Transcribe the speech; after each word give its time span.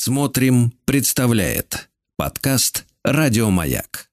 Смотрим, 0.00 0.72
представляет 0.84 1.88
подкаст 2.16 2.86
Радиомаяк. 3.02 4.06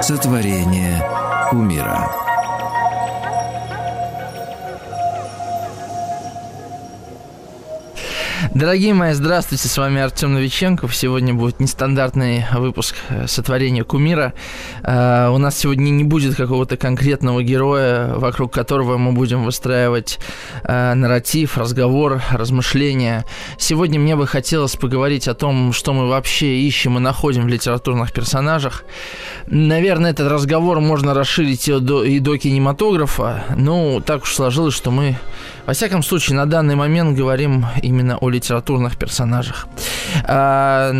Сотворение 0.00 1.04
умира. 1.52 2.25
Дорогие 8.54 8.94
мои, 8.94 9.12
здравствуйте, 9.12 9.68
с 9.68 9.76
вами 9.76 10.00
Артем 10.00 10.34
Новиченков. 10.34 10.94
Сегодня 10.94 11.34
будет 11.34 11.60
нестандартный 11.60 12.44
выпуск 12.54 12.94
э, 13.08 13.26
сотворения 13.26 13.82
кумира. 13.82 14.34
Uh, 14.82 15.34
у 15.34 15.38
нас 15.38 15.58
сегодня 15.58 15.90
не 15.90 16.04
будет 16.04 16.36
какого-то 16.36 16.76
конкретного 16.76 17.42
героя, 17.42 18.14
вокруг 18.14 18.52
которого 18.52 18.98
мы 18.98 19.12
будем 19.12 19.44
выстраивать 19.44 20.18
uh, 20.62 20.94
нарратив, 20.94 21.58
разговор, 21.58 22.22
размышления. 22.30 23.24
Сегодня 23.58 23.98
мне 23.98 24.16
бы 24.16 24.26
хотелось 24.26 24.76
поговорить 24.76 25.28
о 25.28 25.34
том, 25.34 25.72
что 25.72 25.92
мы 25.92 26.08
вообще 26.08 26.58
ищем 26.60 26.96
и 26.98 27.00
находим 27.00 27.44
в 27.44 27.48
литературных 27.48 28.12
персонажах. 28.12 28.84
Наверное, 29.46 30.12
этот 30.12 30.30
разговор 30.30 30.80
можно 30.80 31.14
расширить 31.14 31.68
и 31.68 31.78
до, 31.80 32.04
и 32.04 32.20
до 32.20 32.38
кинематографа. 32.38 33.44
Ну, 33.56 34.00
так 34.04 34.22
уж 34.22 34.34
сложилось, 34.34 34.74
что 34.74 34.90
мы, 34.90 35.16
во 35.66 35.72
всяком 35.72 36.02
случае, 36.02 36.36
на 36.36 36.46
данный 36.46 36.76
момент 36.76 37.16
говорим 37.16 37.66
именно 37.82 38.16
о 38.18 38.30
литературных 38.46 38.96
персонажах. 38.96 39.66
А, 40.24 40.92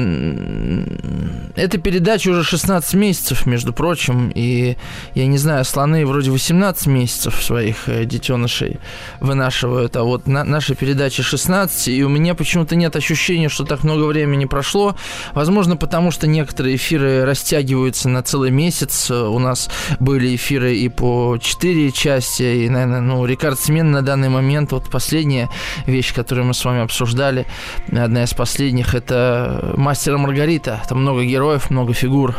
эта 1.54 1.78
передача 1.78 2.30
уже 2.30 2.42
16 2.42 2.94
месяцев, 2.94 3.46
между 3.46 3.72
прочим, 3.72 4.32
и, 4.34 4.76
я 5.14 5.26
не 5.26 5.38
знаю, 5.38 5.64
слоны 5.64 6.04
вроде 6.04 6.30
18 6.30 6.86
месяцев 6.86 7.42
своих 7.42 7.88
э, 7.88 8.04
детенышей 8.04 8.78
вынашивают, 9.20 9.96
а 9.96 10.02
вот 10.02 10.26
на, 10.26 10.44
наша 10.44 10.74
передача 10.74 11.22
16, 11.22 11.88
и 11.88 12.04
у 12.04 12.08
меня 12.08 12.34
почему-то 12.34 12.76
нет 12.76 12.96
ощущения, 12.96 13.48
что 13.48 13.64
так 13.64 13.84
много 13.84 14.04
времени 14.04 14.44
прошло. 14.44 14.96
Возможно, 15.32 15.76
потому 15.76 16.10
что 16.10 16.26
некоторые 16.26 16.76
эфиры 16.76 17.24
растягиваются 17.24 18.08
на 18.08 18.22
целый 18.22 18.50
месяц. 18.50 19.10
У 19.10 19.38
нас 19.38 19.70
были 20.00 20.34
эфиры 20.34 20.76
и 20.76 20.88
по 20.88 21.38
4 21.40 21.92
части, 21.92 22.42
и, 22.42 22.68
наверное, 22.68 23.00
ну, 23.00 23.24
рекордсмен 23.24 23.90
на 23.90 24.02
данный 24.02 24.28
момент, 24.28 24.72
вот 24.72 24.90
последняя 24.90 25.48
вещь, 25.86 26.12
которую 26.12 26.46
мы 26.46 26.54
с 26.54 26.64
вами 26.64 26.82
обсуждали, 26.82 27.25
одна 27.28 28.24
из 28.24 28.34
последних, 28.34 28.94
это 28.94 29.74
«Мастер 29.76 30.16
Маргарита». 30.18 30.82
Там 30.88 31.02
много 31.02 31.24
героев, 31.24 31.70
много 31.70 31.92
фигур. 31.94 32.36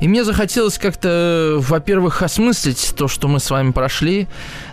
И 0.00 0.08
мне 0.08 0.24
захотелось 0.24 0.78
как-то, 0.78 1.56
во-первых, 1.58 2.22
осмыслить 2.22 2.94
то, 2.96 3.08
что 3.08 3.28
мы 3.28 3.40
с 3.40 3.50
вами 3.50 3.72
прошли, 3.72 4.26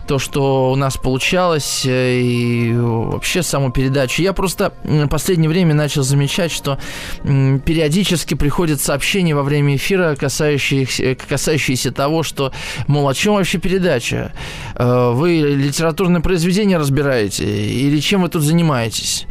то, 0.07 0.19
что 0.19 0.71
у 0.71 0.75
нас 0.75 0.97
получалось, 0.97 1.83
э, 1.85 2.19
и 2.19 2.73
вообще 2.73 3.43
саму 3.43 3.71
передачу. 3.71 4.21
Я 4.21 4.33
просто 4.33 4.73
в 4.83 5.07
последнее 5.07 5.49
время 5.49 5.73
начал 5.73 6.03
замечать, 6.03 6.51
что 6.51 6.77
периодически 7.23 8.33
приходят 8.33 8.81
сообщения 8.81 9.35
во 9.35 9.43
время 9.43 9.75
эфира, 9.75 10.15
касающиеся, 10.15 11.15
касающиеся 11.15 11.91
того, 11.91 12.23
что, 12.23 12.51
мол, 12.87 13.07
о 13.07 13.13
чем 13.13 13.35
вообще 13.35 13.57
передача? 13.57 14.33
Э, 14.75 15.11
вы 15.13 15.37
литературное 15.39 16.21
произведение 16.21 16.77
разбираете? 16.77 17.45
Или 17.45 17.99
чем 17.99 18.23
вы 18.23 18.29
тут 18.29 18.43
занимаетесь? 18.43 19.27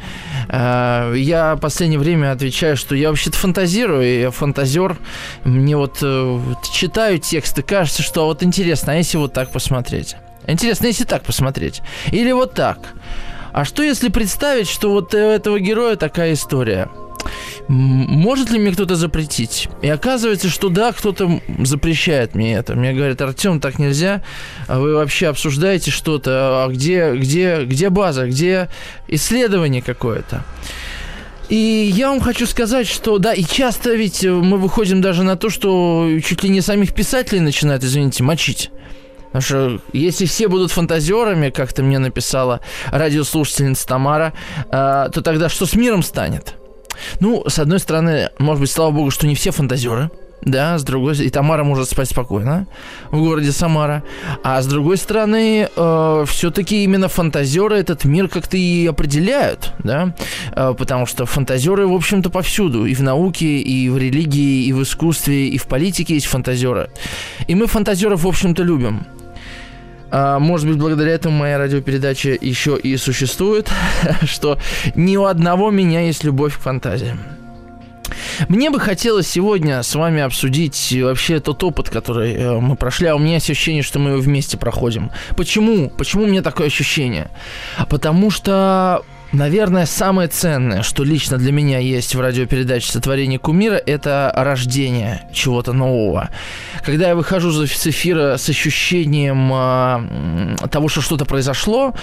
Э, 0.48 1.12
я 1.16 1.56
в 1.56 1.60
последнее 1.60 1.98
время 1.98 2.32
отвечаю, 2.32 2.76
что 2.76 2.94
я 2.94 3.08
вообще-то 3.10 3.36
фантазирую, 3.36 4.20
я 4.20 4.30
фантазер. 4.30 4.96
Мне 5.44 5.76
вот 5.76 5.98
читаю 6.72 7.18
тексты, 7.18 7.62
кажется, 7.62 8.02
что 8.02 8.26
вот 8.26 8.42
интересно, 8.42 8.92
а 8.92 8.96
если 8.96 9.18
вот 9.18 9.32
так 9.32 9.52
посмотреть? 9.52 10.16
Интересно, 10.46 10.86
если 10.86 11.04
так 11.04 11.22
посмотреть. 11.22 11.82
Или 12.12 12.32
вот 12.32 12.54
так. 12.54 12.78
А 13.52 13.64
что 13.64 13.82
если 13.82 14.08
представить, 14.08 14.68
что 14.68 14.90
вот 14.90 15.14
у 15.14 15.18
этого 15.18 15.58
героя 15.58 15.96
такая 15.96 16.34
история? 16.34 16.88
Может 17.68 18.50
ли 18.50 18.58
мне 18.58 18.72
кто-то 18.72 18.96
запретить? 18.96 19.68
И 19.82 19.88
оказывается, 19.88 20.48
что 20.48 20.68
да, 20.68 20.92
кто-то 20.92 21.40
запрещает 21.62 22.34
мне 22.34 22.54
это. 22.54 22.74
Мне 22.74 22.92
говорят, 22.92 23.20
Артем, 23.20 23.60
так 23.60 23.78
нельзя. 23.78 24.22
А 24.66 24.80
вы 24.80 24.94
вообще 24.94 25.28
обсуждаете 25.28 25.90
что-то. 25.90 26.64
А 26.64 26.68
где, 26.68 27.14
где, 27.14 27.64
где 27.64 27.90
база? 27.90 28.26
Где 28.26 28.68
исследование 29.08 29.82
какое-то? 29.82 30.44
И 31.48 31.90
я 31.94 32.10
вам 32.10 32.20
хочу 32.20 32.46
сказать, 32.46 32.86
что 32.86 33.18
да, 33.18 33.34
и 33.34 33.42
часто 33.42 33.94
ведь 33.94 34.24
мы 34.24 34.56
выходим 34.56 35.00
даже 35.00 35.24
на 35.24 35.36
то, 35.36 35.50
что 35.50 36.08
чуть 36.24 36.44
ли 36.44 36.48
не 36.48 36.60
самих 36.60 36.94
писателей 36.94 37.40
начинают, 37.40 37.82
извините, 37.82 38.22
мочить. 38.22 38.70
Потому 39.32 39.42
что 39.42 39.80
если 39.92 40.26
все 40.26 40.48
будут 40.48 40.72
фантазерами, 40.72 41.50
как 41.50 41.72
ты 41.72 41.82
мне 41.82 41.98
написала 41.98 42.60
радиослушательница 42.90 43.86
Тамара, 43.86 44.32
э, 44.70 45.08
то 45.12 45.22
тогда 45.22 45.48
что 45.48 45.66
с 45.66 45.74
миром 45.74 46.02
станет? 46.02 46.54
Ну, 47.20 47.44
с 47.48 47.58
одной 47.58 47.78
стороны, 47.78 48.30
может 48.38 48.60
быть, 48.60 48.70
слава 48.70 48.90
богу, 48.90 49.10
что 49.10 49.26
не 49.26 49.34
все 49.34 49.52
фантазеры, 49.52 50.10
да, 50.42 50.78
с 50.78 50.84
другой 50.84 51.16
и 51.18 51.30
Тамара 51.30 51.64
может 51.64 51.90
спать 51.90 52.08
спокойно 52.08 52.66
в 53.10 53.18
городе 53.18 53.52
Самара, 53.52 54.02
а 54.42 54.60
с 54.62 54.66
другой 54.66 54.96
стороны, 54.96 55.68
э, 55.74 56.24
все-таки 56.26 56.84
именно 56.84 57.08
фантазеры 57.08 57.76
этот 57.76 58.04
мир 58.04 58.28
как-то 58.28 58.56
и 58.56 58.86
определяют, 58.86 59.72
да, 59.80 60.14
э, 60.52 60.74
потому 60.76 61.06
что 61.06 61.26
фантазеры, 61.26 61.86
в 61.86 61.94
общем-то, 61.94 62.30
повсюду, 62.30 62.86
и 62.86 62.94
в 62.94 63.02
науке, 63.02 63.58
и 63.58 63.88
в 63.88 63.98
религии, 63.98 64.64
и 64.64 64.72
в 64.72 64.82
искусстве, 64.82 65.48
и 65.48 65.58
в 65.58 65.66
политике 65.66 66.14
есть 66.14 66.26
фантазеры, 66.26 66.90
и 67.46 67.54
мы 67.54 67.66
фантазеров, 67.66 68.24
в 68.24 68.28
общем-то, 68.28 68.62
любим. 68.62 69.06
А, 70.10 70.38
может 70.38 70.68
быть, 70.68 70.78
благодаря 70.78 71.12
этому 71.12 71.38
моя 71.38 71.58
радиопередача 71.58 72.36
еще 72.40 72.78
и 72.78 72.96
существует, 72.96 73.70
что 74.24 74.58
ни 74.94 75.16
у 75.16 75.24
одного 75.24 75.70
меня 75.70 76.00
есть 76.00 76.24
любовь 76.24 76.56
к 76.56 76.60
фантазии. 76.60 77.16
Мне 78.48 78.70
бы 78.70 78.80
хотелось 78.80 79.28
сегодня 79.28 79.82
с 79.82 79.94
вами 79.94 80.22
обсудить 80.22 80.96
вообще 81.00 81.40
тот 81.40 81.62
опыт, 81.62 81.90
который 81.90 82.34
э, 82.34 82.58
мы 82.58 82.76
прошли, 82.76 83.06
а 83.06 83.14
у 83.14 83.18
меня 83.18 83.36
ощущение, 83.36 83.82
что 83.82 83.98
мы 83.98 84.10
его 84.10 84.20
вместе 84.20 84.56
проходим. 84.56 85.10
Почему? 85.36 85.90
Почему 85.90 86.24
у 86.24 86.26
меня 86.26 86.42
такое 86.42 86.66
ощущение? 86.66 87.30
Потому 87.88 88.30
что 88.30 89.02
Наверное, 89.32 89.86
самое 89.86 90.28
ценное, 90.28 90.82
что 90.82 91.04
лично 91.04 91.38
для 91.38 91.52
меня 91.52 91.78
есть 91.78 92.16
в 92.16 92.20
радиопередаче 92.20 92.90
«Сотворение 92.90 93.38
кумира», 93.38 93.76
это 93.76 94.32
рождение 94.34 95.22
чего-то 95.32 95.72
нового. 95.72 96.30
Когда 96.84 97.08
я 97.08 97.14
выхожу 97.14 97.52
с 97.52 97.86
эфира 97.86 98.38
с 98.38 98.48
ощущением 98.48 99.52
э, 99.52 100.56
того, 100.68 100.88
что 100.88 101.00
что-то 101.00 101.26
произошло, 101.26 101.94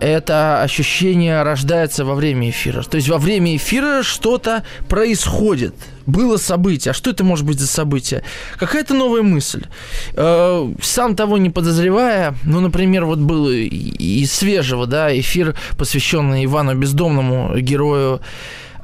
это 0.00 0.62
ощущение 0.62 1.42
рождается 1.42 2.04
во 2.04 2.14
время 2.14 2.50
эфира. 2.50 2.82
То 2.82 2.96
есть 2.96 3.08
во 3.08 3.18
время 3.18 3.56
эфира 3.56 4.02
что-то 4.02 4.64
происходит. 4.88 5.74
Было 6.06 6.38
событие. 6.38 6.90
А 6.90 6.94
что 6.94 7.10
это 7.10 7.22
может 7.22 7.44
быть 7.44 7.60
за 7.60 7.66
событие? 7.66 8.22
Какая-то 8.58 8.94
новая 8.94 9.22
мысль. 9.22 9.66
Э, 10.14 10.72
сам 10.82 11.14
того 11.14 11.38
не 11.38 11.50
подозревая, 11.50 12.34
ну, 12.44 12.60
например, 12.60 13.04
вот 13.04 13.18
был 13.18 13.48
из 13.50 14.32
свежего, 14.32 14.86
да, 14.86 15.16
эфир, 15.16 15.54
посвященный 15.76 16.46
Ивану 16.46 16.74
Бездомному, 16.74 17.56
герою 17.58 18.20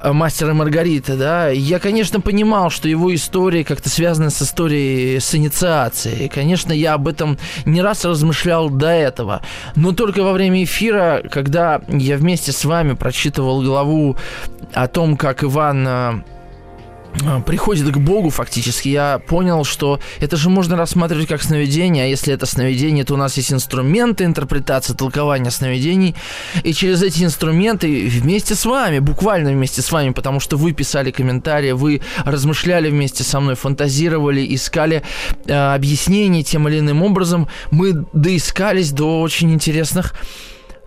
мастера 0.02 0.54
Маргарита, 0.54 1.16
да, 1.16 1.48
я, 1.48 1.78
конечно, 1.78 2.20
понимал, 2.20 2.70
что 2.70 2.88
его 2.88 3.14
история 3.14 3.64
как-то 3.64 3.88
связана 3.88 4.30
с 4.30 4.42
историей 4.42 5.20
с 5.20 5.34
инициацией. 5.34 6.28
Конечно, 6.28 6.72
я 6.72 6.94
об 6.94 7.08
этом 7.08 7.38
не 7.64 7.82
раз 7.82 8.04
размышлял 8.04 8.70
до 8.70 8.88
этого. 8.88 9.42
Но 9.74 9.92
только 9.92 10.22
во 10.22 10.32
время 10.32 10.64
эфира, 10.64 11.22
когда 11.30 11.80
я 11.88 12.16
вместе 12.16 12.52
с 12.52 12.64
вами 12.64 12.94
прочитывал 12.94 13.62
главу 13.62 14.16
о 14.72 14.88
том, 14.88 15.16
как 15.16 15.44
Иван 15.44 15.86
э, 15.86 16.12
приходит 17.44 17.90
к 17.90 17.98
Богу 17.98 18.30
фактически, 18.30 18.88
я 18.88 19.18
понял, 19.18 19.64
что 19.64 20.00
это 20.20 20.36
же 20.36 20.50
можно 20.50 20.76
рассматривать 20.76 21.28
как 21.28 21.42
сновидение, 21.42 22.04
а 22.04 22.06
если 22.06 22.32
это 22.32 22.46
сновидение, 22.46 23.04
то 23.04 23.14
у 23.14 23.16
нас 23.16 23.36
есть 23.36 23.52
инструменты 23.52 24.24
интерпретации, 24.24 24.94
толкования 24.94 25.50
сновидений, 25.50 26.14
и 26.62 26.72
через 26.72 27.02
эти 27.02 27.24
инструменты 27.24 28.08
вместе 28.08 28.54
с 28.54 28.64
вами, 28.64 28.98
буквально 28.98 29.50
вместе 29.50 29.82
с 29.82 29.92
вами, 29.92 30.10
потому 30.10 30.40
что 30.40 30.56
вы 30.56 30.72
писали 30.72 31.10
комментарии, 31.10 31.72
вы 31.72 32.00
размышляли 32.24 32.90
вместе 32.90 33.24
со 33.24 33.40
мной, 33.40 33.54
фантазировали, 33.54 34.46
искали 34.54 35.02
э, 35.46 35.52
объяснения 35.52 36.42
тем 36.42 36.68
или 36.68 36.78
иным 36.78 37.02
образом, 37.02 37.48
мы 37.70 38.06
доискались 38.12 38.92
до 38.92 39.20
очень 39.20 39.52
интересных, 39.52 40.14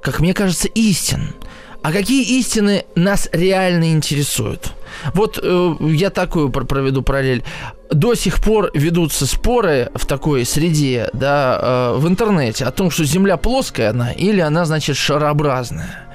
как 0.02 0.20
мне 0.20 0.34
кажется, 0.34 0.68
истин. 0.70 1.34
А 1.82 1.92
какие 1.94 2.40
истины 2.40 2.86
нас 2.96 3.30
реально 3.32 3.94
интересуют? 3.94 4.74
Вот 5.14 5.40
э, 5.42 5.76
я 5.82 6.10
такую 6.10 6.50
проведу 6.50 7.02
параллель. 7.02 7.44
До 7.90 8.16
сих 8.16 8.42
пор 8.42 8.70
ведутся 8.74 9.26
споры 9.26 9.90
в 9.96 10.06
такой 10.06 10.46
среде, 10.46 11.10
да, 11.14 11.60
э, 11.62 11.98
в 11.98 12.08
интернете 12.08 12.66
о 12.66 12.72
том, 12.72 12.92
что 12.92 13.06
Земля 13.06 13.38
плоская 13.38 13.92
она 13.92 14.12
или 14.12 14.42
она, 14.42 14.66
значит, 14.66 14.98
шарообразная. 14.98 16.09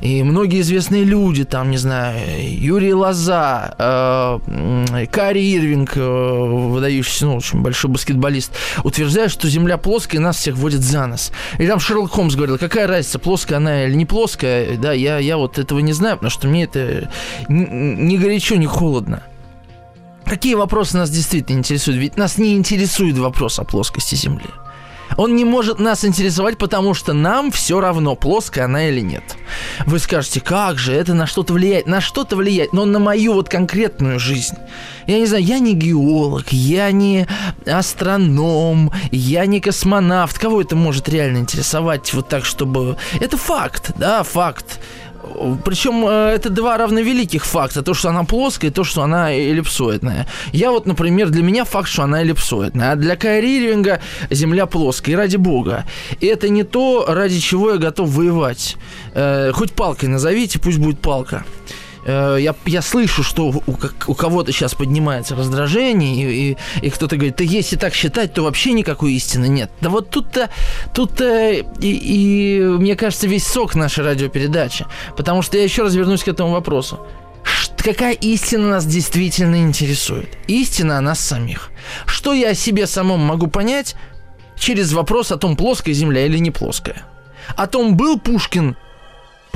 И 0.00 0.22
многие 0.22 0.60
известные 0.60 1.04
люди, 1.04 1.44
там, 1.44 1.70
не 1.70 1.76
знаю, 1.76 2.16
Юрий 2.42 2.94
Лоза, 2.94 3.74
э, 3.78 5.06
Кари 5.10 5.56
Ирвинг, 5.56 5.96
э, 5.96 6.00
выдающийся, 6.00 7.26
ну, 7.26 7.36
очень 7.36 7.62
большой 7.62 7.90
баскетболист, 7.90 8.52
утверждают, 8.84 9.32
что 9.32 9.48
Земля 9.48 9.78
плоская, 9.78 10.20
и 10.20 10.24
нас 10.24 10.36
всех 10.36 10.56
водит 10.56 10.82
за 10.82 11.06
нос. 11.06 11.32
И 11.58 11.66
там 11.66 11.80
Шерлок 11.80 12.10
Холмс 12.10 12.34
говорил, 12.34 12.58
какая 12.58 12.86
разница, 12.86 13.18
плоская 13.18 13.58
она 13.58 13.84
или 13.84 13.94
не 13.94 14.06
плоская, 14.06 14.76
да, 14.76 14.92
я, 14.92 15.18
я 15.18 15.36
вот 15.36 15.58
этого 15.58 15.78
не 15.80 15.92
знаю, 15.92 16.16
потому 16.16 16.30
что 16.30 16.48
мне 16.48 16.64
это 16.64 17.10
не 17.48 18.18
горячо, 18.18 18.56
не 18.56 18.66
холодно. 18.66 19.22
Какие 20.24 20.54
вопросы 20.54 20.96
нас 20.96 21.08
действительно 21.08 21.58
интересуют? 21.58 22.00
Ведь 22.00 22.16
нас 22.16 22.36
не 22.36 22.56
интересует 22.56 23.16
вопрос 23.16 23.60
о 23.60 23.64
плоскости 23.64 24.16
Земли. 24.16 24.46
Он 25.16 25.36
не 25.36 25.44
может 25.44 25.78
нас 25.78 26.04
интересовать, 26.04 26.58
потому 26.58 26.94
что 26.94 27.12
нам 27.12 27.50
все 27.50 27.80
равно, 27.80 28.16
плоская 28.16 28.64
она 28.64 28.88
или 28.88 29.00
нет. 29.00 29.22
Вы 29.86 29.98
скажете, 29.98 30.40
как 30.40 30.78
же, 30.78 30.92
это 30.92 31.14
на 31.14 31.26
что-то 31.26 31.52
влияет? 31.52 31.86
На 31.86 32.00
что-то 32.00 32.36
влияет, 32.36 32.72
но 32.72 32.84
на 32.84 32.98
мою 32.98 33.34
вот 33.34 33.48
конкретную 33.48 34.18
жизнь. 34.18 34.56
Я 35.06 35.18
не 35.18 35.26
знаю, 35.26 35.44
я 35.44 35.58
не 35.58 35.74
геолог, 35.74 36.52
я 36.52 36.90
не 36.90 37.26
астроном, 37.64 38.92
я 39.10 39.46
не 39.46 39.60
космонавт. 39.60 40.38
Кого 40.38 40.60
это 40.60 40.76
может 40.76 41.08
реально 41.08 41.38
интересовать 41.38 42.12
вот 42.12 42.28
так, 42.28 42.44
чтобы... 42.44 42.96
Это 43.20 43.36
факт, 43.36 43.92
да, 43.96 44.22
факт. 44.22 44.80
Причем 45.64 46.06
э, 46.06 46.34
это 46.34 46.50
два 46.50 46.76
равновеликих 46.78 47.44
факта. 47.44 47.82
То, 47.82 47.94
что 47.94 48.08
она 48.08 48.24
плоская, 48.24 48.70
и 48.70 48.74
то, 48.74 48.84
что 48.84 49.02
она 49.02 49.32
эллипсоидная. 49.32 50.26
Я 50.52 50.70
вот, 50.70 50.86
например, 50.86 51.30
для 51.30 51.42
меня 51.42 51.64
факт, 51.64 51.88
что 51.88 52.02
она 52.02 52.22
эллипсоидная. 52.22 52.92
А 52.92 52.96
для 52.96 53.16
Кайри 53.16 53.58
Ирвинга 53.58 54.00
Земля 54.30 54.66
плоская. 54.66 55.14
И 55.14 55.16
ради 55.16 55.36
бога. 55.36 55.84
И 56.20 56.26
это 56.26 56.48
не 56.48 56.62
то, 56.62 57.04
ради 57.08 57.38
чего 57.38 57.72
я 57.72 57.76
готов 57.78 58.10
воевать. 58.10 58.76
Э, 59.14 59.52
хоть 59.52 59.72
палкой 59.72 60.08
назовите, 60.08 60.58
пусть 60.58 60.78
будет 60.78 61.00
палка. 61.00 61.44
Э, 62.06 62.36
я, 62.38 62.54
я 62.66 62.82
слышу, 62.82 63.22
что 63.22 63.48
у, 63.48 63.76
у 64.06 64.14
кого-то 64.14 64.52
сейчас 64.52 64.74
поднимается 64.74 65.34
раздражение, 65.34 66.14
и, 66.14 66.52
и, 66.52 66.56
и 66.86 66.90
кто-то 66.90 67.16
говорит, 67.16 67.36
да 67.36 67.44
если 67.44 67.76
так 67.76 67.94
считать, 67.94 68.32
то 68.32 68.42
вообще 68.42 68.72
никакой 68.72 69.12
истины 69.14 69.48
нет. 69.48 69.70
Да 69.80 69.90
вот 69.90 70.10
тут-то, 70.10 70.48
тут-то 70.94 71.50
и, 71.50 71.64
и 71.80 72.60
мне 72.60 72.94
кажется, 72.94 73.26
весь 73.26 73.46
сок 73.46 73.74
нашей 73.74 74.04
радиопередачи. 74.04 74.86
Потому 75.16 75.42
что 75.42 75.56
я 75.56 75.64
еще 75.64 75.82
раз 75.82 75.94
вернусь 75.94 76.22
к 76.22 76.28
этому 76.28 76.52
вопросу. 76.52 77.00
Какая 77.76 78.14
истина 78.14 78.68
нас 78.68 78.86
действительно 78.86 79.56
интересует? 79.56 80.28
Истина 80.46 80.98
о 80.98 81.00
нас 81.00 81.20
самих. 81.20 81.70
Что 82.06 82.32
я 82.32 82.50
о 82.50 82.54
себе 82.54 82.86
самом 82.86 83.20
могу 83.20 83.48
понять 83.48 83.96
через 84.56 84.92
вопрос 84.92 85.32
о 85.32 85.36
том, 85.36 85.56
плоская 85.56 85.94
Земля 85.94 86.26
или 86.26 86.38
не 86.38 86.50
плоская? 86.50 87.02
О 87.56 87.66
том, 87.66 87.96
был 87.96 88.18
Пушкин 88.18 88.76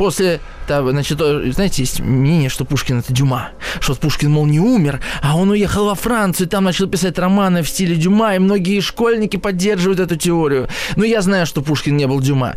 после 0.00 0.41
того, 0.67 0.93
значит, 0.93 1.19
знаете, 1.19 1.82
есть 1.82 2.00
мнение, 2.00 2.49
что 2.49 2.64
Пушкин 2.64 3.00
это 3.00 3.12
Дюма, 3.12 3.50
что 3.81 3.94
Пушкин, 3.94 4.31
мол, 4.31 4.47
не 4.47 4.58
умер, 4.58 5.02
а 5.20 5.37
он 5.37 5.50
уехал 5.50 5.85
во 5.85 5.94
Францию, 5.94 6.49
там 6.49 6.64
начал 6.64 6.88
писать 6.88 7.19
романы 7.19 7.62
в 7.62 7.69
стиле 7.69 7.97
Дюма, 7.97 8.35
и 8.35 8.38
многие 8.38 8.81
школьники 8.81 9.37
поддерживают 9.37 10.00
эту 10.00 10.17
теорию. 10.17 10.69
Но 10.97 11.05
я 11.05 11.20
знаю, 11.20 11.44
что 11.44 11.61
Пушкин 11.61 11.99
не 11.99 12.06
был 12.06 12.20
Дюма. 12.20 12.56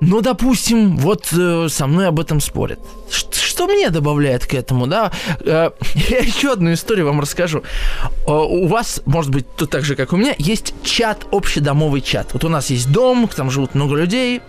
Ну, 0.00 0.22
допустим, 0.22 0.96
вот 0.96 1.28
э, 1.32 1.68
со 1.70 1.86
мной 1.86 2.08
об 2.08 2.18
этом 2.18 2.40
спорят. 2.40 2.80
Ш- 3.08 3.28
что 3.52 3.66
мне 3.66 3.90
добавляет 3.90 4.46
к 4.46 4.54
этому, 4.54 4.86
да? 4.86 5.12
Э, 5.40 5.70
я 5.94 6.18
еще 6.20 6.52
одну 6.52 6.72
историю 6.72 7.06
вам 7.06 7.20
расскажу. 7.20 7.62
Э, 8.26 8.32
у 8.32 8.66
вас, 8.66 9.02
может 9.04 9.30
быть, 9.30 9.44
тут 9.56 9.70
так 9.70 9.84
же, 9.84 9.94
как 9.94 10.14
у 10.14 10.16
меня, 10.16 10.34
есть 10.38 10.74
чат, 10.82 11.26
общедомовый 11.30 12.00
чат. 12.00 12.32
Вот 12.32 12.44
у 12.44 12.48
нас 12.48 12.70
есть 12.70 12.90
дом, 12.90 13.28
там 13.28 13.50
живут 13.50 13.74
много 13.74 13.96
людей, 13.96 14.40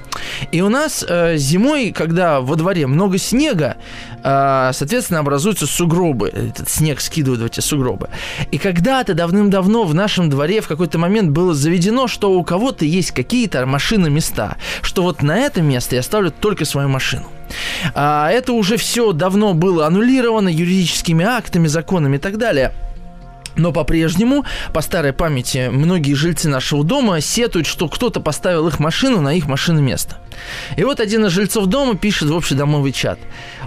и 0.53 0.61
у 0.61 0.69
нас 0.69 1.05
э, 1.07 1.35
зимой, 1.35 1.91
когда 1.91 2.39
во 2.39 2.55
дворе 2.55 2.87
много 2.87 3.17
снега, 3.17 3.75
соответственно, 4.23 5.19
образуются 5.19 5.67
сугробы. 5.67 6.29
Этот 6.29 6.69
снег 6.69 7.01
скидывают 7.01 7.41
в 7.41 7.45
эти 7.45 7.59
сугробы. 7.59 8.07
И 8.51 8.57
когда-то 8.57 9.13
давным-давно 9.13 9.83
в 9.83 9.93
нашем 9.93 10.29
дворе 10.29 10.61
в 10.61 10.69
какой-то 10.69 10.97
момент 10.97 11.31
было 11.31 11.53
заведено, 11.53 12.07
что 12.07 12.31
у 12.31 12.43
кого-то 12.43 12.85
есть 12.85 13.11
какие-то 13.11 13.65
машины 13.65 14.09
места, 14.09 14.55
что 14.81 15.03
вот 15.03 15.23
на 15.23 15.37
это 15.37 15.61
место 15.61 15.97
я 15.97 16.03
ставлю 16.03 16.31
только 16.31 16.63
свою 16.63 16.87
машину. 16.87 17.32
А, 17.93 18.29
это 18.29 18.53
уже 18.53 18.77
все 18.77 19.11
давно 19.11 19.53
было 19.53 19.87
аннулировано 19.87 20.49
юридическими 20.49 21.25
актами, 21.25 21.67
законами 21.67 22.17
и 22.17 22.19
так 22.19 22.37
далее. 22.37 22.73
Но 23.55 23.71
по-прежнему, 23.71 24.45
по 24.73 24.81
старой 24.81 25.13
памяти, 25.13 25.69
многие 25.71 26.13
жильцы 26.13 26.49
нашего 26.49 26.83
дома 26.83 27.21
сетуют, 27.21 27.67
что 27.67 27.87
кто-то 27.87 28.19
поставил 28.19 28.67
их 28.67 28.79
машину 28.79 29.21
на 29.21 29.35
их 29.35 29.47
машины 29.47 29.81
место. 29.81 30.17
И 30.77 30.83
вот 30.83 30.99
один 30.99 31.25
из 31.25 31.31
жильцов 31.31 31.67
дома 31.67 31.95
пишет 31.95 32.29
в 32.29 32.35
общедомовый 32.35 32.91
чат. 32.91 33.19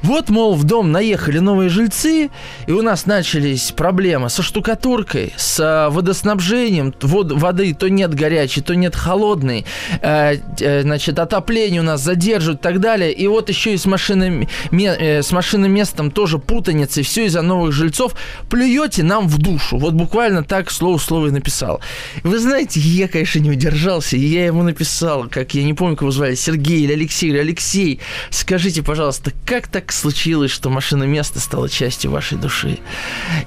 Вот, 0.02 0.28
мол, 0.28 0.54
в 0.54 0.64
дом 0.64 0.92
наехали 0.92 1.38
новые 1.38 1.68
жильцы, 1.68 2.30
и 2.66 2.72
у 2.72 2.82
нас 2.82 3.06
начались 3.06 3.72
проблемы 3.72 4.28
со 4.30 4.42
штукатуркой, 4.42 5.32
с 5.36 5.88
водоснабжением, 5.90 6.94
вод, 7.02 7.32
воды 7.32 7.74
то 7.74 7.88
нет 7.88 8.14
горячей, 8.14 8.60
то 8.60 8.74
нет 8.74 8.94
холодной, 8.94 9.64
э, 10.00 10.36
э, 10.60 10.82
значит, 10.82 11.18
отопление 11.18 11.80
у 11.80 11.84
нас 11.84 12.02
задерживают 12.02 12.60
и 12.60 12.62
так 12.62 12.80
далее. 12.80 13.12
И 13.12 13.26
вот 13.26 13.48
еще 13.48 13.74
и 13.74 13.76
с, 13.76 13.86
машиной, 13.86 14.48
э, 14.70 15.22
с 15.22 15.32
машинным 15.32 15.72
местом 15.72 16.10
тоже 16.10 16.38
путаница, 16.38 17.00
и 17.00 17.02
все 17.02 17.26
из-за 17.26 17.42
новых 17.42 17.72
жильцов. 17.72 18.14
Плюете 18.50 19.02
нам 19.02 19.28
в 19.28 19.38
душу. 19.38 19.78
Вот 19.78 19.94
буквально 19.94 20.44
так 20.44 20.70
слово 20.70 20.98
слово 20.98 21.28
и 21.28 21.30
написал. 21.30 21.80
Вы 22.22 22.38
знаете, 22.38 22.80
я, 22.80 23.08
конечно, 23.08 23.38
не 23.38 23.50
удержался, 23.50 24.16
и 24.16 24.20
я 24.20 24.46
ему 24.46 24.62
написал, 24.62 25.26
как 25.28 25.54
я 25.54 25.64
не 25.64 25.74
помню, 25.74 25.96
кого 25.96 26.10
звали, 26.10 26.34
Сергей 26.34 26.55
Сергей 26.56 26.84
или 26.84 26.92
Алексей 26.94 27.28
или 27.28 27.38
Алексей, 27.38 28.00
скажите, 28.30 28.82
пожалуйста, 28.82 29.32
как 29.44 29.68
так 29.68 29.92
случилось, 29.92 30.50
что 30.50 30.70
машина 30.70 31.04
места 31.04 31.38
стала 31.38 31.68
частью 31.68 32.10
вашей 32.10 32.38
души? 32.38 32.78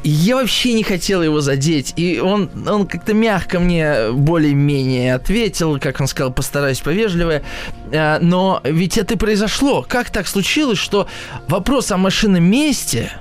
И 0.03 0.09
я 0.09 0.35
вообще 0.35 0.73
не 0.73 0.83
хотел 0.83 1.23
его 1.23 1.41
задеть, 1.41 1.93
и 1.97 2.19
он, 2.19 2.49
он 2.67 2.85
как-то 2.85 3.15
мягко 3.15 3.59
мне 3.59 4.11
более-менее 4.11 5.15
ответил, 5.15 5.79
как 5.79 5.99
он 5.99 6.07
сказал, 6.07 6.31
постараюсь 6.31 6.79
повежливее, 6.81 7.43
а, 7.91 8.19
но 8.21 8.61
ведь 8.63 8.99
это 8.99 9.15
и 9.15 9.17
произошло. 9.17 9.83
Как 9.87 10.11
так 10.11 10.27
случилось, 10.27 10.77
что 10.77 11.07
вопрос 11.47 11.91
о 11.91 11.97
машинном 11.97 12.43
месте 12.43 13.11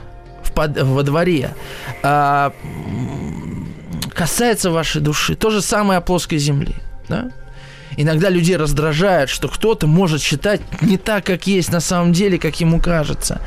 в 0.45 0.53
под, 0.53 0.79
во 0.83 1.03
дворе 1.03 1.55
а, 2.03 2.53
касается 4.11 4.71
вашей 4.71 5.01
души. 5.01 5.35
То 5.35 5.49
же 5.49 5.63
самое 5.63 5.99
о 5.99 6.01
плоской 6.03 6.37
земле. 6.37 6.75
Да? 7.09 7.31
Иногда 7.99 8.31
людей 8.31 8.57
раздражает, 8.57 9.29
что 9.29 9.49
кто-то 9.49 9.87
может 9.87 10.23
считать 10.23 10.61
не 10.81 10.97
так, 10.97 11.27
как 11.27 11.47
есть 11.47 11.71
на 11.73 11.81
самом 11.81 12.13
деле, 12.13 12.39
как 12.39 12.59
ему 12.61 12.81
кажется 12.81 13.41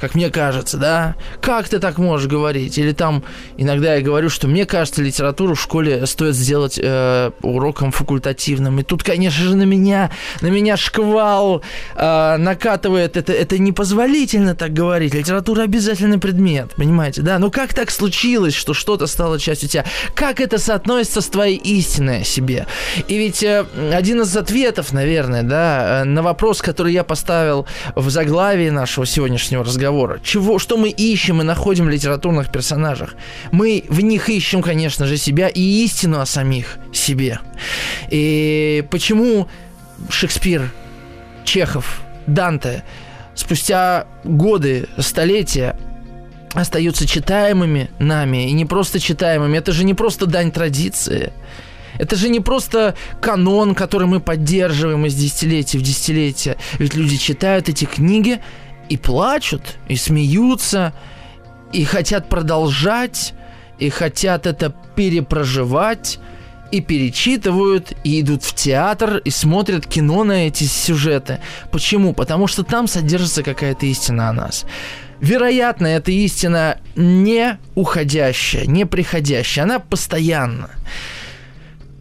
как 0.00 0.14
мне 0.14 0.30
кажется, 0.30 0.76
да? 0.76 1.14
Как 1.40 1.68
ты 1.68 1.78
так 1.78 1.98
можешь 1.98 2.28
говорить? 2.28 2.76
Или 2.78 2.92
там 2.92 3.24
иногда 3.56 3.94
я 3.94 4.02
говорю, 4.02 4.28
что 4.28 4.48
мне 4.48 4.66
кажется, 4.66 5.02
литературу 5.02 5.54
в 5.54 5.60
школе 5.60 6.06
стоит 6.06 6.34
сделать 6.34 6.78
э, 6.82 7.30
уроком 7.42 7.92
факультативным. 7.92 8.80
И 8.80 8.82
тут, 8.82 9.02
конечно 9.02 9.44
же, 9.44 9.56
на 9.56 9.62
меня, 9.62 10.10
на 10.40 10.48
меня 10.48 10.76
шквал 10.76 11.62
э, 11.94 12.36
накатывает. 12.36 13.16
Это, 13.16 13.32
это 13.32 13.58
непозволительно 13.58 14.54
так 14.54 14.72
говорить. 14.72 15.14
Литература 15.14 15.62
обязательный 15.62 16.18
предмет, 16.18 16.72
понимаете, 16.76 17.22
да? 17.22 17.38
Но 17.38 17.50
как 17.50 17.72
так 17.72 17.90
случилось, 17.90 18.54
что 18.54 18.74
что-то 18.74 19.06
стало 19.06 19.38
частью 19.38 19.68
тебя? 19.68 19.84
Как 20.14 20.40
это 20.40 20.58
соотносится 20.58 21.20
с 21.20 21.28
твоей 21.28 21.56
истиной 21.56 22.22
о 22.22 22.24
себе? 22.24 22.66
И 23.08 23.16
ведь 23.16 23.42
э, 23.42 23.64
один 23.92 24.22
из 24.22 24.36
ответов, 24.36 24.92
наверное, 24.92 25.42
да, 25.42 26.02
э, 26.02 26.04
на 26.04 26.22
вопрос, 26.22 26.60
который 26.60 26.92
я 26.92 27.04
поставил 27.04 27.66
в 27.94 28.10
заглавии 28.10 28.70
нашего 28.70 29.06
сегодняшнего 29.06 29.64
разговора, 29.64 29.83
разговора. 29.84 30.20
Чего, 30.22 30.58
что 30.58 30.76
мы 30.76 30.88
ищем 30.88 31.40
и 31.40 31.44
находим 31.44 31.86
в 31.86 31.90
литературных 31.90 32.50
персонажах? 32.50 33.14
Мы 33.52 33.84
в 33.88 34.00
них 34.00 34.28
ищем, 34.28 34.62
конечно 34.62 35.06
же, 35.06 35.16
себя 35.16 35.48
и 35.48 35.60
истину 35.84 36.20
о 36.20 36.26
самих 36.26 36.78
себе. 36.92 37.38
И 38.10 38.84
почему 38.90 39.48
Шекспир, 40.08 40.70
Чехов, 41.44 42.02
Данте 42.26 42.82
спустя 43.34 44.06
годы, 44.24 44.86
столетия 44.98 45.76
остаются 46.54 47.06
читаемыми 47.06 47.90
нами, 47.98 48.48
и 48.48 48.52
не 48.52 48.64
просто 48.64 49.00
читаемыми, 49.00 49.58
это 49.58 49.72
же 49.72 49.84
не 49.84 49.94
просто 49.94 50.26
дань 50.26 50.52
традиции. 50.52 51.32
Это 51.98 52.16
же 52.16 52.28
не 52.28 52.40
просто 52.40 52.94
канон, 53.20 53.74
который 53.74 54.06
мы 54.06 54.20
поддерживаем 54.20 55.06
из 55.06 55.14
десятилетия 55.14 55.78
в 55.78 55.82
десятилетие. 55.82 56.56
Ведь 56.78 56.94
люди 56.94 57.16
читают 57.16 57.68
эти 57.68 57.84
книги, 57.84 58.40
и 58.94 58.96
плачут, 58.96 59.76
и 59.88 59.96
смеются, 59.96 60.92
и 61.72 61.84
хотят 61.84 62.28
продолжать, 62.28 63.34
и 63.80 63.90
хотят 63.90 64.46
это 64.46 64.72
перепроживать, 64.94 66.20
и 66.70 66.80
перечитывают, 66.80 67.92
и 68.04 68.20
идут 68.20 68.44
в 68.44 68.54
театр, 68.54 69.16
и 69.16 69.30
смотрят 69.30 69.84
кино 69.88 70.22
на 70.22 70.46
эти 70.46 70.62
сюжеты. 70.62 71.40
Почему? 71.72 72.14
Потому 72.14 72.46
что 72.46 72.62
там 72.62 72.86
содержится 72.86 73.42
какая-то 73.42 73.84
истина 73.86 74.28
о 74.28 74.32
нас. 74.32 74.64
Вероятно, 75.20 75.88
эта 75.88 76.12
истина 76.12 76.78
не 76.94 77.58
уходящая, 77.74 78.66
не 78.66 78.86
приходящая, 78.86 79.64
она 79.64 79.80
постоянна. 79.80 80.70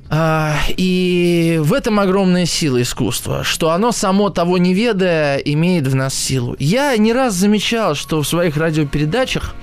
А, 0.09 0.55
и 0.67 1.59
в 1.63 1.73
этом 1.73 1.99
огромная 1.99 2.45
сила 2.45 2.81
искусства, 2.81 3.43
что 3.43 3.71
оно 3.71 3.91
само 3.91 4.29
того 4.29 4.57
не 4.57 4.73
ведая 4.73 5.37
имеет 5.37 5.87
в 5.87 5.95
нас 5.95 6.13
силу. 6.13 6.55
Я 6.59 6.95
не 6.97 7.13
раз 7.13 7.33
замечал, 7.33 7.95
что 7.95 8.21
в 8.21 8.27
своих 8.27 8.57
радиопередачах 8.57 9.55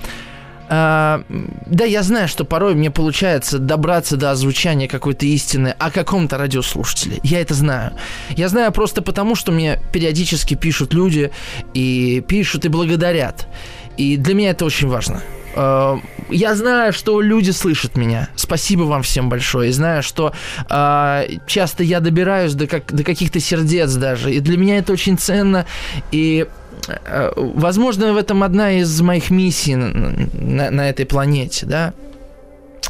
а, 0.72 1.24
да, 1.66 1.84
я 1.84 2.04
знаю, 2.04 2.28
что 2.28 2.44
порой 2.44 2.76
мне 2.76 2.92
получается 2.92 3.58
добраться 3.58 4.16
до 4.16 4.30
озвучания 4.30 4.86
какой-то 4.86 5.26
истины 5.26 5.74
о 5.76 5.90
каком-то 5.90 6.38
радиослушателе. 6.38 7.18
Я 7.24 7.40
это 7.40 7.54
знаю. 7.54 7.94
Я 8.30 8.48
знаю 8.48 8.70
просто 8.70 9.02
потому, 9.02 9.34
что 9.34 9.50
мне 9.50 9.80
периодически 9.92 10.54
пишут 10.54 10.94
люди 10.94 11.32
и 11.74 12.22
пишут 12.26 12.66
и 12.66 12.68
благодарят. 12.68 13.48
И 13.96 14.16
для 14.16 14.34
меня 14.34 14.50
это 14.50 14.64
очень 14.64 14.86
важно. 14.86 15.22
А, 15.54 15.98
я 16.28 16.54
знаю, 16.54 16.92
что 16.92 17.20
люди 17.20 17.50
слышат 17.50 17.96
меня. 17.96 18.28
Спасибо 18.36 18.82
вам 18.82 19.02
всем 19.02 19.28
большое. 19.28 19.70
И 19.70 19.72
знаю, 19.72 20.02
что 20.02 20.32
э, 20.68 21.28
часто 21.46 21.82
я 21.82 22.00
добираюсь 22.00 22.54
до, 22.54 22.66
как, 22.66 22.92
до 22.92 23.04
каких-то 23.04 23.40
сердец 23.40 23.92
даже. 23.94 24.32
И 24.32 24.40
для 24.40 24.56
меня 24.56 24.78
это 24.78 24.92
очень 24.92 25.18
ценно. 25.18 25.66
И 26.12 26.46
Э, 26.88 27.32
возможно, 27.36 28.12
в 28.12 28.16
этом 28.16 28.42
одна 28.42 28.72
из 28.72 29.00
моих 29.00 29.30
миссий 29.30 29.76
на, 29.76 30.70
на 30.70 30.88
этой 30.88 31.06
планете, 31.06 31.66
да. 31.66 31.92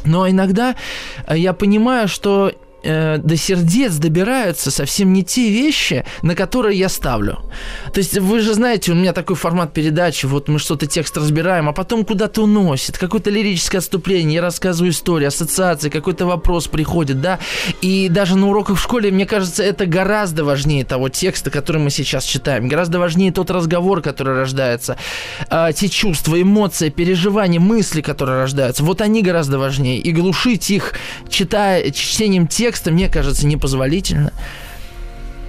Но 0.05 0.29
иногда 0.29 0.75
э, 1.27 1.37
я 1.37 1.53
понимаю, 1.53 2.07
что 2.07 2.53
э, 2.83 3.17
до 3.17 3.37
сердец 3.37 3.93
добираются 3.95 4.71
совсем 4.71 5.13
не 5.13 5.23
те 5.23 5.49
вещи, 5.49 6.05
на 6.21 6.35
которые 6.35 6.77
я 6.77 6.89
ставлю. 6.89 7.39
То 7.93 7.99
есть 7.99 8.17
вы 8.17 8.39
же 8.39 8.53
знаете, 8.53 8.91
у 8.91 8.95
меня 8.95 9.13
такой 9.13 9.35
формат 9.35 9.73
передачи, 9.73 10.25
вот 10.25 10.47
мы 10.47 10.59
что-то 10.59 10.87
текст 10.87 11.17
разбираем, 11.17 11.69
а 11.69 11.73
потом 11.73 12.05
куда-то 12.05 12.43
уносит, 12.43 12.97
какое-то 12.97 13.29
лирическое 13.29 13.79
отступление, 13.79 14.35
я 14.35 14.41
рассказываю 14.41 14.91
историю, 14.91 15.27
ассоциации, 15.27 15.89
какой-то 15.89 16.25
вопрос 16.25 16.67
приходит, 16.67 17.21
да, 17.21 17.39
и 17.81 18.09
даже 18.09 18.37
на 18.37 18.49
уроках 18.49 18.77
в 18.77 18.81
школе, 18.81 19.11
мне 19.11 19.25
кажется, 19.25 19.63
это 19.63 19.85
гораздо 19.85 20.43
важнее 20.43 20.85
того 20.85 21.09
текста, 21.09 21.49
который 21.49 21.81
мы 21.81 21.89
сейчас 21.89 22.25
читаем, 22.25 22.67
гораздо 22.67 22.99
важнее 22.99 23.31
тот 23.31 23.51
разговор, 23.51 24.01
который 24.01 24.35
рождается, 24.35 24.97
э, 25.49 25.69
те 25.75 25.89
чувства, 25.89 26.41
эмоции, 26.41 26.89
переживания, 26.89 27.59
мысли, 27.59 28.01
которые 28.01 28.39
рождаются, 28.39 28.83
вот 28.83 29.01
они 29.01 29.21
гораздо 29.21 29.59
важнее, 29.59 29.99
и 29.99 30.11
глушить 30.11 30.69
их, 30.71 30.93
читая, 31.29 31.91
чтением 31.91 32.47
текста, 32.47 32.70
текста, 32.71 32.89
мне 32.89 33.09
кажется, 33.09 33.45
непозволительно. 33.45 34.31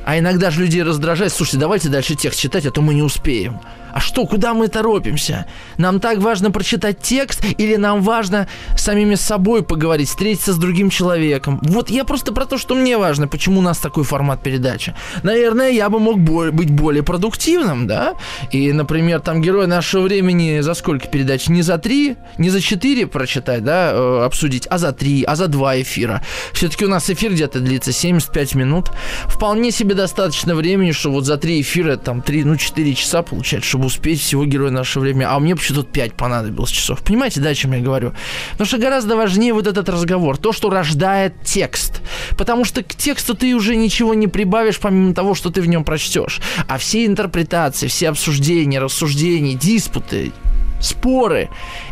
А 0.05 0.19
иногда 0.19 0.51
же 0.51 0.63
людей 0.63 0.83
раздражает, 0.83 1.33
слушайте, 1.33 1.59
давайте 1.59 1.89
дальше 1.89 2.17
текст 2.17 2.41
читать, 2.41 2.67
а 2.67 2.73
то 2.73 2.81
мы 2.81 2.95
не 2.95 3.03
успеем. 3.03 3.61
А 3.93 4.01
что, 4.01 4.27
куда 4.27 4.55
мы 4.55 4.69
торопимся? 4.69 5.47
Нам 5.77 6.01
так 6.01 6.19
важно 6.19 6.51
прочитать 6.51 7.01
текст 7.01 7.45
или 7.59 7.77
нам 7.77 8.03
важно 8.03 8.49
самими 8.77 9.15
собой 9.15 9.63
поговорить, 9.63 10.09
встретиться 10.09 10.53
с 10.53 10.57
другим 10.57 10.91
человеком? 10.91 11.61
Вот 11.63 11.91
я 11.91 12.05
просто 12.05 12.33
про 12.33 12.47
то, 12.47 12.59
что 12.59 12.75
мне 12.75 12.97
важно, 12.97 13.29
почему 13.29 13.61
у 13.61 13.63
нас 13.63 13.79
такой 13.79 14.05
формат 14.05 14.43
передачи. 14.43 14.95
Наверное, 15.23 15.71
я 15.71 15.89
бы 15.91 15.99
мог 16.01 16.19
быть 16.19 16.71
более 16.71 17.03
продуктивным, 17.03 17.87
да? 17.87 18.15
И, 18.51 18.73
например, 18.73 19.21
там 19.21 19.43
герой 19.43 19.67
нашего 19.67 20.03
времени 20.03 20.61
за 20.61 20.75
сколько 20.75 21.09
передач? 21.09 21.49
Не 21.49 21.63
за 21.63 21.79
три, 21.79 22.17
не 22.39 22.51
за 22.51 22.61
четыре 22.61 23.07
прочитать, 23.07 23.65
да, 23.65 23.93
э, 23.93 24.25
обсудить, 24.25 24.67
а 24.71 24.79
за 24.79 24.93
три, 24.93 25.25
а 25.25 25.37
за 25.37 25.49
два 25.49 25.81
эфира. 25.81 26.23
Все-таки 26.53 26.85
у 26.85 26.89
нас 26.89 27.11
эфир 27.11 27.33
где-то 27.33 27.61
длится 27.61 27.93
75 27.93 28.55
минут. 28.55 28.91
Вполне 29.27 29.71
себе 29.71 29.95
достаточно 29.95 30.55
времени, 30.55 30.93
что 30.93 31.11
вот 31.11 31.25
за 31.25 31.37
три 31.37 31.61
эфира, 31.61 31.97
там, 31.97 32.23
три, 32.23 32.45
ну, 32.45 32.57
четыре 32.57 32.95
часа 32.95 33.23
получать, 33.23 33.65
чтобы 33.65 33.82
чтобы 33.83 33.87
успеть 33.87 34.21
всего 34.21 34.45
героя 34.45 34.71
нашего 34.71 35.03
времени. 35.03 35.25
А 35.29 35.39
мне 35.41 35.57
почему-то 35.57 35.85
5 35.85 36.15
понадобилось 36.15 36.71
часов. 36.71 37.03
Понимаете, 37.03 37.41
да, 37.41 37.49
о 37.49 37.55
чем 37.55 37.73
я 37.73 37.81
говорю? 37.81 38.13
Потому 38.53 38.67
что 38.69 38.79
гораздо 38.79 39.17
важнее 39.17 39.53
вот 39.53 39.67
этот 39.67 39.89
разговор, 39.89 40.37
то, 40.37 40.53
что 40.53 40.71
рождает 40.71 41.35
текст. 41.43 42.01
Потому 42.37 42.65
что 42.65 42.85
к 42.85 42.95
тексту 42.95 43.35
ты 43.35 43.55
уже 43.55 43.75
ничего 43.75 44.15
не 44.15 44.29
прибавишь, 44.29 44.79
помимо 44.79 45.15
того, 45.15 45.35
что 45.35 45.51
ты 45.51 45.61
в 45.61 45.67
нем 45.67 45.85
прочтешь. 45.85 46.41
А 46.69 46.79
все 46.79 47.07
интерпретации, 47.07 47.89
все 47.89 48.11
обсуждения, 48.11 48.79
рассуждения, 48.79 49.55
диспуты, 49.55 50.33
споры. 50.81 51.49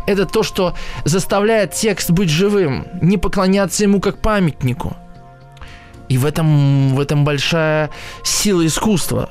Это 0.07 0.25
то, 0.25 0.43
что 0.43 0.75
заставляет 1.03 1.73
текст 1.73 2.11
быть 2.11 2.29
живым, 2.29 2.85
не 3.01 3.17
поклоняться 3.17 3.83
ему 3.83 3.99
как 3.99 4.21
памятнику. 4.21 4.95
И 6.07 6.17
в 6.17 6.25
этом, 6.25 6.95
в 6.95 6.99
этом 7.01 7.25
большая 7.25 7.89
сила 8.23 8.65
искусства 8.65 9.29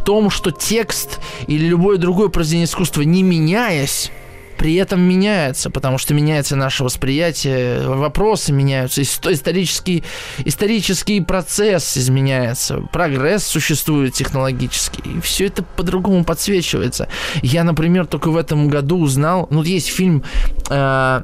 в 0.00 0.04
том, 0.04 0.30
что 0.30 0.50
текст 0.50 1.20
или 1.46 1.66
любое 1.66 1.98
другое 1.98 2.28
произведение 2.28 2.64
искусства, 2.64 3.02
не 3.02 3.22
меняясь, 3.22 4.10
при 4.56 4.74
этом 4.74 5.00
меняется, 5.00 5.70
потому 5.70 5.98
что 5.98 6.14
меняется 6.14 6.56
наше 6.56 6.82
восприятие, 6.84 7.86
вопросы 7.86 8.52
меняются, 8.52 9.02
исторический, 9.02 10.02
исторический 10.44 11.20
процесс 11.20 11.96
изменяется, 11.96 12.82
прогресс 12.92 13.44
существует 13.44 14.14
технологический, 14.14 15.02
и 15.16 15.20
все 15.20 15.46
это 15.46 15.62
по-другому 15.62 16.24
подсвечивается. 16.24 17.08
Я, 17.42 17.62
например, 17.64 18.06
только 18.06 18.30
в 18.30 18.36
этом 18.36 18.68
году 18.68 18.98
узнал, 18.98 19.48
ну, 19.50 19.62
есть 19.62 19.88
фильм 19.88 20.22
э, 20.68 21.22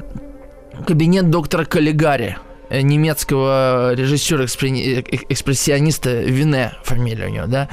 «Кабинет 0.87 1.29
доктора 1.31 1.67
Каллигари», 1.67 2.39
э, 2.71 2.81
немецкого 2.81 3.93
режиссера-экспрессиониста 3.95 6.23
Вине, 6.23 6.73
фамилия 6.85 7.27
у 7.27 7.31
него, 7.31 7.47
да, 7.47 7.69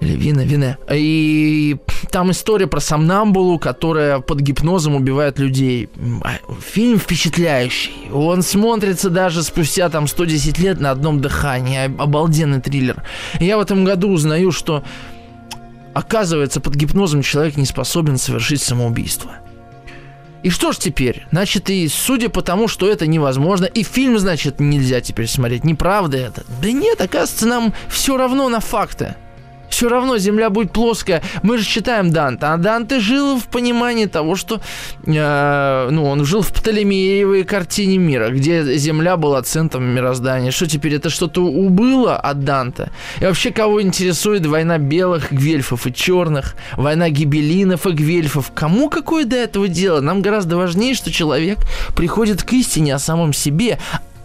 или 0.00 0.16
Вина, 0.16 0.44
Вине. 0.44 0.78
И 0.90 1.76
там 2.10 2.30
история 2.30 2.66
про 2.66 2.80
Самнамбулу, 2.80 3.58
которая 3.58 4.20
под 4.20 4.40
гипнозом 4.40 4.96
убивает 4.96 5.38
людей. 5.38 5.90
А, 6.22 6.38
фильм 6.60 6.98
впечатляющий. 6.98 8.10
Он 8.12 8.42
смотрится 8.42 9.10
даже 9.10 9.42
спустя 9.42 9.90
там 9.90 10.06
110 10.06 10.58
лет 10.58 10.80
на 10.80 10.90
одном 10.90 11.20
дыхании. 11.20 11.94
Обалденный 12.00 12.60
триллер. 12.60 13.02
И 13.38 13.44
я 13.44 13.58
в 13.58 13.60
этом 13.60 13.84
году 13.84 14.08
узнаю, 14.08 14.52
что 14.52 14.82
оказывается 15.92 16.60
под 16.60 16.76
гипнозом 16.76 17.22
человек 17.22 17.56
не 17.56 17.66
способен 17.66 18.16
совершить 18.16 18.62
самоубийство. 18.62 19.32
И 20.42 20.48
что 20.48 20.72
ж 20.72 20.78
теперь? 20.78 21.26
Значит, 21.30 21.68
и 21.68 21.86
судя 21.88 22.30
по 22.30 22.40
тому, 22.40 22.66
что 22.66 22.88
это 22.88 23.06
невозможно, 23.06 23.66
и 23.66 23.82
фильм, 23.82 24.18
значит, 24.18 24.58
нельзя 24.58 25.02
теперь 25.02 25.26
смотреть. 25.26 25.64
Неправда 25.64 26.16
это? 26.16 26.44
Да 26.62 26.72
нет, 26.72 26.98
оказывается, 27.02 27.46
нам 27.46 27.74
все 27.90 28.16
равно 28.16 28.48
на 28.48 28.60
факты 28.60 29.16
все 29.80 29.88
равно 29.88 30.18
Земля 30.18 30.50
будет 30.50 30.72
плоская. 30.72 31.22
Мы 31.42 31.56
же 31.56 31.64
читаем 31.64 32.10
Данта, 32.10 32.52
а 32.52 32.58
Данте 32.58 33.00
жил 33.00 33.38
в 33.38 33.46
понимании 33.46 34.04
того, 34.04 34.36
что 34.36 34.60
э, 35.06 35.88
ну, 35.90 36.04
он 36.04 36.26
жил 36.26 36.42
в 36.42 36.52
Птолемеевой 36.52 37.44
картине 37.44 37.96
мира, 37.96 38.28
где 38.28 38.76
Земля 38.76 39.16
была 39.16 39.40
центром 39.40 39.84
мироздания. 39.84 40.50
Что 40.50 40.66
теперь, 40.66 40.96
это 40.96 41.08
что-то 41.08 41.46
убыло 41.46 42.14
от 42.14 42.44
Данте? 42.44 42.90
И 43.22 43.24
вообще, 43.24 43.52
кого 43.52 43.80
интересует 43.80 44.44
война 44.44 44.76
белых 44.76 45.32
гвельфов 45.32 45.86
и 45.86 45.94
черных, 45.94 46.56
война 46.76 47.08
гибелинов 47.08 47.86
и 47.86 47.92
гвельфов? 47.92 48.52
Кому 48.54 48.90
какое 48.90 49.24
до 49.24 49.36
этого 49.36 49.66
дело? 49.66 50.02
Нам 50.02 50.20
гораздо 50.20 50.58
важнее, 50.58 50.92
что 50.92 51.10
человек 51.10 51.58
приходит 51.96 52.42
к 52.42 52.52
истине 52.52 52.96
о 52.96 52.98
самом 52.98 53.32
себе, 53.32 53.78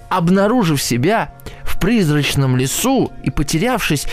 обнаружив 0.09 0.81
себя 0.81 1.31
в 1.63 1.79
призрачном 1.79 2.57
лесу 2.57 3.11
и 3.23 3.29
потерявшись 3.29 4.07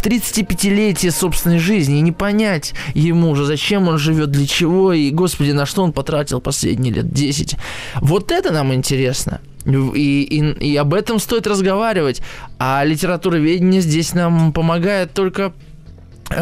в 0.00 0.06
35-летие 0.06 1.10
собственной 1.10 1.58
жизни 1.58 1.98
и 1.98 2.00
не 2.00 2.12
понять 2.12 2.72
ему 2.94 3.30
уже, 3.30 3.44
зачем 3.44 3.86
он 3.88 3.98
живет, 3.98 4.30
для 4.30 4.46
чего 4.46 4.94
и, 4.94 5.10
господи, 5.10 5.50
на 5.50 5.66
что 5.66 5.82
он 5.82 5.92
потратил 5.92 6.40
последние 6.40 6.94
лет 6.94 7.12
10. 7.12 7.56
Вот 8.00 8.32
это 8.32 8.50
нам 8.50 8.72
интересно. 8.72 9.40
И, 9.66 10.22
и, 10.22 10.70
и 10.72 10.76
об 10.76 10.94
этом 10.94 11.18
стоит 11.18 11.46
разговаривать. 11.46 12.22
А 12.58 12.82
литературоведение 12.82 13.82
здесь 13.82 14.14
нам 14.14 14.54
помогает 14.54 15.12
только 15.12 15.52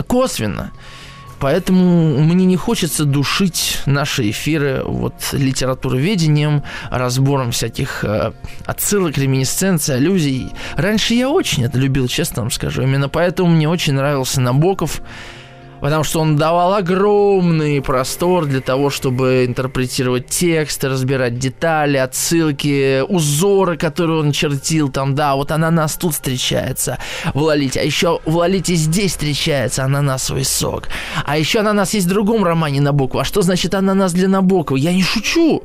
косвенно. 0.07 0.71
Поэтому 1.41 2.19
мне 2.19 2.45
не 2.45 2.57
хочется 2.57 3.05
душить 3.05 3.81
наши 3.87 4.31
эфиры 4.31 4.83
вот 4.85 5.15
литературоведением, 5.33 6.63
разбором 6.91 7.53
всяких 7.53 8.05
э, 8.05 8.33
отсылок, 8.67 9.17
реминисценций, 9.17 9.97
аллюзий. 9.97 10.51
Раньше 10.77 11.15
я 11.15 11.29
очень 11.29 11.65
это 11.65 11.79
любил, 11.79 12.09
честно 12.09 12.43
вам 12.43 12.51
скажу. 12.51 12.83
Именно 12.83 13.09
поэтому 13.09 13.51
мне 13.51 13.69
очень 13.69 13.95
нравился 13.95 14.41
Набоков 14.41 15.01
потому 15.81 16.05
что 16.05 16.21
он 16.21 16.37
давал 16.37 16.75
огромный 16.75 17.81
простор 17.81 18.47
для 18.47 18.61
того, 18.61 18.91
чтобы 18.91 19.45
интерпретировать 19.47 20.27
тексты, 20.27 20.89
разбирать 20.89 21.39
детали, 21.39 21.97
отсылки, 21.97 23.03
узоры, 23.03 23.77
которые 23.77 24.21
он 24.21 24.33
чертил 24.33 24.89
там, 24.91 25.15
да, 25.15 25.35
вот 25.37 25.51
ананас 25.51 25.97
тут 25.97 26.15
встречается 26.15 26.99
в 27.35 27.43
Лолите, 27.43 27.81
а 27.81 27.83
еще 27.83 28.21
в 28.25 28.37
Лолите 28.37 28.75
здесь 28.75 29.13
встречается 29.13 29.85
ананасовый 29.85 30.45
сок, 30.45 30.89
а 31.25 31.39
еще 31.39 31.61
ананас 31.61 31.95
есть 31.95 32.07
в 32.07 32.11
другом 32.11 32.45
романе 32.45 32.81
Набокова, 32.81 33.23
а 33.23 33.25
что 33.25 33.43
значит 33.43 33.75
ананас 33.75 34.13
для 34.13 34.29
Набокова? 34.29 34.77
Я 34.77 34.93
не 34.93 35.03
шучу, 35.03 35.63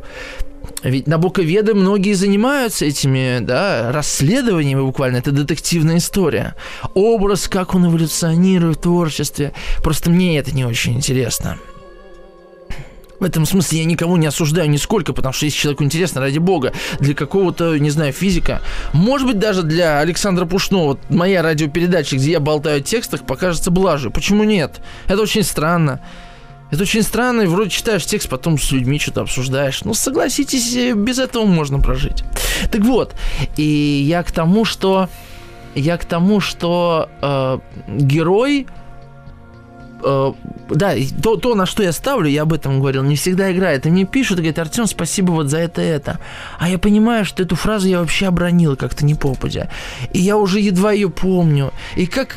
ведь 0.84 1.08
набоковеды 1.08 1.74
многие 1.74 2.14
занимаются 2.14 2.86
этими 2.86 3.40
да, 3.40 3.92
расследованиями 3.92 4.82
буквально. 4.82 5.18
Это 5.18 5.32
детективная 5.32 5.98
история. 5.98 6.56
Образ, 6.94 7.48
как 7.48 7.76
он 7.76 7.88
эволюционирует 7.88 8.78
в 8.78 8.82
творчестве. 8.82 9.54
Просто 9.82 10.10
мне 10.10 10.38
это 10.38 10.52
не 10.52 10.66
очень 10.66 10.94
интересно. 10.96 11.58
В 13.20 13.26
этом 13.26 13.46
смысле 13.46 13.80
я 13.80 13.86
никого 13.86 14.18
не 14.18 14.28
осуждаю 14.28 14.70
нисколько, 14.70 15.14
потому 15.14 15.32
что 15.32 15.46
если 15.46 15.58
человеку 15.58 15.86
интересно, 15.86 16.20
ради 16.20 16.40
бога, 16.40 16.74
для 17.00 17.14
какого-то, 17.14 17.78
не 17.78 17.90
знаю, 17.90 18.12
физика, 18.12 18.62
может 18.92 19.26
быть, 19.26 19.40
даже 19.40 19.64
для 19.64 20.00
Александра 20.00 20.46
Пушнова, 20.46 21.00
моя 21.08 21.42
радиопередача, 21.42 22.18
где 22.18 22.32
я 22.32 22.42
болтаю 22.42 22.80
о 22.80 22.82
текстах, 22.82 23.26
покажется 23.26 23.72
блажью. 23.72 24.12
Почему 24.12 24.44
нет? 24.44 24.82
Это 25.08 25.22
очень 25.22 25.44
странно. 25.44 26.02
Это 26.74 26.82
очень 26.82 27.04
странно, 27.04 27.42
и 27.42 27.46
вроде 27.46 27.70
читаешь 27.70 28.04
текст, 28.04 28.28
потом 28.30 28.58
с 28.58 28.72
людьми 28.72 28.98
что-то 28.98 29.22
обсуждаешь. 29.22 29.84
Ну, 29.84 29.94
согласитесь, 29.94 30.76
э, 30.76 30.94
без 30.94 31.20
этого 31.20 31.46
можно 31.46 31.80
прожить. 31.80 32.24
Так 32.72 32.82
вот, 32.82 33.14
и 33.58 33.64
я 33.64 34.24
к 34.24 34.32
тому, 34.32 34.66
что 34.66 35.08
я 35.76 35.98
к 35.98 36.06
тому, 36.06 36.40
что 36.40 37.10
э, 37.22 37.60
герой 37.88 38.66
э, 40.04 40.34
да, 40.72 40.94
то, 41.22 41.36
то, 41.36 41.54
на 41.54 41.68
что 41.68 41.84
я 41.84 41.92
ставлю, 41.92 42.28
я 42.28 42.42
об 42.42 42.54
этом 42.54 42.80
говорил, 42.80 43.04
не 43.04 43.18
всегда 43.18 43.52
играет. 43.52 43.86
И 43.86 43.92
мне 43.92 44.06
пишут, 44.06 44.40
и 44.40 44.42
говорят, 44.42 44.58
Артем, 44.58 44.88
спасибо 44.88 45.30
вот 45.30 45.50
за 45.50 45.60
это, 45.60 45.80
это. 45.80 46.18
А 46.58 46.70
я 46.70 46.80
понимаю, 46.80 47.24
что 47.24 47.44
эту 47.44 47.56
фразу 47.56 47.88
я 47.88 48.00
вообще 48.00 48.26
обронил 48.26 48.76
как-то 48.76 49.06
не 49.06 49.14
попадя. 49.14 49.70
И 50.12 50.20
я 50.20 50.38
уже 50.38 50.60
едва 50.60 50.92
ее 50.92 51.12
помню. 51.12 51.72
И 51.96 52.08
как, 52.08 52.36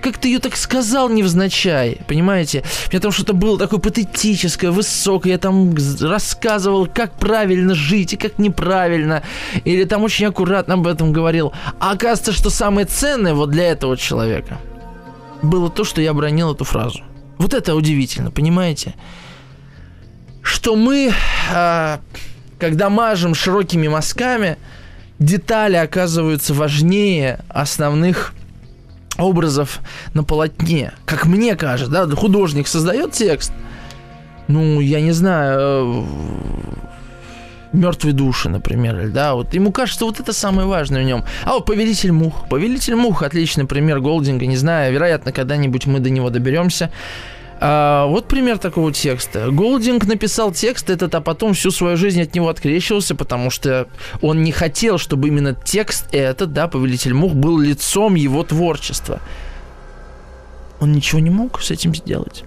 как 0.00 0.18
ты 0.18 0.28
ее 0.28 0.38
так 0.38 0.56
сказал 0.56 1.08
невзначай, 1.08 1.98
понимаете? 2.06 2.64
У 2.86 2.90
меня 2.90 3.00
там 3.00 3.12
что-то 3.12 3.32
было 3.32 3.58
такое 3.58 3.78
патетическое, 3.80 4.70
высокое, 4.70 5.32
я 5.32 5.38
там 5.38 5.74
рассказывал, 6.00 6.86
как 6.86 7.14
правильно 7.18 7.74
жить 7.74 8.14
и 8.14 8.16
как 8.16 8.38
неправильно, 8.38 9.22
или 9.64 9.84
там 9.84 10.02
очень 10.02 10.26
аккуратно 10.26 10.74
об 10.74 10.86
этом 10.86 11.12
говорил. 11.12 11.52
А 11.78 11.92
оказывается, 11.92 12.32
что 12.32 12.50
самое 12.50 12.86
ценное 12.86 13.34
вот 13.34 13.50
для 13.50 13.68
этого 13.68 13.96
человека 13.96 14.58
было 15.42 15.70
то, 15.70 15.84
что 15.84 16.00
я 16.00 16.12
бронил 16.14 16.52
эту 16.52 16.64
фразу. 16.64 17.02
Вот 17.38 17.54
это 17.54 17.74
удивительно, 17.74 18.30
понимаете? 18.30 18.94
Что 20.42 20.76
мы, 20.76 21.12
а, 21.52 22.00
когда 22.58 22.90
мажем 22.90 23.34
широкими 23.34 23.88
мазками, 23.88 24.58
детали 25.18 25.76
оказываются 25.76 26.54
важнее 26.54 27.40
основных 27.48 28.34
образов 29.20 29.80
на 30.14 30.24
полотне. 30.24 30.92
Как 31.04 31.26
мне 31.26 31.56
кажется, 31.56 31.92
да, 32.06 32.16
художник 32.16 32.66
создает 32.66 33.12
текст. 33.12 33.52
Ну, 34.48 34.80
я 34.80 35.00
не 35.00 35.12
знаю, 35.12 35.58
э, 35.60 36.04
мертвые 37.72 38.12
души, 38.12 38.48
например, 38.48 39.10
да, 39.10 39.34
вот 39.34 39.54
ему 39.54 39.72
кажется, 39.72 40.04
вот 40.04 40.18
это 40.20 40.32
самое 40.32 40.66
важное 40.66 41.02
в 41.02 41.06
нем. 41.06 41.24
А 41.44 41.54
вот 41.54 41.66
Повелитель 41.66 42.12
мух. 42.12 42.48
Повелитель 42.48 42.96
мух, 42.96 43.22
отличный 43.22 43.66
пример 43.66 44.00
Голдинга, 44.00 44.46
не 44.46 44.56
знаю, 44.56 44.92
вероятно, 44.92 45.32
когда-нибудь 45.32 45.86
мы 45.86 46.00
до 46.00 46.10
него 46.10 46.30
доберемся. 46.30 46.90
А, 47.62 48.06
вот 48.06 48.26
пример 48.26 48.56
такого 48.56 48.90
текста. 48.90 49.50
Голдинг 49.50 50.06
написал 50.06 50.50
текст 50.50 50.88
этот, 50.88 51.14
а 51.14 51.20
потом 51.20 51.52
всю 51.52 51.70
свою 51.70 51.98
жизнь 51.98 52.22
от 52.22 52.34
него 52.34 52.48
открещивался, 52.48 53.14
потому 53.14 53.50
что 53.50 53.86
он 54.22 54.42
не 54.42 54.50
хотел, 54.50 54.96
чтобы 54.96 55.28
именно 55.28 55.54
текст 55.54 56.06
этот, 56.10 56.54
да, 56.54 56.68
Повелитель 56.68 57.12
Мух, 57.12 57.34
был 57.34 57.58
лицом 57.58 58.14
его 58.14 58.42
творчества. 58.44 59.20
Он 60.80 60.92
ничего 60.92 61.20
не 61.20 61.28
мог 61.28 61.60
с 61.60 61.70
этим 61.70 61.94
сделать. 61.94 62.44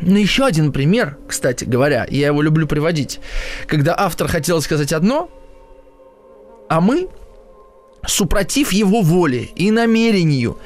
Ну, 0.00 0.16
еще 0.16 0.46
один 0.46 0.72
пример, 0.72 1.16
кстати 1.28 1.62
говоря, 1.62 2.04
я 2.10 2.26
его 2.26 2.42
люблю 2.42 2.66
приводить. 2.66 3.20
Когда 3.68 3.94
автор 3.96 4.26
хотел 4.26 4.60
сказать 4.60 4.92
одно, 4.92 5.30
а 6.68 6.80
мы, 6.80 7.08
супротив 8.04 8.72
его 8.72 9.02
воли 9.02 9.50
и 9.54 9.70
намерению, 9.70 10.58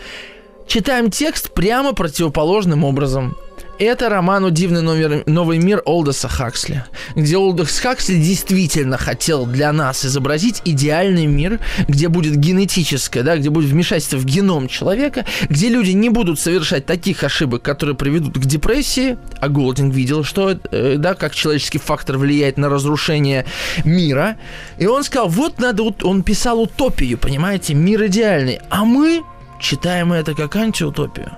читаем 0.67 1.11
текст 1.11 1.53
прямо 1.53 1.93
противоположным 1.93 2.85
образом. 2.85 3.37
Это 3.79 4.09
роман 4.09 4.53
«Дивный 4.55 4.81
номер, 4.81 5.23
новый 5.27 5.59
мир» 5.59 5.83
Олдоса 5.85 6.29
Хаксли, 6.29 6.85
где 7.15 7.37
Олдос 7.37 7.79
Хаксли 7.79 8.15
действительно 8.15 8.97
хотел 8.97 9.45
для 9.45 9.71
нас 9.71 10.05
изобразить 10.07 10.63
идеальный 10.65 11.27
мир, 11.27 11.61
где 11.87 12.09
будет 12.09 12.37
генетическое, 12.37 13.23
да, 13.23 13.37
где 13.37 13.51
будет 13.51 13.69
вмешательство 13.69 14.17
в 14.17 14.25
геном 14.25 14.69
человека, 14.69 15.27
где 15.51 15.69
люди 15.69 15.91
не 15.91 16.09
будут 16.09 16.41
совершать 16.41 16.87
таких 16.87 17.23
ошибок, 17.23 17.61
которые 17.61 17.97
приведут 17.97 18.39
к 18.39 18.47
депрессии, 18.47 19.19
а 19.41 19.49
Голдинг 19.49 19.93
видел, 19.93 20.25
что, 20.25 20.59
э, 20.71 20.95
да, 20.97 21.15
как 21.15 21.35
человеческий 21.35 21.79
фактор 21.79 22.17
влияет 22.17 22.57
на 22.57 22.71
разрушение 22.71 23.45
мира, 23.85 24.39
и 24.79 24.87
он 24.87 25.05
сказал, 25.05 25.29
вот 25.29 25.59
надо, 25.59 25.83
он 26.03 26.23
писал 26.23 26.63
утопию, 26.63 27.19
понимаете, 27.19 27.75
мир 27.75 28.07
идеальный, 28.07 28.61
а 28.71 28.87
мы 28.87 29.23
читаем 29.61 30.13
это 30.13 30.35
как 30.35 30.57
антиутопию. 30.57 31.33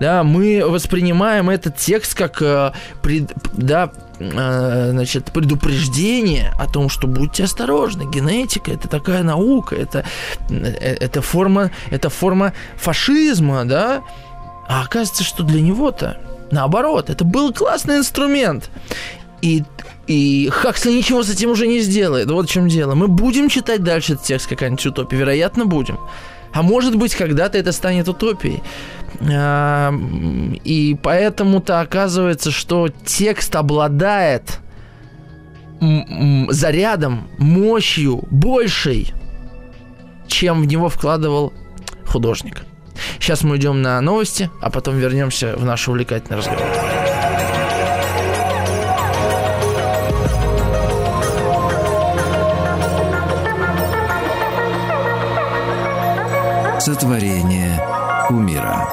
Да, 0.00 0.24
мы 0.24 0.64
воспринимаем 0.66 1.48
этот 1.48 1.76
текст 1.76 2.14
как 2.14 2.42
э, 2.42 2.72
пред, 3.02 3.32
да, 3.52 3.92
э, 4.18 4.90
значит, 4.90 5.26
предупреждение 5.26 6.52
о 6.58 6.66
том, 6.66 6.88
что 6.88 7.06
будьте 7.06 7.44
осторожны, 7.44 8.10
генетика 8.10 8.72
это 8.72 8.88
такая 8.88 9.22
наука, 9.22 9.76
это, 9.76 10.04
э, 10.50 10.64
это, 10.64 11.22
форма, 11.22 11.70
это 11.90 12.10
форма 12.10 12.52
фашизма, 12.76 13.64
да, 13.64 14.02
а 14.66 14.82
оказывается, 14.82 15.22
что 15.22 15.44
для 15.44 15.60
него-то 15.60 16.18
наоборот, 16.52 17.10
это 17.10 17.24
был 17.24 17.52
классный 17.52 17.96
инструмент. 17.96 18.70
И 19.40 19.64
и 20.08 20.48
Хаксли 20.50 20.92
ничего 20.92 21.22
с 21.22 21.30
этим 21.30 21.50
уже 21.50 21.66
не 21.66 21.80
сделает. 21.80 22.30
Вот 22.30 22.48
в 22.48 22.52
чем 22.52 22.68
дело. 22.68 22.94
Мы 22.94 23.06
будем 23.06 23.48
читать 23.48 23.84
дальше 23.84 24.14
этот 24.14 24.26
текст 24.26 24.48
как 24.48 24.62
антиутопию. 24.62 25.20
Вероятно, 25.20 25.64
будем. 25.64 25.98
А 26.52 26.62
может 26.62 26.96
быть, 26.96 27.14
когда-то 27.14 27.58
это 27.58 27.72
станет 27.72 28.08
утопией. 28.08 28.62
И 30.64 30.96
поэтому-то 31.02 31.80
оказывается, 31.80 32.50
что 32.50 32.88
текст 33.04 33.54
обладает 33.56 34.58
зарядом, 35.80 37.28
мощью 37.38 38.24
большей, 38.30 39.12
чем 40.26 40.62
в 40.62 40.66
него 40.66 40.88
вкладывал 40.88 41.52
художник. 42.06 42.62
Сейчас 43.18 43.42
мы 43.42 43.56
идем 43.56 43.82
на 43.82 44.00
новости, 44.00 44.50
а 44.60 44.70
потом 44.70 44.98
вернемся 44.98 45.56
в 45.56 45.64
наш 45.64 45.88
увлекательный 45.88 46.38
разговор. 46.38 46.66
Сотворение 56.84 57.80
кумира. 58.26 58.88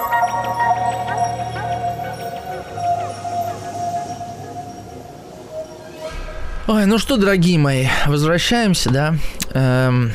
Ой, 6.67 6.85
ну 6.85 6.99
что, 6.99 7.17
дорогие 7.17 7.57
мои, 7.57 7.87
возвращаемся, 8.05 8.91
да. 8.91 9.15
Эм, 9.55 10.11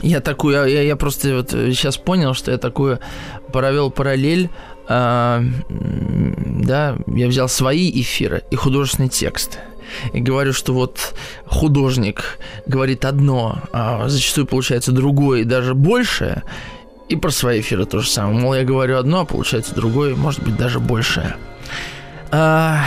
я 0.00 0.20
такую, 0.20 0.66
я, 0.70 0.80
я 0.80 0.96
просто 0.96 1.36
вот 1.36 1.50
сейчас 1.50 1.98
понял, 1.98 2.32
что 2.32 2.50
я 2.50 2.56
такую 2.56 2.98
провел 3.52 3.90
параллель. 3.90 4.48
Э, 4.88 5.42
да, 5.68 6.96
я 7.08 7.28
взял 7.28 7.50
свои 7.50 7.90
эфиры 8.00 8.42
и 8.50 8.56
художественный 8.56 9.10
текст 9.10 9.58
и 10.12 10.20
говорю, 10.20 10.52
что 10.52 10.72
вот 10.72 11.14
художник 11.46 12.38
говорит 12.66 13.04
одно, 13.04 13.62
а 13.72 14.08
зачастую 14.08 14.46
получается 14.46 14.92
другое 14.92 15.40
и 15.40 15.44
даже 15.44 15.74
большее, 15.74 16.42
и 17.08 17.16
про 17.16 17.30
свои 17.30 17.60
эфиры 17.60 17.86
то 17.86 18.00
же 18.00 18.08
самое. 18.08 18.38
Мол, 18.38 18.54
я 18.54 18.64
говорю 18.64 18.98
одно, 18.98 19.20
а 19.20 19.24
получается 19.24 19.74
другое, 19.74 20.14
может 20.14 20.42
быть, 20.42 20.56
даже 20.56 20.78
большее. 20.78 21.36
А, 22.30 22.84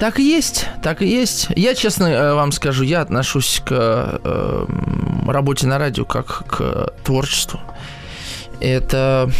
так 0.00 0.18
и 0.18 0.22
есть, 0.22 0.66
так 0.82 1.02
и 1.02 1.06
есть. 1.06 1.48
Я, 1.56 1.74
честно 1.74 2.06
э, 2.06 2.34
вам 2.34 2.52
скажу, 2.52 2.84
я 2.84 3.02
отношусь 3.02 3.60
к 3.62 3.70
э, 3.72 4.66
работе 5.26 5.66
на 5.66 5.78
радио 5.78 6.06
как 6.06 6.46
к 6.46 6.94
творчеству. 7.04 7.60
Это, 8.60 9.30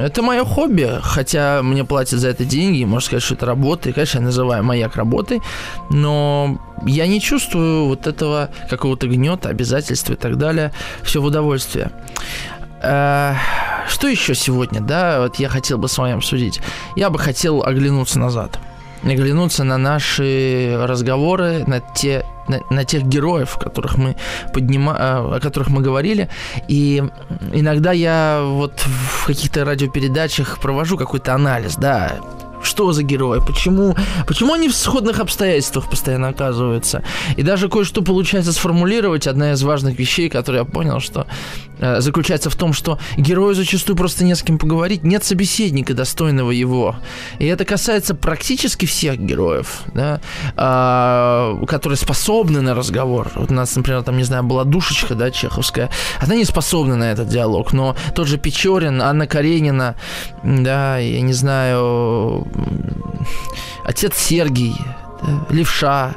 это 0.00 0.22
мое 0.22 0.44
хобби, 0.44 0.88
хотя 1.02 1.62
мне 1.62 1.84
платят 1.84 2.20
за 2.20 2.28
это 2.28 2.44
деньги, 2.44 2.84
можно 2.84 3.06
сказать, 3.06 3.22
что 3.24 3.34
это 3.34 3.46
работа, 3.46 3.88
и, 3.88 3.92
конечно, 3.92 4.18
я 4.18 4.24
называю 4.24 4.62
маяк 4.62 4.94
работой, 4.96 5.40
но 5.90 6.60
я 6.86 7.06
не 7.08 7.20
чувствую 7.20 7.86
вот 7.86 8.06
этого 8.06 8.50
какого-то 8.70 9.08
гнета, 9.08 9.48
обязательства 9.48 10.12
и 10.12 10.16
так 10.16 10.38
далее, 10.38 10.72
все 11.02 11.20
в 11.20 11.24
удовольствие. 11.24 11.90
Э, 12.80 13.34
что 13.88 14.06
еще 14.06 14.34
сегодня, 14.34 14.80
да, 14.80 15.22
вот 15.22 15.36
я 15.36 15.48
хотел 15.48 15.78
бы 15.78 15.88
с 15.88 15.98
вами 15.98 16.14
обсудить? 16.14 16.60
Я 16.94 17.10
бы 17.10 17.18
хотел 17.18 17.64
оглянуться 17.64 18.20
назад 18.20 18.60
оглянуться 19.02 19.64
на 19.64 19.78
наши 19.78 20.76
разговоры, 20.86 21.64
на 21.66 21.80
те 21.80 22.24
на, 22.48 22.60
на 22.70 22.84
тех 22.84 23.02
героев, 23.04 23.58
которых 23.58 23.98
мы 23.98 24.16
поднима, 24.54 24.96
э, 24.98 25.36
о 25.36 25.40
которых 25.40 25.68
мы 25.68 25.82
говорили. 25.82 26.28
И 26.66 27.02
иногда 27.52 27.92
я 27.92 28.40
вот 28.42 28.80
в 28.80 29.26
каких-то 29.26 29.64
радиопередачах 29.64 30.58
провожу 30.58 30.96
какой-то 30.96 31.34
анализ, 31.34 31.76
да, 31.76 32.16
Что 32.62 32.92
за 32.92 33.02
герои? 33.02 33.40
Почему, 33.46 33.96
почему 34.26 34.54
они 34.54 34.68
в 34.68 34.74
сходных 34.74 35.20
обстоятельствах 35.20 35.88
постоянно 35.88 36.28
оказываются? 36.28 37.02
И 37.36 37.42
даже 37.42 37.68
кое-что 37.68 38.02
получается 38.02 38.52
сформулировать. 38.52 39.26
Одна 39.26 39.52
из 39.52 39.62
важных 39.62 39.98
вещей, 39.98 40.28
которую 40.28 40.64
я 40.64 40.64
понял, 40.64 41.00
что 41.00 41.26
э, 41.78 42.00
заключается 42.00 42.50
в 42.50 42.56
том, 42.56 42.72
что 42.72 42.98
герою 43.16 43.54
зачастую 43.54 43.96
просто 43.96 44.24
не 44.24 44.34
с 44.34 44.42
кем 44.42 44.58
поговорить, 44.58 45.04
нет 45.04 45.24
собеседника 45.24 45.94
достойного 45.94 46.50
его. 46.50 46.96
И 47.38 47.46
это 47.46 47.64
касается 47.64 48.14
практически 48.14 48.86
всех 48.86 49.18
героев, 49.18 49.82
да, 49.94 50.20
э, 50.56 51.66
которые 51.66 51.96
способны 51.96 52.60
на 52.60 52.74
разговор. 52.74 53.30
Вот 53.34 53.50
у 53.50 53.54
нас, 53.54 53.74
например, 53.76 54.02
там, 54.02 54.16
не 54.16 54.24
знаю, 54.24 54.42
была 54.42 54.64
душечка, 54.64 55.14
да, 55.14 55.30
чеховская. 55.30 55.90
Она 56.20 56.34
не 56.34 56.44
способна 56.44 56.96
на 56.96 57.12
этот 57.12 57.28
диалог, 57.28 57.72
но 57.72 57.96
тот 58.14 58.26
же 58.26 58.38
Печорин, 58.38 59.00
Анна 59.02 59.26
Каренина, 59.26 59.94
да, 60.42 60.98
я 60.98 61.20
не 61.20 61.32
знаю, 61.32 62.47
отец 63.84 64.16
Сергий, 64.16 64.74
да, 65.22 65.46
Левша, 65.50 66.14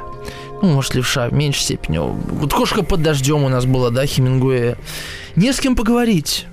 ну, 0.62 0.74
может, 0.74 0.94
Левша 0.94 1.28
в 1.28 1.32
меньшей 1.32 1.62
степени. 1.62 1.98
Вот 1.98 2.52
«Кошка 2.52 2.84
под 2.84 3.02
дождем» 3.02 3.42
у 3.42 3.48
нас 3.48 3.64
была, 3.66 3.90
да, 3.90 4.06
Хемингуэя. 4.06 4.76
Не 5.34 5.52
с 5.52 5.58
кем 5.58 5.74
поговорить. 5.74 6.46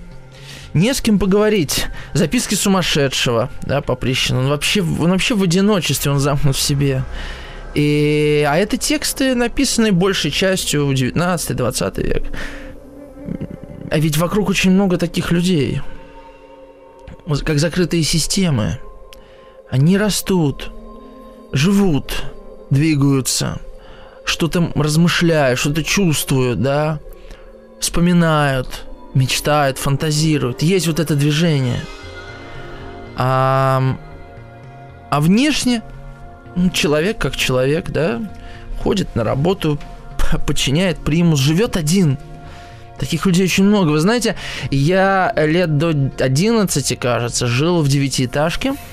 Не 0.74 0.94
с 0.94 1.02
кем 1.02 1.20
поговорить. 1.20 1.86
Записки 2.14 2.56
сумасшедшего, 2.56 3.50
да, 3.62 3.82
Поприщина. 3.82 4.40
Он 4.40 4.50
вообще, 4.50 4.82
он 4.82 5.12
вообще 5.12 5.36
в 5.36 5.44
одиночестве, 5.44 6.12
он 6.12 6.20
замкнут 6.20 6.56
в 6.56 6.62
себе. 6.62 7.04
И, 7.76 8.46
а 8.50 8.58
это 8.58 8.78
тексты, 8.78 9.36
написанные 9.36 9.92
большей 9.92 10.32
частью 10.32 10.88
в 10.88 10.92
19-20 10.92 12.04
век. 12.04 12.24
А 13.92 14.00
ведь 14.00 14.18
вокруг 14.18 14.50
очень 14.50 14.72
много 14.72 14.98
таких 14.98 15.32
людей, 15.32 15.82
как 17.46 17.60
закрытые 17.60 18.04
системы. 18.04 18.80
Они 19.70 19.98
растут, 19.98 20.72
живут, 21.52 22.24
двигаются, 22.72 23.60
что-то 24.26 24.72
размышляют, 24.74 25.60
что-то 25.60 25.84
чувствуют, 25.84 26.62
да, 26.62 27.00
вспоминают, 27.80 28.86
мечтают, 29.14 29.78
фантазируют. 29.78 30.64
Есть 30.64 30.88
вот 30.88 31.00
это 31.00 31.16
движение. 31.16 31.82
А, 33.16 33.98
а 35.12 35.22
внешне 35.22 35.84
ну, 36.56 36.72
человек 36.72 37.20
как 37.20 37.36
человек, 37.36 37.92
да, 37.92 38.22
ходит 38.82 39.16
на 39.16 39.24
работу, 39.24 39.78
подчиняет 40.48 40.98
примус, 40.98 41.40
живет 41.40 41.78
один. 41.78 42.18
Таких 42.98 43.26
людей 43.28 43.46
очень 43.46 43.66
много. 43.66 43.90
Вы 43.90 44.00
знаете, 44.00 44.36
я 44.72 45.32
лет 45.38 45.78
до 45.78 45.90
11, 45.90 47.00
кажется, 47.00 47.46
жил 47.46 47.84
в 47.84 47.88
девятиэтажке– 47.88 48.74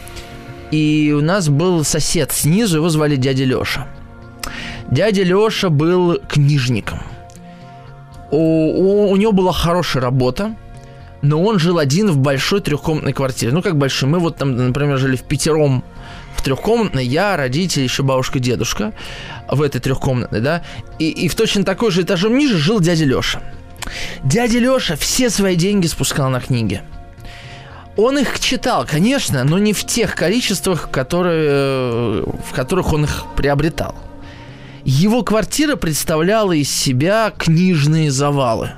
и 0.70 1.14
у 1.16 1.20
нас 1.20 1.48
был 1.48 1.84
сосед 1.84 2.32
снизу, 2.32 2.78
его 2.78 2.88
звали 2.88 3.16
дядя 3.16 3.44
Леша. 3.44 3.86
Дядя 4.90 5.22
Леша 5.22 5.68
был 5.68 6.18
книжником. 6.28 7.00
У, 8.30 8.36
у, 8.36 9.10
у 9.10 9.16
него 9.16 9.32
была 9.32 9.52
хорошая 9.52 10.02
работа, 10.02 10.56
но 11.22 11.42
он 11.42 11.58
жил 11.58 11.78
один 11.78 12.10
в 12.10 12.18
большой 12.18 12.60
трехкомнатной 12.60 13.12
квартире. 13.12 13.52
Ну, 13.52 13.62
как 13.62 13.76
большой. 13.76 14.08
Мы 14.08 14.18
вот 14.18 14.36
там, 14.36 14.56
например, 14.56 14.98
жили 14.98 15.16
в 15.16 15.22
пятером 15.22 15.84
в 16.36 16.42
трехкомнатной, 16.42 17.06
я, 17.06 17.36
родители, 17.36 17.84
еще 17.84 18.02
бабушка, 18.02 18.38
дедушка 18.38 18.92
в 19.50 19.62
этой 19.62 19.80
трехкомнатной, 19.80 20.40
да. 20.40 20.62
И, 20.98 21.08
и 21.08 21.28
в 21.28 21.34
точно 21.34 21.64
такой 21.64 21.90
же 21.90 22.02
этажом 22.02 22.36
ниже 22.36 22.58
жил 22.58 22.80
дядя 22.80 23.04
Леша. 23.04 23.40
Дядя 24.22 24.58
Леша 24.58 24.96
все 24.96 25.30
свои 25.30 25.56
деньги 25.56 25.86
спускал 25.86 26.28
на 26.28 26.40
книги. 26.40 26.82
Он 27.96 28.18
их 28.18 28.38
читал, 28.40 28.84
конечно, 28.86 29.42
но 29.44 29.58
не 29.58 29.72
в 29.72 29.84
тех 29.84 30.14
количествах, 30.14 30.90
которые, 30.90 32.22
в 32.22 32.52
которых 32.54 32.92
он 32.92 33.04
их 33.04 33.24
приобретал. 33.36 33.94
Его 34.84 35.22
квартира 35.22 35.76
представляла 35.76 36.52
из 36.52 36.70
себя 36.70 37.32
книжные 37.36 38.10
завалы. 38.10 38.72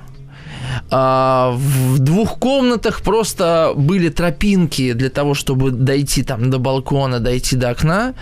А 0.91 1.53
в 1.57 1.99
двух 1.99 2.39
комнатах 2.39 3.03
просто 3.03 3.73
были 3.75 4.09
тропинки 4.09 4.93
для 4.93 5.11
того, 5.11 5.35
чтобы 5.35 5.71
дойти 5.71 6.23
там 6.23 6.51
до 6.51 6.59
балкона, 6.59 7.21
дойти 7.21 7.57
до 7.57 7.71
окна. 7.71 8.15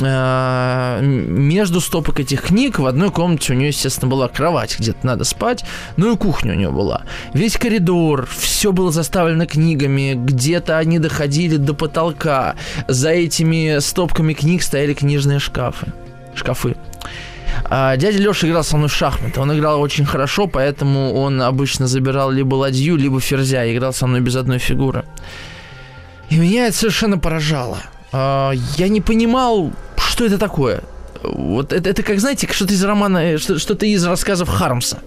Э, 0.00 1.00
между 1.02 1.80
стопок 1.80 2.20
этих 2.20 2.42
книг 2.42 2.78
в 2.78 2.86
одной 2.86 3.10
комнате 3.10 3.52
у 3.52 3.56
нее, 3.56 3.68
естественно, 3.68 4.10
была 4.10 4.28
кровать, 4.28 4.78
где-то 4.78 5.06
надо 5.06 5.24
спать, 5.24 5.64
ну 5.96 6.12
и 6.12 6.16
кухня 6.16 6.52
у 6.52 6.56
нее 6.56 6.70
была. 6.70 7.02
Весь 7.34 7.56
коридор, 7.56 8.26
все 8.26 8.72
было 8.72 8.90
заставлено 8.90 9.46
книгами, 9.46 10.14
где-то 10.14 10.78
они 10.78 10.98
доходили 10.98 11.56
до 11.56 11.74
потолка. 11.74 12.56
За 12.88 13.10
этими 13.10 13.78
стопками 13.80 14.32
книг 14.32 14.62
стояли 14.62 14.94
книжные 14.94 15.38
шкафы. 15.38 15.92
Шкафы. 16.34 16.76
А 17.64 17.96
дядя 17.96 18.18
Леша 18.18 18.48
играл 18.48 18.64
со 18.64 18.76
мной 18.76 18.88
в 18.88 18.94
шахматы. 18.94 19.40
Он 19.40 19.56
играл 19.56 19.80
очень 19.80 20.04
хорошо, 20.04 20.46
поэтому 20.46 21.14
он 21.14 21.42
обычно 21.42 21.86
забирал 21.86 22.30
либо 22.30 22.54
ладью, 22.54 22.96
либо 22.96 23.20
ферзя. 23.20 23.70
Играл 23.70 23.92
со 23.92 24.06
мной 24.06 24.20
без 24.20 24.36
одной 24.36 24.58
фигуры. 24.58 25.04
И 26.30 26.36
меня 26.36 26.68
это 26.68 26.76
совершенно 26.76 27.18
поражало. 27.18 27.78
А, 28.12 28.52
я 28.76 28.88
не 28.88 29.00
понимал, 29.00 29.72
что 29.96 30.24
это 30.24 30.38
такое. 30.38 30.82
Вот 31.22 31.72
это, 31.72 31.88
это 31.88 32.02
как, 32.02 32.20
знаете, 32.20 32.48
что-то 32.50 32.74
из 32.74 32.84
романа, 32.84 33.18
э, 33.18 33.38
что-то 33.38 33.86
из 33.86 34.04
рассказов 34.04 34.48
Хармса. 34.48 34.98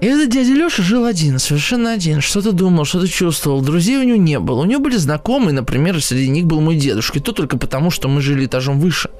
И 0.00 0.06
этот 0.06 0.30
дядя 0.30 0.52
Леша 0.52 0.82
жил 0.82 1.04
один, 1.04 1.38
совершенно 1.38 1.92
один. 1.92 2.20
Что-то 2.20 2.50
думал, 2.50 2.84
что-то 2.84 3.06
чувствовал. 3.06 3.60
Друзей 3.60 3.98
у 3.98 4.02
него 4.02 4.16
не 4.16 4.40
было. 4.40 4.62
У 4.62 4.64
него 4.64 4.82
были 4.82 4.96
знакомые, 4.96 5.52
например, 5.52 6.02
среди 6.02 6.28
них 6.28 6.46
был 6.46 6.60
мой 6.60 6.74
дедушка. 6.74 7.18
И 7.18 7.22
то 7.22 7.30
только 7.30 7.56
потому, 7.56 7.92
что 7.92 8.08
мы 8.08 8.20
жили 8.20 8.46
этажом 8.46 8.80
выше. 8.80 9.10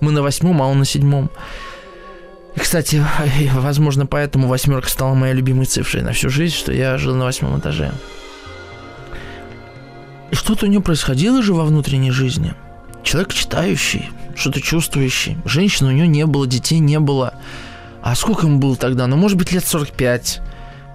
Мы 0.00 0.12
на 0.12 0.22
восьмом, 0.22 0.62
а 0.62 0.66
он 0.66 0.78
на 0.78 0.84
седьмом. 0.84 1.28
И, 2.54 2.60
кстати, 2.60 3.04
возможно, 3.54 4.06
поэтому 4.06 4.46
восьмерка 4.46 4.88
стала 4.88 5.14
моей 5.14 5.34
любимой 5.34 5.66
цифрой 5.66 6.04
на 6.04 6.12
всю 6.12 6.28
жизнь, 6.28 6.54
что 6.54 6.72
я 6.72 6.98
жил 6.98 7.16
на 7.16 7.24
восьмом 7.24 7.58
этаже. 7.58 7.92
И 10.30 10.34
что-то 10.34 10.66
у 10.66 10.68
него 10.68 10.82
происходило 10.82 11.42
же 11.42 11.54
во 11.54 11.64
внутренней 11.64 12.10
жизни. 12.10 12.54
Человек 13.02 13.32
читающий, 13.32 14.10
что-то 14.36 14.60
чувствующий. 14.60 15.38
Женщины 15.44 15.88
у 15.88 15.92
него 15.92 16.06
не 16.06 16.26
было, 16.26 16.46
детей 16.46 16.78
не 16.78 16.98
было. 17.00 17.34
А 18.02 18.14
сколько 18.14 18.46
ему 18.46 18.58
было 18.58 18.76
тогда? 18.76 19.06
Ну, 19.06 19.16
может 19.16 19.38
быть, 19.38 19.52
лет 19.52 19.66
45. 19.66 20.40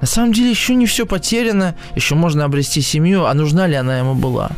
На 0.01 0.07
самом 0.07 0.33
деле 0.33 0.49
еще 0.49 0.75
не 0.75 0.85
все 0.85 1.05
потеряно, 1.05 1.75
еще 1.95 2.15
можно 2.15 2.45
обрести 2.45 2.81
семью, 2.81 3.25
а 3.25 3.33
нужна 3.33 3.67
ли 3.67 3.75
она 3.75 3.97
ему 3.99 4.15
была? 4.15 4.51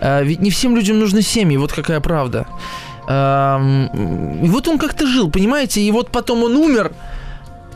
А, 0.00 0.22
ведь 0.22 0.40
не 0.40 0.50
всем 0.50 0.76
людям 0.76 0.98
нужны 0.98 1.20
семьи, 1.22 1.56
вот 1.56 1.72
какая 1.72 2.00
правда. 2.00 2.46
И 3.06 4.48
вот 4.48 4.68
он 4.68 4.78
как-то 4.78 5.06
жил, 5.06 5.30
понимаете, 5.30 5.82
и 5.82 5.90
вот 5.90 6.10
потом 6.10 6.42
он 6.42 6.56
умер, 6.56 6.92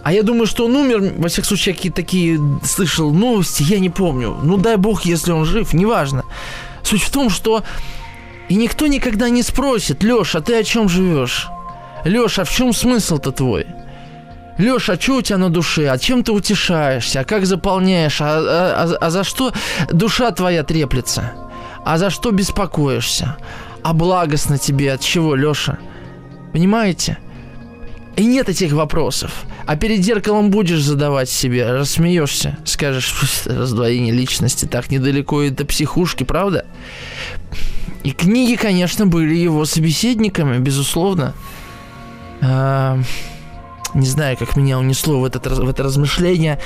а 0.08 0.12
я 0.12 0.22
думаю, 0.22 0.46
что 0.46 0.64
он 0.64 0.74
умер, 0.74 1.12
во 1.18 1.28
всяком 1.28 1.48
случае, 1.48 1.74
какие-то 1.74 1.96
такие 1.96 2.40
слышал 2.64 3.12
новости, 3.12 3.62
я 3.62 3.78
не 3.78 3.90
помню. 3.90 4.38
Ну, 4.42 4.56
дай 4.56 4.76
бог, 4.76 5.02
если 5.02 5.32
он 5.32 5.44
жив, 5.44 5.74
неважно. 5.74 6.24
Суть 6.82 7.02
в 7.02 7.10
том, 7.10 7.28
что 7.28 7.62
и 8.48 8.54
никто 8.54 8.86
никогда 8.86 9.28
не 9.28 9.42
спросит, 9.42 10.02
Леша, 10.02 10.40
ты 10.40 10.58
о 10.58 10.64
чем 10.64 10.88
живешь? 10.88 11.48
Леша, 12.04 12.40
а 12.40 12.44
в 12.46 12.50
чем 12.50 12.72
смысл-то 12.72 13.32
твой? 13.32 13.66
Леша, 14.56 14.94
а 14.94 14.98
что 14.98 15.16
у 15.16 15.20
тебя 15.20 15.36
на 15.36 15.50
душе? 15.50 15.90
А 15.90 15.98
чем 15.98 16.24
ты 16.24 16.32
утешаешься? 16.32 17.20
А 17.20 17.24
как 17.24 17.44
заполняешь? 17.44 18.22
А, 18.22 18.38
а, 18.38 18.84
а, 18.84 18.96
а 18.98 19.10
за 19.10 19.24
что 19.24 19.52
душа 19.92 20.30
твоя 20.30 20.62
треплется? 20.62 21.32
А 21.84 21.98
за 21.98 22.08
что 22.08 22.30
беспокоишься? 22.30 23.36
А 23.82 23.92
благостно 23.92 24.56
тебе 24.56 24.94
от 24.94 25.02
чего, 25.02 25.34
Леша? 25.34 25.76
Понимаете? 26.54 27.18
И 28.18 28.24
нет 28.24 28.48
этих 28.48 28.72
вопросов. 28.72 29.31
А 29.64 29.76
перед 29.76 30.02
зеркалом 30.02 30.50
будешь 30.50 30.83
задавать 30.83 31.31
себе, 31.31 31.70
рассмеешься, 31.70 32.59
скажешь, 32.64 33.14
раздвоение 33.46 34.12
личности 34.12 34.66
так 34.66 34.90
недалеко 34.90 35.42
и 35.42 35.50
до 35.50 35.64
психушки, 35.64 36.24
правда? 36.24 36.66
И 38.02 38.11
книги, 38.11 38.57
конечно, 38.57 39.07
были 39.07 39.37
его 39.37 39.64
собеседниками, 39.64 40.59
безусловно. 40.59 41.33
А, 42.40 42.98
не 43.94 44.07
знаю, 44.07 44.37
как 44.37 44.57
меня 44.57 44.81
унесло 44.81 45.20
в, 45.20 45.24
этот, 45.24 45.46
в 45.46 45.68
это 45.68 45.85
размышление. 45.85 46.59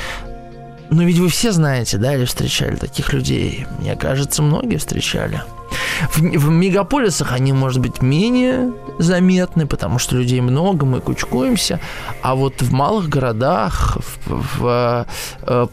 Но 0.88 1.02
ведь 1.02 1.18
вы 1.18 1.28
все 1.28 1.52
знаете, 1.52 1.98
да, 1.98 2.14
или 2.14 2.24
встречали 2.24 2.76
таких 2.76 3.12
людей? 3.12 3.66
Мне 3.78 3.94
кажется, 3.94 4.42
многие 4.42 4.76
встречали. 4.76 5.42
В, 6.10 6.18
в 6.20 6.50
мегаполисах 6.50 7.32
они, 7.32 7.52
может 7.52 7.80
быть, 7.80 8.02
менее 8.02 8.72
заметны, 8.98 9.66
потому 9.66 9.98
что 9.98 10.16
людей 10.16 10.40
много, 10.40 10.86
мы 10.86 11.00
кучкуемся. 11.00 11.80
А 12.22 12.34
вот 12.34 12.62
в 12.62 12.72
малых 12.72 13.08
городах, 13.08 13.98
в, 14.26 14.30
в, 14.30 14.58
в 14.60 15.06
э, 15.42 15.66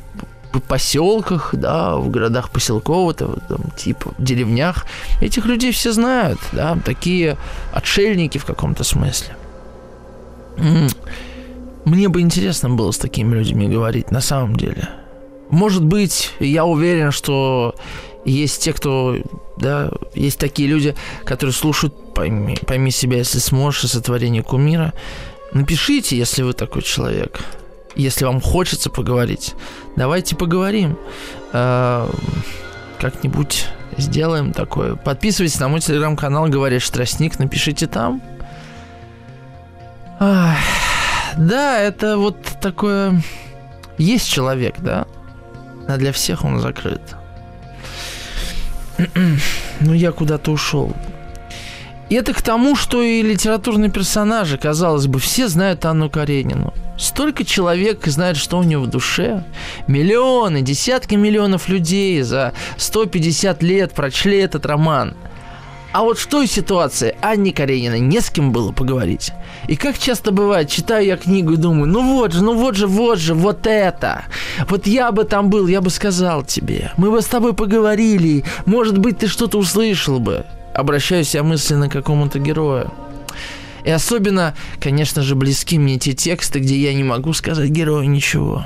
поселках, 0.67 1.53
да, 1.53 1.95
в 1.95 2.09
городах 2.09 2.49
поселкового, 2.49 3.13
там, 3.13 3.37
типа 3.77 4.13
деревнях. 4.17 4.85
Этих 5.21 5.45
людей 5.45 5.71
все 5.71 5.91
знают, 5.91 6.39
да, 6.51 6.77
такие 6.83 7.37
отшельники 7.71 8.37
в 8.37 8.45
каком-то 8.45 8.83
смысле. 8.83 9.35
Мне 11.85 12.09
бы 12.09 12.21
интересно 12.21 12.69
было 12.69 12.91
с 12.91 12.97
такими 12.97 13.35
людьми 13.35 13.67
говорить 13.67 14.11
на 14.11 14.21
самом 14.21 14.55
деле. 14.55 14.89
Может 15.49 15.83
быть, 15.83 16.33
я 16.39 16.65
уверен, 16.65 17.11
что 17.11 17.75
есть 18.25 18.61
те, 18.61 18.73
кто 18.73 19.17
да, 19.57 19.91
есть 20.13 20.39
такие 20.39 20.67
люди, 20.67 20.95
которые 21.25 21.53
слушают, 21.53 22.13
пойми, 22.13 22.57
пойми 22.65 22.91
себя, 22.91 23.17
если 23.17 23.39
сможешь, 23.39 23.89
сотворение 23.89 24.43
кумира. 24.43 24.93
Напишите, 25.53 26.17
если 26.17 26.43
вы 26.43 26.53
такой 26.53 26.81
человек. 26.81 27.39
Если 27.95 28.23
вам 28.25 28.39
хочется 28.39 28.89
поговорить, 28.89 29.55
давайте 29.95 30.35
поговорим. 30.35 30.97
Э, 31.53 32.09
как-нибудь 32.99 33.65
сделаем 33.97 34.53
такое. 34.53 34.95
Подписывайтесь 34.95 35.59
на 35.59 35.67
мой 35.67 35.79
телеграм-канал 35.79 36.47
«Говоришь 36.47 36.89
Тростник», 36.89 37.39
напишите 37.39 37.87
там. 37.87 38.21
Да, 40.19 41.79
это 41.79 42.17
вот 42.17 42.37
такое... 42.61 43.21
Есть 43.97 44.29
человек, 44.29 44.75
да? 44.79 45.07
А 45.87 45.97
для 45.97 46.11
всех 46.11 46.45
он 46.45 46.59
закрыт. 46.59 47.01
ну, 49.79 49.93
я 49.93 50.11
куда-то 50.11 50.51
ушел. 50.51 50.93
И 52.09 52.15
это 52.15 52.33
к 52.33 52.41
тому, 52.41 52.75
что 52.75 53.03
и 53.03 53.21
литературные 53.21 53.91
персонажи, 53.91 54.57
казалось 54.57 55.05
бы, 55.05 55.19
все 55.19 55.47
знают 55.47 55.85
Анну 55.85 56.09
Каренину. 56.09 56.73
Столько 56.97 57.45
человек 57.45 58.05
знает, 58.07 58.35
что 58.35 58.57
у 58.57 58.63
нее 58.63 58.79
в 58.79 58.87
душе. 58.87 59.43
Миллионы, 59.87 60.61
десятки 60.61 61.13
миллионов 61.15 61.69
людей 61.69 62.19
за 62.23 62.53
150 62.77 63.61
лет 63.61 63.93
прочли 63.93 64.39
этот 64.39 64.65
роман. 64.65 65.15
А 65.91 66.03
вот 66.03 66.19
в 66.19 66.27
той 66.27 66.45
ситуации 66.45 67.15
Анне 67.21 67.51
Карениной 67.51 67.99
не 67.99 68.21
с 68.21 68.29
кем 68.29 68.51
было 68.51 68.71
поговорить. 68.71 69.31
И 69.67 69.75
как 69.75 69.97
часто 69.97 70.31
бывает, 70.31 70.69
читаю 70.69 71.05
я 71.05 71.17
книгу 71.17 71.53
и 71.53 71.57
думаю, 71.57 71.87
ну 71.87 72.15
вот 72.15 72.33
же, 72.33 72.43
ну 72.43 72.53
вот 72.53 72.75
же, 72.75 72.85
вот 72.87 73.17
же, 73.17 73.33
вот 73.33 73.65
это. 73.65 74.25
Вот 74.67 74.87
я 74.87 75.11
бы 75.11 75.23
там 75.23 75.49
был, 75.49 75.67
я 75.67 75.81
бы 75.81 75.89
сказал 75.89 76.43
тебе. 76.43 76.91
Мы 76.97 77.11
бы 77.11 77.21
с 77.21 77.25
тобой 77.25 77.53
поговорили. 77.53 78.43
Может 78.65 78.97
быть, 78.97 79.19
ты 79.19 79.27
что-то 79.27 79.57
услышал 79.57 80.19
бы. 80.19 80.45
Обращаюсь 80.73 81.35
я 81.35 81.43
мысленно 81.43 81.89
к 81.89 81.93
какому-то 81.93 82.39
герою. 82.39 82.91
И 83.85 83.89
особенно, 83.89 84.55
конечно 84.79 85.21
же, 85.21 85.35
близки 85.35 85.79
мне 85.79 85.97
те 85.97 86.13
тексты, 86.13 86.59
где 86.59 86.77
я 86.77 86.93
не 86.93 87.03
могу 87.03 87.33
сказать 87.33 87.69
герою 87.69 88.09
ничего. 88.09 88.65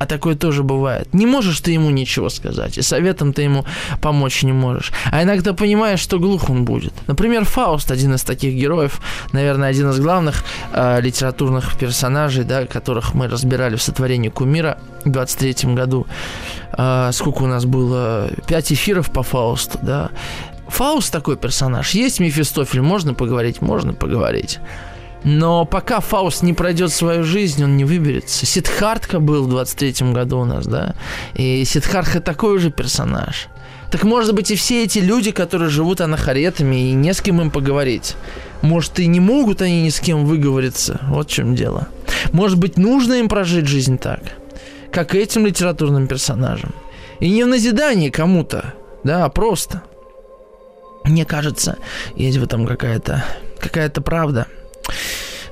А 0.00 0.06
такое 0.06 0.34
тоже 0.34 0.62
бывает. 0.62 1.12
Не 1.12 1.26
можешь 1.26 1.60
ты 1.60 1.72
ему 1.72 1.90
ничего 1.90 2.30
сказать, 2.30 2.78
и 2.78 2.82
советом 2.82 3.34
ты 3.34 3.42
ему 3.42 3.66
помочь 4.00 4.42
не 4.42 4.52
можешь. 4.52 4.92
А 5.12 5.22
иногда 5.22 5.52
понимаешь, 5.52 6.00
что 6.00 6.18
глух 6.18 6.48
он 6.48 6.64
будет. 6.64 6.94
Например, 7.06 7.44
Фауст, 7.44 7.90
один 7.90 8.14
из 8.14 8.22
таких 8.22 8.54
героев, 8.54 8.98
наверное, 9.32 9.68
один 9.68 9.90
из 9.90 10.00
главных 10.00 10.42
э, 10.72 11.02
литературных 11.02 11.76
персонажей, 11.76 12.44
да, 12.44 12.64
которых 12.64 13.12
мы 13.12 13.28
разбирали 13.28 13.76
в 13.76 13.82
сотворении 13.82 14.30
Кумира 14.30 14.78
в 15.04 15.10
23 15.10 15.74
году. 15.74 16.06
Э, 16.78 17.10
сколько 17.12 17.42
у 17.42 17.46
нас 17.46 17.66
было? 17.66 18.30
Пять 18.46 18.72
эфиров 18.72 19.12
по 19.12 19.22
Фаусту, 19.22 19.78
да. 19.82 20.08
Фауст 20.68 21.12
такой 21.12 21.36
персонаж. 21.36 21.90
Есть 21.90 22.20
Мефистофель, 22.20 22.80
можно 22.80 23.12
поговорить, 23.12 23.60
можно 23.60 23.92
поговорить. 23.92 24.60
Но 25.24 25.66
пока 25.66 26.00
Фауст 26.00 26.42
не 26.42 26.54
пройдет 26.54 26.92
свою 26.92 27.24
жизнь, 27.24 27.62
он 27.62 27.76
не 27.76 27.84
выберется. 27.84 28.46
Сидхартха 28.46 29.20
был 29.20 29.46
в 29.46 29.54
23-м 29.54 30.14
году 30.14 30.40
у 30.40 30.44
нас, 30.44 30.66
да? 30.66 30.94
И 31.34 31.64
Сидхартха 31.64 32.20
такой 32.20 32.58
же 32.58 32.70
персонаж. 32.70 33.48
Так 33.90 34.04
может 34.04 34.34
быть 34.34 34.50
и 34.50 34.56
все 34.56 34.84
эти 34.84 35.00
люди, 35.00 35.30
которые 35.32 35.68
живут 35.68 36.00
анахаретами, 36.00 36.90
и 36.90 36.92
не 36.92 37.12
с 37.12 37.20
кем 37.20 37.40
им 37.40 37.50
поговорить. 37.50 38.16
Может, 38.62 38.98
и 39.00 39.06
не 39.06 39.20
могут 39.20 39.62
они 39.62 39.82
ни 39.82 39.88
с 39.88 40.00
кем 40.00 40.24
выговориться. 40.24 41.00
Вот 41.08 41.28
в 41.28 41.32
чем 41.32 41.54
дело. 41.54 41.88
Может 42.32 42.58
быть, 42.58 42.78
нужно 42.78 43.14
им 43.14 43.28
прожить 43.28 43.66
жизнь 43.66 43.98
так, 43.98 44.20
как 44.92 45.14
этим 45.14 45.44
литературным 45.44 46.06
персонажам. 46.06 46.72
И 47.18 47.28
не 47.30 47.44
в 47.44 47.48
назидании 47.48 48.10
кому-то, 48.10 48.74
да, 49.04 49.24
а 49.24 49.28
просто. 49.28 49.82
Мне 51.04 51.24
кажется, 51.24 51.76
есть 52.14 52.38
в 52.38 52.44
этом 52.44 52.66
какая-то 52.66 53.24
какая-то 53.58 54.00
правда– 54.00 54.46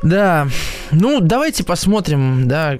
да, 0.02 0.48
ну 0.90 1.20
давайте 1.20 1.64
посмотрим, 1.64 2.48
да, 2.48 2.78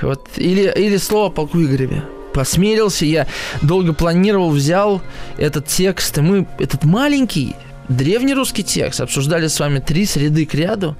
вот 0.00 0.28
или 0.36 0.72
или 0.76 0.96
слово 0.96 1.30
полку 1.30 1.60
Игореве. 1.60 2.04
Посмелился, 2.32 3.04
я 3.04 3.26
долго 3.60 3.92
планировал, 3.92 4.50
взял 4.50 5.02
этот 5.36 5.66
текст, 5.66 6.16
и 6.16 6.22
мы 6.22 6.46
этот 6.58 6.84
маленький 6.84 7.54
древнерусский 7.88 8.64
текст 8.64 9.00
обсуждали 9.00 9.48
с 9.48 9.60
вами 9.60 9.80
три 9.80 10.06
среды 10.06 10.46
к 10.46 10.54
ряду. 10.54 10.96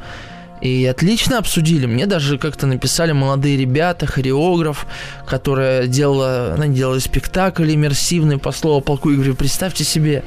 И 0.60 0.86
отлично 0.86 1.38
обсудили. 1.38 1.86
Мне 1.86 2.06
даже 2.06 2.38
как-то 2.38 2.68
написали 2.68 3.10
молодые 3.10 3.56
ребята, 3.56 4.06
хореограф, 4.06 4.86
которая 5.26 5.88
делала, 5.88 6.54
она 6.54 6.68
делала 6.68 7.00
спектакль 7.00 7.74
иммерсивный 7.74 8.38
по 8.38 8.52
слову 8.52 8.80
полку 8.80 9.12
Игорю. 9.12 9.34
Представьте 9.34 9.82
себе, 9.82 10.22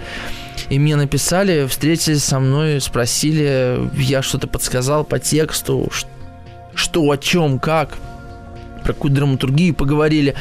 и 0.69 0.79
мне 0.79 0.95
написали, 0.95 1.67
встретились 1.67 2.23
со 2.23 2.39
мной, 2.39 2.81
спросили, 2.81 3.89
я 3.97 4.21
что-то 4.21 4.47
подсказал 4.47 5.03
по 5.03 5.19
тексту, 5.19 5.89
что, 6.73 7.01
о 7.01 7.17
чем, 7.17 7.59
как 7.59 7.97
про 8.83 8.93
какую 8.93 9.13
драматургию 9.13 9.73
поговорили. 9.73 10.35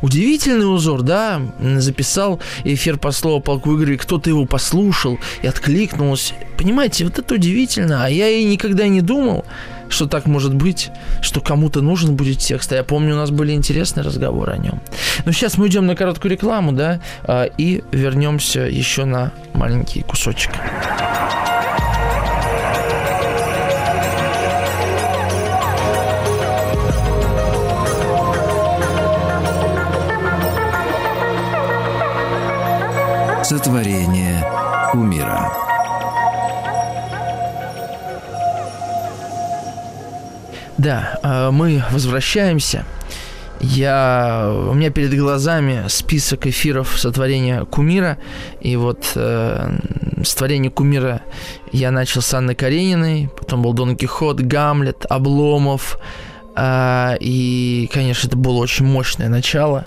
Удивительный 0.00 0.72
узор, 0.74 1.02
да, 1.02 1.42
записал 1.76 2.40
эфир 2.64 2.98
по 2.98 3.12
слову 3.12 3.40
полку 3.40 3.76
Игоря, 3.76 3.98
кто-то 3.98 4.30
его 4.30 4.46
послушал 4.46 5.18
и 5.42 5.46
откликнулся. 5.46 6.34
Понимаете, 6.56 7.04
вот 7.04 7.18
это 7.18 7.34
удивительно, 7.34 8.04
а 8.04 8.08
я 8.08 8.28
и 8.28 8.44
никогда 8.44 8.88
не 8.88 9.02
думал, 9.02 9.44
что 9.90 10.06
так 10.06 10.26
может 10.26 10.54
быть, 10.54 10.90
что 11.20 11.40
кому-то 11.40 11.82
нужен 11.82 12.16
будет 12.16 12.38
текст. 12.38 12.72
А 12.72 12.76
я 12.76 12.84
помню, 12.84 13.14
у 13.14 13.18
нас 13.18 13.30
были 13.30 13.52
интересные 13.52 14.04
разговоры 14.04 14.52
о 14.52 14.56
нем. 14.56 14.80
Но 15.24 15.32
сейчас 15.32 15.58
мы 15.58 15.68
идем 15.68 15.86
на 15.86 15.96
короткую 15.96 16.32
рекламу, 16.32 16.72
да, 16.72 17.00
а, 17.24 17.44
и 17.44 17.82
вернемся 17.92 18.60
еще 18.60 19.04
на 19.04 19.32
маленький 19.52 20.02
кусочек. 20.02 20.52
Сотворение 33.42 34.46
умира. 34.94 35.69
Да, 40.80 41.18
а, 41.22 41.50
мы 41.50 41.84
возвращаемся. 41.90 42.86
Я, 43.60 44.50
у 44.70 44.72
меня 44.72 44.88
перед 44.88 45.14
глазами 45.14 45.84
список 45.88 46.46
эфиров 46.46 46.98
сотворения 46.98 47.66
Кумира. 47.66 48.16
И 48.62 48.76
вот 48.76 49.12
э, 49.14 49.78
сотворение 50.24 50.70
Кумира 50.70 51.20
я 51.70 51.90
начал 51.90 52.22
с 52.22 52.32
Анны 52.32 52.54
Карениной, 52.54 53.28
потом 53.38 53.60
был 53.60 53.74
Дон 53.74 53.94
Кихот, 53.94 54.40
Гамлет, 54.40 55.04
Обломов. 55.10 55.98
Э, 56.56 57.16
и, 57.20 57.90
конечно, 57.92 58.28
это 58.28 58.38
было 58.38 58.56
очень 58.56 58.86
мощное 58.86 59.28
начало. 59.28 59.86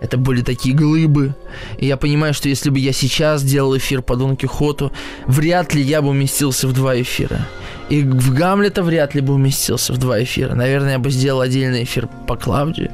Это 0.00 0.16
были 0.16 0.42
такие 0.42 0.74
глыбы. 0.74 1.36
И 1.78 1.86
я 1.86 1.96
понимаю, 1.96 2.34
что 2.34 2.48
если 2.48 2.70
бы 2.70 2.80
я 2.80 2.92
сейчас 2.92 3.44
делал 3.44 3.76
эфир 3.76 4.02
по 4.02 4.16
Дон 4.16 4.36
Кихоту, 4.36 4.90
вряд 5.28 5.72
ли 5.72 5.82
я 5.82 6.02
бы 6.02 6.08
уместился 6.08 6.66
в 6.66 6.72
два 6.72 7.00
эфира. 7.00 7.46
И 7.88 8.02
в 8.02 8.34
Гамлета 8.34 8.82
вряд 8.82 9.14
ли 9.14 9.20
бы 9.20 9.34
уместился 9.34 9.92
в 9.92 9.98
два 9.98 10.22
эфира. 10.22 10.54
Наверное, 10.54 10.92
я 10.92 10.98
бы 10.98 11.10
сделал 11.10 11.40
отдельный 11.40 11.84
эфир 11.84 12.08
по 12.26 12.36
Клавдию. 12.36 12.90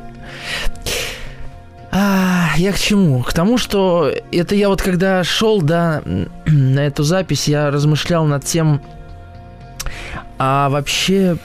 А, 1.90 2.50
я 2.56 2.72
к 2.72 2.78
чему? 2.78 3.22
К 3.22 3.32
тому, 3.32 3.58
что 3.58 4.12
это 4.30 4.54
я 4.54 4.68
вот 4.68 4.82
когда 4.82 5.24
шел, 5.24 5.62
да, 5.62 6.02
на 6.46 6.80
эту 6.80 7.02
запись, 7.02 7.48
я 7.48 7.70
размышлял 7.70 8.24
над 8.24 8.44
тем, 8.44 8.82
а 10.38 10.68
вообще 10.68 11.36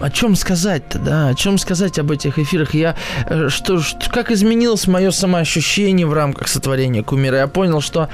о 0.00 0.10
чем 0.10 0.36
сказать-то, 0.36 0.98
да? 0.98 1.28
О 1.28 1.34
чем 1.34 1.58
сказать 1.58 1.98
об 1.98 2.10
этих 2.10 2.38
эфирах? 2.38 2.74
Я 2.74 2.96
э, 3.28 3.48
что, 3.48 3.80
что 3.80 4.10
как 4.10 4.30
изменилось 4.30 4.86
мое 4.86 5.10
самоощущение 5.10 6.06
в 6.06 6.12
рамках 6.12 6.48
сотворения 6.48 7.02
кумира? 7.02 7.38
Я 7.38 7.46
понял, 7.46 7.80
что 7.80 8.08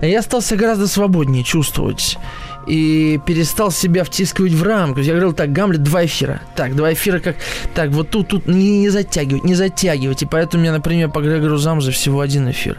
я 0.00 0.22
стал 0.22 0.42
себя 0.42 0.60
гораздо 0.60 0.88
свободнее 0.88 1.44
чувствовать 1.44 2.18
и 2.66 3.20
перестал 3.26 3.70
себя 3.70 4.04
втискивать 4.04 4.52
в 4.52 4.62
рамку. 4.62 5.00
Я 5.00 5.12
говорил, 5.12 5.32
так, 5.32 5.52
Гамлет, 5.52 5.82
два 5.82 6.04
эфира. 6.04 6.40
Так, 6.56 6.76
два 6.76 6.92
эфира 6.92 7.18
как... 7.18 7.36
Так, 7.74 7.90
вот 7.90 8.10
тут, 8.10 8.28
тут 8.28 8.46
не, 8.46 8.80
не 8.80 8.88
затягивать, 8.88 9.44
не 9.44 9.54
затягивать. 9.54 10.22
И 10.22 10.26
поэтому 10.26 10.62
меня, 10.62 10.72
например, 10.72 11.10
по 11.10 11.20
Грегору 11.20 11.56
Замзе 11.56 11.90
всего 11.90 12.20
один 12.20 12.50
эфир. 12.50 12.78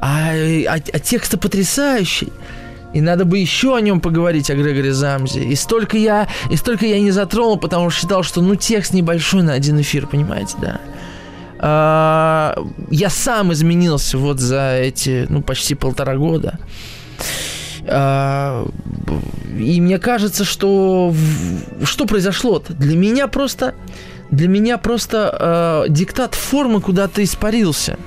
А, 0.00 0.30
а, 0.32 0.74
а 0.74 0.98
текст 0.98 1.38
потрясающий. 1.38 2.32
И 2.94 3.00
надо 3.00 3.24
бы 3.24 3.38
еще 3.38 3.76
о 3.76 3.80
нем 3.80 4.00
поговорить, 4.00 4.50
о 4.50 4.54
Грегоре 4.54 4.92
Замзе. 4.92 5.42
И 5.42 5.54
столько 5.56 5.96
я, 5.96 6.28
и 6.50 6.56
столько 6.56 6.86
я 6.86 7.00
не 7.00 7.10
затронул, 7.10 7.58
потому 7.58 7.90
что 7.90 8.00
считал, 8.00 8.22
что 8.22 8.40
ну 8.40 8.54
текст 8.54 8.92
небольшой 8.94 9.42
на 9.42 9.52
один 9.52 9.80
эфир, 9.80 10.06
понимаете, 10.06 10.54
да. 10.60 10.80
А, 11.58 12.56
я 12.90 13.10
сам 13.10 13.52
изменился 13.52 14.18
вот 14.18 14.38
за 14.38 14.76
эти, 14.76 15.26
ну, 15.28 15.42
почти 15.42 15.74
полтора 15.74 16.16
года. 16.16 16.58
А, 17.86 18.66
и 19.58 19.80
мне 19.80 19.98
кажется, 19.98 20.44
что 20.44 21.14
что 21.84 22.06
произошло-то? 22.06 22.72
Для 22.74 22.96
меня 22.96 23.28
просто, 23.28 23.74
для 24.30 24.48
меня 24.48 24.78
просто 24.78 25.84
э, 25.86 25.90
диктат 25.90 26.34
формы 26.34 26.80
куда-то 26.80 27.22
испарился. 27.22 27.98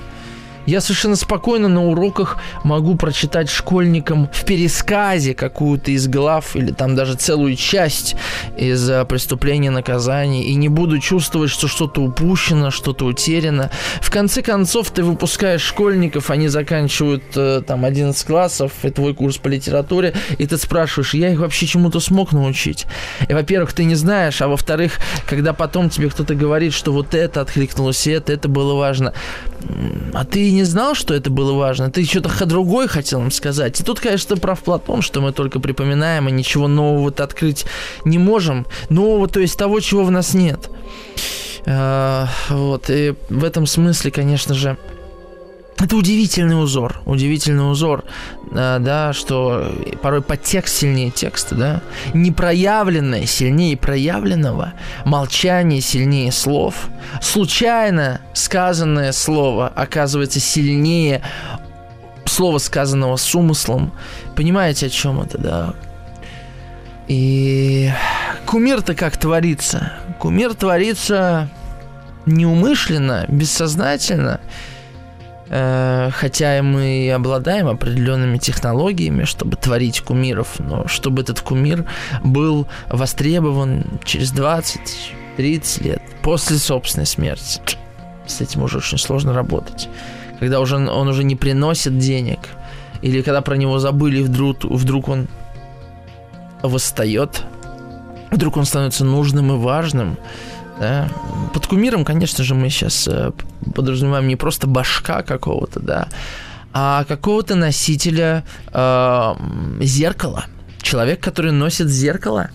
Я 0.67 0.81
совершенно 0.81 1.15
спокойно 1.15 1.69
на 1.69 1.85
уроках 1.85 2.37
могу 2.65 2.95
прочитать 2.95 3.49
школьникам 3.49 4.29
в 4.33 4.43
пересказе 4.43 5.33
какую-то 5.33 5.91
из 5.91 6.09
глав 6.09 6.57
или 6.57 6.71
там 6.71 6.93
даже 6.93 7.15
целую 7.15 7.55
часть 7.55 8.17
из 8.57 8.85
преступления 9.07 9.71
наказаний 9.71 10.43
и 10.43 10.55
не 10.55 10.67
буду 10.67 10.99
чувствовать, 10.99 11.51
что 11.51 11.69
что-то 11.69 12.01
упущено, 12.01 12.69
что-то 12.69 13.05
утеряно. 13.05 13.71
В 14.01 14.11
конце 14.11 14.41
концов, 14.41 14.91
ты 14.91 15.03
выпускаешь 15.03 15.61
школьников, 15.61 16.29
они 16.31 16.49
заканчивают 16.49 17.23
э, 17.35 17.61
там 17.65 17.85
11 17.85 18.27
классов, 18.27 18.73
и 18.83 18.89
твой 18.89 19.13
курс 19.13 19.37
по 19.37 19.47
литературе, 19.47 20.13
и 20.37 20.45
ты 20.45 20.57
спрашиваешь, 20.57 21.13
я 21.13 21.31
их 21.31 21.39
вообще 21.39 21.65
чему-то 21.65 22.01
смог 22.01 22.33
научить? 22.33 22.87
И, 23.29 23.33
во-первых, 23.33 23.71
ты 23.71 23.85
не 23.85 23.95
знаешь, 23.95 24.41
а 24.41 24.49
во-вторых, 24.49 24.99
когда 25.25 25.53
потом 25.53 25.89
тебе 25.89 26.09
кто-то 26.09 26.35
говорит, 26.35 26.73
что 26.73 26.91
вот 26.91 27.13
это 27.13 27.39
откликнулось, 27.39 28.05
и 28.05 28.11
это, 28.11 28.33
это 28.33 28.49
было 28.49 28.73
важно, 28.73 29.13
а 30.13 30.25
ты 30.25 30.56
не 30.57 30.63
знал, 30.63 30.95
что 30.95 31.13
это 31.13 31.29
было 31.29 31.53
важно, 31.53 31.91
ты 31.91 32.03
что-то 32.03 32.45
другое 32.45 32.87
хотел 32.87 33.21
им 33.21 33.31
сказать. 33.31 33.79
И 33.79 33.83
тут, 33.83 33.99
конечно, 33.99 34.35
прав 34.37 34.59
Платон, 34.63 35.01
что 35.01 35.21
мы 35.21 35.31
только 35.31 35.59
припоминаем, 35.59 36.27
и 36.27 36.31
ничего 36.31 36.67
нового-то 36.67 37.23
открыть 37.23 37.65
не 38.05 38.17
можем. 38.17 38.65
Нового, 38.89 39.27
то 39.27 39.39
есть 39.39 39.57
того, 39.57 39.79
чего 39.79 40.03
в 40.03 40.11
нас 40.11 40.33
нет. 40.33 40.69
А, 41.65 42.27
вот, 42.49 42.89
и 42.89 43.13
в 43.29 43.43
этом 43.43 43.65
смысле, 43.65 44.09
конечно 44.11 44.55
же, 44.55 44.77
это 45.79 45.95
удивительный 45.95 46.61
узор, 46.61 47.01
удивительный 47.05 47.71
узор, 47.71 48.03
да, 48.51 49.13
что 49.13 49.71
порой 50.01 50.21
подтекст 50.21 50.77
сильнее 50.77 51.11
текста, 51.11 51.55
да, 51.55 51.81
непроявленное 52.13 53.25
сильнее 53.27 53.77
проявленного, 53.77 54.73
молчание 55.05 55.81
сильнее 55.81 56.31
слов, 56.31 56.89
случайно 57.21 58.21
сказанное 58.33 59.11
слово 59.11 59.67
оказывается 59.67 60.39
сильнее 60.39 61.21
слова, 62.25 62.57
сказанного 62.57 63.15
с 63.15 63.35
умыслом. 63.35 63.93
Понимаете, 64.35 64.87
о 64.87 64.89
чем 64.89 65.21
это, 65.21 65.37
да? 65.37 65.73
И 67.07 67.91
кумир-то 68.45 68.95
как 68.95 69.15
творится? 69.17 69.93
Кумир 70.19 70.53
творится 70.55 71.49
неумышленно, 72.25 73.25
бессознательно, 73.29 74.41
Э, 74.41 74.76
хотя 75.49 76.61
мы 76.61 77.11
обладаем 77.11 77.67
определенными 77.67 78.37
технологиями, 78.37 79.23
чтобы 79.23 79.55
творить 79.55 80.01
кумиров, 80.01 80.59
но 80.59 80.87
чтобы 80.87 81.21
этот 81.21 81.41
кумир 81.41 81.85
был 82.23 82.67
востребован 82.89 83.85
через 84.03 84.33
20-30 84.33 85.83
лет 85.83 86.01
после 86.21 86.57
собственной 86.57 87.05
смерти. 87.05 87.61
С 88.25 88.41
этим 88.41 88.63
уже 88.63 88.79
очень 88.79 88.97
сложно 88.97 89.33
работать. 89.33 89.87
Когда 90.39 90.59
уже, 90.59 90.75
он 90.75 91.07
уже 91.07 91.23
не 91.23 91.35
приносит 91.35 91.97
денег, 91.97 92.39
или 93.01 93.21
когда 93.21 93.41
про 93.41 93.55
него 93.55 93.79
забыли, 93.79 94.21
вдруг, 94.21 94.63
вдруг 94.65 95.07
он 95.07 95.27
восстает, 96.61 97.43
вдруг 98.31 98.57
он 98.57 98.65
становится 98.65 99.05
нужным 99.05 99.53
и 99.53 99.57
важным, 99.57 100.17
да? 100.79 101.09
Под 101.53 101.67
кумиром, 101.67 102.05
конечно 102.05 102.43
же, 102.43 102.55
мы 102.55 102.69
сейчас 102.69 103.07
э, 103.07 103.31
подразумеваем 103.75 104.27
не 104.27 104.35
просто 104.35 104.67
башка 104.67 105.23
какого-то, 105.23 105.79
да, 105.79 106.07
а 106.73 107.03
какого-то 107.05 107.55
носителя 107.55 108.43
э, 108.71 109.33
зеркала. 109.81 110.45
Человек, 110.81 111.19
который 111.21 111.51
носит 111.51 111.89
зеркало, 111.89 112.49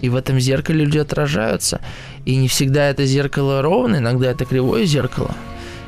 и 0.00 0.08
в 0.08 0.16
этом 0.16 0.38
зеркале 0.38 0.84
люди 0.84 0.98
отражаются. 0.98 1.80
И 2.24 2.36
не 2.36 2.48
всегда 2.48 2.84
это 2.84 3.04
зеркало 3.04 3.62
ровное, 3.62 4.00
иногда 4.00 4.30
это 4.30 4.44
кривое 4.44 4.84
зеркало. 4.84 5.34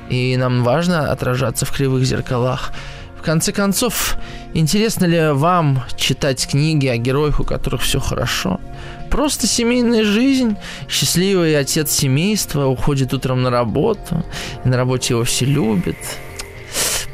И 0.09 0.37
нам 0.37 0.64
важно 0.64 1.12
отражаться 1.12 1.66
в 1.66 1.70
кривых 1.70 2.05
зеркалах. 2.05 2.73
В 3.18 3.23
конце 3.23 3.53
концов, 3.53 4.16
интересно 4.55 5.05
ли 5.05 5.31
вам 5.31 5.85
читать 5.96 6.49
книги 6.49 6.87
о 6.87 6.96
героях, 6.96 7.38
у 7.38 7.44
которых 7.44 7.83
все 7.83 8.01
хорошо? 8.01 8.59
Просто 9.11 9.46
семейная 9.46 10.05
жизнь. 10.05 10.57
Счастливый 10.88 11.59
отец 11.59 11.90
семейства 11.90 12.66
уходит 12.66 13.12
утром 13.12 13.42
на 13.42 13.51
работу. 13.51 14.25
И 14.64 14.68
на 14.68 14.77
работе 14.77 15.14
его 15.14 15.25
все 15.25 15.44
любят 15.44 15.96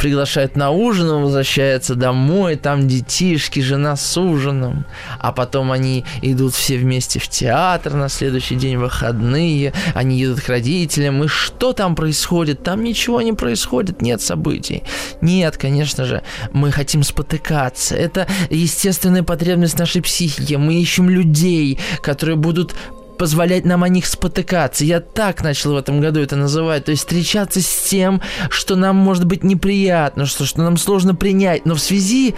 приглашает 0.06 0.54
на 0.54 0.70
ужин, 0.70 1.10
он 1.10 1.24
возвращается 1.24 1.96
домой, 1.96 2.54
там 2.54 2.86
детишки, 2.86 3.58
жена 3.58 3.96
с 3.96 4.16
ужином, 4.16 4.86
а 5.18 5.32
потом 5.32 5.72
они 5.72 6.04
идут 6.22 6.54
все 6.54 6.78
вместе 6.78 7.18
в 7.18 7.26
театр 7.26 7.94
на 7.94 8.08
следующий 8.08 8.54
день 8.54 8.76
выходные, 8.76 9.72
они 9.94 10.16
едут 10.16 10.42
к 10.42 10.48
родителям, 10.48 11.24
и 11.24 11.26
что 11.26 11.72
там 11.72 11.96
происходит? 11.96 12.62
Там 12.62 12.84
ничего 12.84 13.20
не 13.20 13.32
происходит, 13.32 14.00
нет 14.00 14.20
событий. 14.20 14.84
Нет, 15.20 15.56
конечно 15.56 16.04
же, 16.04 16.22
мы 16.52 16.70
хотим 16.70 17.02
спотыкаться. 17.02 17.96
Это 17.96 18.28
естественная 18.48 19.24
потребность 19.24 19.76
нашей 19.76 20.02
психики. 20.02 20.54
Мы 20.54 20.74
ищем 20.74 21.10
людей, 21.10 21.80
которые 22.00 22.36
будут 22.36 22.76
позволять 23.16 23.64
нам 23.64 23.82
о 23.82 23.88
них 23.88 24.06
спотыкаться. 24.06 24.84
Я 24.84 25.00
так 25.00 25.42
начал 25.42 25.74
в 25.74 25.76
этом 25.76 26.00
году 26.00 26.20
это 26.20 26.36
называть. 26.36 26.84
То 26.84 26.90
есть 26.90 27.02
встречаться 27.02 27.60
с 27.60 27.88
тем, 27.88 28.20
что 28.50 28.76
нам 28.76 28.96
может 28.96 29.24
быть 29.24 29.44
неприятно, 29.44 30.26
что, 30.26 30.44
что 30.44 30.62
нам 30.62 30.76
сложно 30.76 31.14
принять. 31.14 31.66
Но 31.66 31.74
в 31.74 31.80
связи 31.80 32.34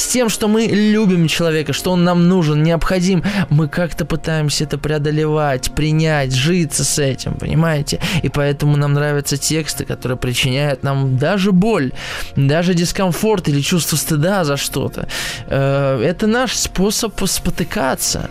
с 0.00 0.06
тем, 0.08 0.28
что 0.28 0.48
мы 0.48 0.62
любим 0.66 1.28
человека, 1.28 1.72
что 1.72 1.92
он 1.92 2.04
нам 2.04 2.28
нужен, 2.28 2.62
необходим, 2.62 3.22
мы 3.50 3.68
как-то 3.68 4.04
пытаемся 4.04 4.64
это 4.64 4.78
преодолевать, 4.78 5.72
принять, 5.74 6.32
житься 6.32 6.84
с 6.84 6.98
этим, 6.98 7.34
понимаете? 7.34 8.00
И 8.22 8.28
поэтому 8.28 8.76
нам 8.76 8.94
нравятся 8.94 9.36
тексты, 9.36 9.84
которые 9.84 10.16
причиняют 10.16 10.82
нам 10.82 11.18
даже 11.18 11.52
боль, 11.52 11.92
даже 12.36 12.74
дискомфорт 12.74 13.48
или 13.48 13.60
чувство 13.60 13.96
стыда 13.96 14.44
за 14.44 14.56
что-то. 14.56 15.06
Э, 15.46 16.02
это 16.02 16.26
наш 16.26 16.54
способ 16.54 17.20
спотыкаться. 17.26 18.30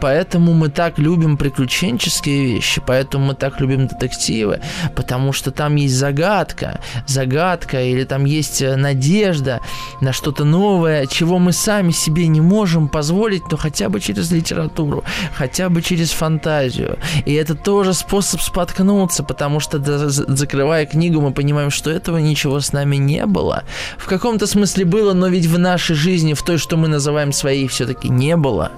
Поэтому 0.00 0.54
мы 0.54 0.70
так 0.70 0.98
любим 0.98 1.36
приключенческие 1.36 2.54
вещи, 2.54 2.80
поэтому 2.86 3.26
мы 3.26 3.34
так 3.34 3.60
любим 3.60 3.86
детективы, 3.86 4.60
потому 4.96 5.32
что 5.32 5.50
там 5.50 5.76
есть 5.76 5.94
загадка, 5.94 6.80
загадка 7.06 7.82
или 7.82 8.04
там 8.04 8.24
есть 8.24 8.62
надежда 8.62 9.60
на 10.00 10.12
что-то 10.12 10.44
новое, 10.44 11.09
чего 11.10 11.38
мы 11.38 11.52
сами 11.52 11.90
себе 11.90 12.28
не 12.28 12.40
можем 12.40 12.88
позволить, 12.88 13.42
но 13.50 13.56
хотя 13.56 13.88
бы 13.88 14.00
через 14.00 14.30
литературу, 14.30 15.04
хотя 15.34 15.68
бы 15.68 15.82
через 15.82 16.10
фантазию. 16.10 16.98
И 17.26 17.34
это 17.34 17.54
тоже 17.54 17.94
способ 17.94 18.40
споткнуться, 18.40 19.22
потому 19.22 19.60
что 19.60 19.80
закрывая 20.08 20.86
книгу, 20.86 21.20
мы 21.20 21.32
понимаем, 21.32 21.70
что 21.70 21.90
этого 21.90 22.18
ничего 22.18 22.60
с 22.60 22.72
нами 22.72 22.96
не 22.96 23.26
было. 23.26 23.64
В 23.98 24.06
каком-то 24.06 24.46
смысле 24.46 24.84
было, 24.84 25.12
но 25.12 25.28
ведь 25.28 25.46
в 25.46 25.58
нашей 25.58 25.96
жизни, 25.96 26.34
в 26.34 26.42
той, 26.42 26.58
что 26.58 26.76
мы 26.76 26.88
называем 26.88 27.32
своей, 27.32 27.66
все-таки 27.68 28.08
не 28.08 28.36
было. 28.36 28.70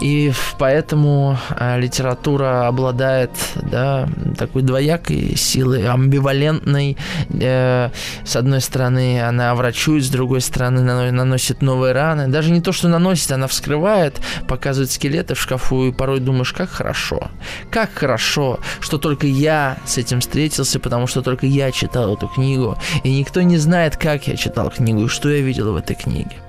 И 0.00 0.32
поэтому 0.58 1.38
а, 1.50 1.78
литература 1.78 2.68
обладает 2.68 3.30
да, 3.62 4.08
такой 4.36 4.62
двоякой 4.62 5.36
силой, 5.36 5.88
амбивалентной. 5.88 6.96
Э, 7.40 7.90
с 8.24 8.36
одной 8.36 8.60
стороны, 8.60 9.22
она 9.22 9.54
врачует, 9.54 10.04
с 10.04 10.08
другой 10.08 10.40
стороны, 10.40 10.80
наносит 11.12 11.35
наносит 11.36 11.62
новые 11.62 11.92
раны. 11.92 12.28
Даже 12.28 12.50
не 12.50 12.62
то, 12.62 12.72
что 12.72 12.88
наносит, 12.88 13.30
она 13.30 13.46
вскрывает, 13.46 14.20
показывает 14.48 14.90
скелеты 14.90 15.34
в 15.34 15.40
шкафу, 15.40 15.86
и 15.86 15.92
порой 15.92 16.20
думаешь, 16.20 16.54
как 16.54 16.70
хорошо. 16.70 17.30
Как 17.70 17.92
хорошо, 17.92 18.58
что 18.80 18.96
только 18.96 19.26
я 19.26 19.76
с 19.84 19.98
этим 19.98 20.20
встретился, 20.20 20.80
потому 20.80 21.06
что 21.06 21.20
только 21.20 21.46
я 21.46 21.72
читал 21.72 22.14
эту 22.14 22.26
книгу. 22.28 22.78
И 23.04 23.18
никто 23.18 23.42
не 23.42 23.58
знает, 23.58 23.98
как 23.98 24.28
я 24.28 24.36
читал 24.36 24.70
книгу 24.70 25.04
и 25.04 25.08
что 25.08 25.28
я 25.28 25.42
видел 25.42 25.72
в 25.72 25.76
этой 25.76 25.94
книге 25.94 26.45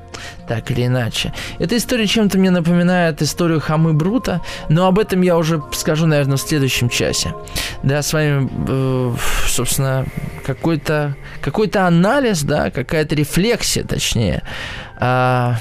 так 0.47 0.71
или 0.71 0.85
иначе. 0.85 1.33
Эта 1.59 1.77
история 1.77 2.07
чем-то 2.07 2.37
мне 2.37 2.51
напоминает 2.51 3.21
историю 3.21 3.59
Хамы 3.59 3.93
Брута, 3.93 4.41
но 4.69 4.87
об 4.87 4.99
этом 4.99 5.21
я 5.21 5.37
уже 5.37 5.61
скажу, 5.73 6.05
наверное, 6.07 6.37
в 6.37 6.41
следующем 6.41 6.89
часе. 6.89 7.33
Да, 7.83 8.01
с 8.01 8.13
вами, 8.13 8.49
э, 8.67 9.15
собственно, 9.47 10.05
какой-то 10.45 11.15
какой 11.41 11.67
анализ, 11.73 12.43
да, 12.43 12.71
какая-то 12.71 13.15
рефлексия, 13.15 13.83
точнее, 13.83 14.41
э, 14.99 15.53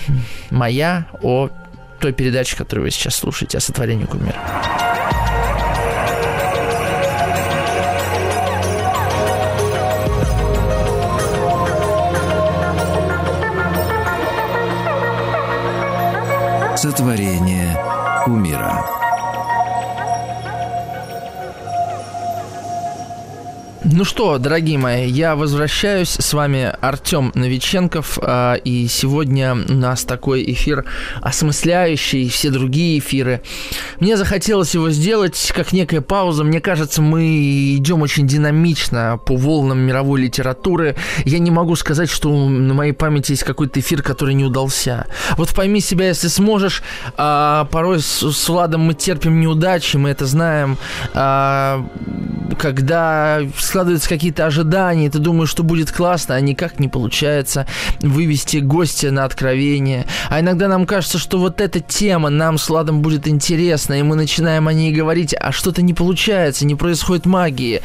моя 0.51 1.07
о 1.23 1.51
той 2.01 2.12
передаче, 2.12 2.57
которую 2.57 2.85
вы 2.87 2.90
сейчас 2.90 3.16
слушаете, 3.16 3.59
о 3.59 3.61
сотворении 3.61 4.05
кумира. 4.05 4.37
Сотворение 16.87 17.77
умира. 18.29 19.06
Ну 23.96 24.04
что, 24.04 24.37
дорогие 24.37 24.76
мои, 24.76 25.09
я 25.09 25.37
возвращаюсь. 25.37 26.16
С 26.18 26.35
вами 26.35 26.70
Артем 26.82 27.32
Новиченков. 27.35 28.18
А, 28.20 28.52
и 28.52 28.88
сегодня 28.88 29.54
у 29.54 29.73
нас 29.73 30.04
такой 30.04 30.44
эфир 30.52 30.85
осмысляющий 31.23 32.29
все 32.29 32.50
другие 32.50 32.98
эфиры. 32.98 33.40
Мне 33.98 34.18
захотелось 34.18 34.75
его 34.75 34.90
сделать 34.90 35.50
как 35.56 35.73
некая 35.73 36.02
пауза. 36.02 36.44
Мне 36.44 36.60
кажется, 36.60 37.00
мы 37.00 37.77
идем 37.77 38.02
очень 38.02 38.27
динамично 38.27 39.18
по 39.25 39.35
волнам 39.35 39.79
мировой 39.79 40.21
литературы. 40.21 40.94
Я 41.25 41.38
не 41.38 41.50
могу 41.50 41.75
сказать, 41.75 42.10
что 42.10 42.29
на 42.50 42.75
моей 42.75 42.92
памяти 42.92 43.33
есть 43.33 43.44
какой-то 43.44 43.81
эфир, 43.81 44.02
который 44.02 44.35
не 44.35 44.44
удался. 44.44 45.06
Вот 45.38 45.54
пойми 45.54 45.81
себя, 45.81 46.08
если 46.08 46.29
сможешь. 46.29 46.83
А, 47.16 47.64
порой 47.73 48.00
с, 48.00 48.46
Владом 48.46 48.83
мы 48.83 48.92
терпим 48.92 49.40
неудачи, 49.40 49.96
мы 49.96 50.10
это 50.10 50.27
знаем. 50.27 50.77
А, 51.14 51.83
когда 52.58 53.40
складываются 53.87 54.08
какие-то 54.08 54.46
ожидания, 54.46 55.08
ты 55.08 55.20
думаешь, 55.20 55.48
что 55.48 55.62
будет 55.62 55.92
классно, 55.92 56.34
а 56.34 56.40
никак 56.40 56.80
не 56.80 56.88
получается 56.88 57.66
вывести 58.00 58.56
гостя 58.56 59.12
на 59.12 59.24
откровение. 59.24 60.06
А 60.28 60.40
иногда 60.40 60.66
нам 60.66 60.87
кажется, 60.87 61.18
что 61.18 61.38
вот 61.38 61.60
эта 61.60 61.78
тема 61.78 62.28
нам 62.28 62.58
с 62.58 62.68
Ладом 62.68 63.00
будет 63.00 63.28
интересна, 63.28 63.94
и 63.94 64.02
мы 64.02 64.16
начинаем 64.16 64.66
о 64.66 64.72
ней 64.72 64.92
говорить, 64.92 65.37
а 65.38 65.52
что-то 65.52 65.82
не 65.82 65.94
получается, 65.94 66.66
не 66.66 66.74
происходит 66.74 67.26
магии. 67.26 67.80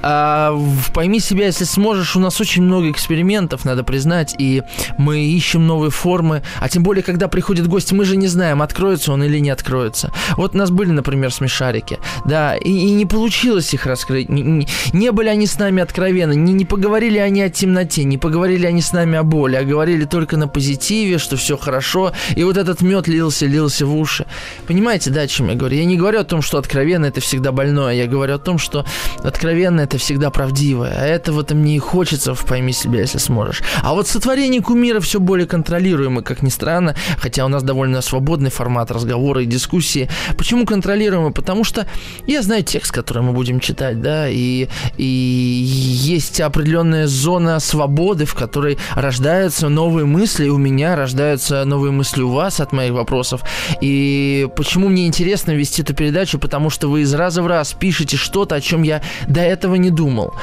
А, 0.00 0.58
пойми 0.94 1.20
себя, 1.20 1.46
если 1.46 1.64
сможешь, 1.64 2.16
у 2.16 2.20
нас 2.20 2.40
очень 2.40 2.62
много 2.62 2.90
экспериментов, 2.90 3.66
надо 3.66 3.84
признать, 3.84 4.34
и 4.38 4.62
мы 4.96 5.22
ищем 5.22 5.66
новые 5.66 5.90
формы, 5.90 6.42
а 6.60 6.70
тем 6.70 6.82
более, 6.82 7.02
когда 7.02 7.28
приходит 7.28 7.66
гость, 7.66 7.92
мы 7.92 8.06
же 8.06 8.16
не 8.16 8.26
знаем, 8.26 8.62
откроется 8.62 9.12
он 9.12 9.22
или 9.22 9.38
не 9.38 9.50
откроется. 9.50 10.12
Вот 10.38 10.54
у 10.54 10.58
нас 10.58 10.70
были, 10.70 10.92
например, 10.92 11.30
смешарики, 11.30 11.98
да, 12.24 12.56
и, 12.56 12.70
и 12.70 12.90
не 12.92 13.04
получилось 13.04 13.74
их 13.74 13.84
раскрыть, 13.84 14.30
не, 14.30 14.66
не, 14.94 15.12
были 15.12 15.28
они 15.28 15.41
с 15.46 15.58
нами 15.58 15.82
откровенны, 15.82 16.34
не, 16.34 16.52
не 16.52 16.64
поговорили 16.64 17.18
они 17.18 17.42
о 17.42 17.50
темноте, 17.50 18.04
не 18.04 18.18
поговорили 18.18 18.66
они 18.66 18.82
с 18.82 18.92
нами 18.92 19.18
о 19.18 19.22
боли, 19.22 19.56
а 19.56 19.64
говорили 19.64 20.04
только 20.04 20.36
на 20.36 20.48
позитиве, 20.48 21.18
что 21.18 21.36
все 21.36 21.56
хорошо, 21.56 22.12
и 22.36 22.44
вот 22.44 22.56
этот 22.56 22.82
мед 22.82 23.08
лился, 23.08 23.46
лился 23.46 23.86
в 23.86 23.96
уши. 23.96 24.26
Понимаете, 24.66 25.10
да, 25.10 25.22
о 25.22 25.26
чем 25.26 25.48
я 25.48 25.54
говорю? 25.54 25.76
Я 25.76 25.84
не 25.84 25.96
говорю 25.96 26.20
о 26.20 26.24
том, 26.24 26.42
что 26.42 26.58
откровенно 26.58 27.06
это 27.06 27.20
всегда 27.20 27.52
больное, 27.52 27.94
я 27.94 28.06
говорю 28.06 28.34
о 28.34 28.38
том, 28.38 28.58
что 28.58 28.84
откровенно 29.22 29.80
это 29.80 29.98
всегда 29.98 30.30
правдивое, 30.30 30.94
а 30.96 31.04
этого-то 31.04 31.54
мне 31.54 31.76
и 31.76 31.78
хочется, 31.78 32.34
пойми 32.34 32.72
себя, 32.72 33.00
если 33.00 33.18
сможешь. 33.18 33.62
А 33.82 33.94
вот 33.94 34.08
сотворение 34.08 34.60
кумира 34.60 35.00
все 35.00 35.20
более 35.20 35.46
контролируемо, 35.46 36.22
как 36.22 36.42
ни 36.42 36.50
странно, 36.50 36.94
хотя 37.18 37.44
у 37.44 37.48
нас 37.48 37.62
довольно 37.62 38.00
свободный 38.02 38.50
формат 38.50 38.90
разговора 38.90 39.42
и 39.42 39.46
дискуссии. 39.46 40.08
Почему 40.36 40.66
контролируемо? 40.66 41.32
Потому 41.32 41.64
что 41.64 41.86
я 42.26 42.42
знаю 42.42 42.62
текст, 42.62 42.92
который 42.92 43.22
мы 43.22 43.32
будем 43.32 43.60
читать, 43.60 44.00
да, 44.00 44.28
и, 44.28 44.68
и 44.96 45.04
есть 45.32 46.40
определенная 46.40 47.06
зона 47.06 47.60
свободы, 47.60 48.24
в 48.24 48.34
которой 48.34 48.78
рождаются 48.94 49.68
новые 49.68 50.06
мысли, 50.06 50.48
у 50.48 50.58
меня 50.58 50.96
рождаются 50.96 51.64
новые 51.64 51.92
мысли 51.92 52.22
у 52.22 52.30
вас 52.30 52.60
от 52.60 52.72
моих 52.72 52.92
вопросов. 52.92 53.42
И 53.80 54.48
почему 54.56 54.88
мне 54.88 55.06
интересно 55.06 55.52
вести 55.52 55.82
эту 55.82 55.94
передачу? 55.94 56.38
Потому 56.38 56.70
что 56.70 56.88
вы 56.88 57.02
из 57.02 57.14
раза 57.14 57.42
в 57.42 57.46
раз 57.46 57.72
пишете 57.72 58.16
что-то, 58.16 58.54
о 58.54 58.60
чем 58.60 58.82
я 58.82 59.02
до 59.28 59.40
этого 59.40 59.74
не 59.76 59.90
думал, 59.90 60.34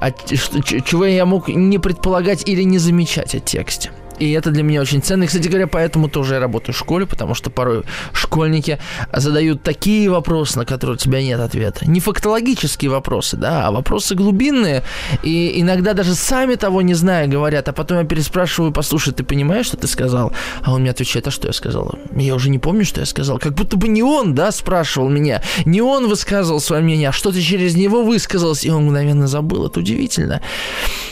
а, 0.00 0.10
чего 0.10 1.04
я 1.04 1.26
мог 1.26 1.48
не 1.48 1.78
предполагать 1.78 2.48
или 2.48 2.62
не 2.62 2.78
замечать 2.78 3.34
о 3.34 3.40
тексте. 3.40 3.90
И 4.18 4.30
это 4.32 4.50
для 4.50 4.62
меня 4.62 4.80
очень 4.80 5.02
ценно. 5.02 5.24
И, 5.24 5.26
кстати 5.26 5.48
говоря, 5.48 5.66
поэтому 5.66 6.08
тоже 6.08 6.34
я 6.34 6.40
работаю 6.40 6.74
в 6.74 6.78
школе, 6.78 7.06
потому 7.06 7.34
что 7.34 7.50
порой 7.50 7.84
школьники 8.12 8.78
задают 9.12 9.62
такие 9.62 10.10
вопросы, 10.10 10.58
на 10.58 10.64
которые 10.64 10.94
у 10.94 10.98
тебя 10.98 11.22
нет 11.22 11.40
ответа. 11.40 11.88
Не 11.88 12.00
фактологические 12.00 12.90
вопросы, 12.90 13.36
да, 13.36 13.66
а 13.66 13.70
вопросы 13.70 14.14
глубинные. 14.14 14.82
И 15.22 15.60
иногда 15.60 15.94
даже 15.94 16.14
сами 16.14 16.56
того 16.56 16.82
не 16.82 16.94
зная 16.94 17.26
говорят, 17.26 17.68
а 17.68 17.72
потом 17.72 17.98
я 17.98 18.04
переспрашиваю, 18.04 18.72
послушай, 18.72 19.12
ты 19.12 19.24
понимаешь, 19.24 19.66
что 19.66 19.76
ты 19.76 19.86
сказал? 19.86 20.32
А 20.62 20.72
он 20.72 20.82
мне 20.82 20.90
отвечает, 20.90 21.26
а 21.28 21.30
что 21.30 21.46
я 21.46 21.52
сказал? 21.52 21.98
Я 22.14 22.34
уже 22.34 22.50
не 22.50 22.58
помню, 22.58 22.84
что 22.84 23.00
я 23.00 23.06
сказал. 23.06 23.38
Как 23.38 23.54
будто 23.54 23.76
бы 23.76 23.88
не 23.88 24.02
он, 24.02 24.34
да, 24.34 24.50
спрашивал 24.52 25.08
меня. 25.08 25.42
Не 25.64 25.80
он 25.80 26.08
высказывал 26.08 26.60
свое 26.60 26.82
мнение, 26.82 27.10
а 27.10 27.12
что-то 27.12 27.40
через 27.40 27.74
него 27.74 28.02
высказалось, 28.02 28.64
и 28.64 28.70
он 28.70 28.84
мгновенно 28.84 29.26
забыл. 29.26 29.66
Это 29.66 29.80
удивительно. 29.80 30.40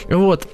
Вот. 0.08 0.48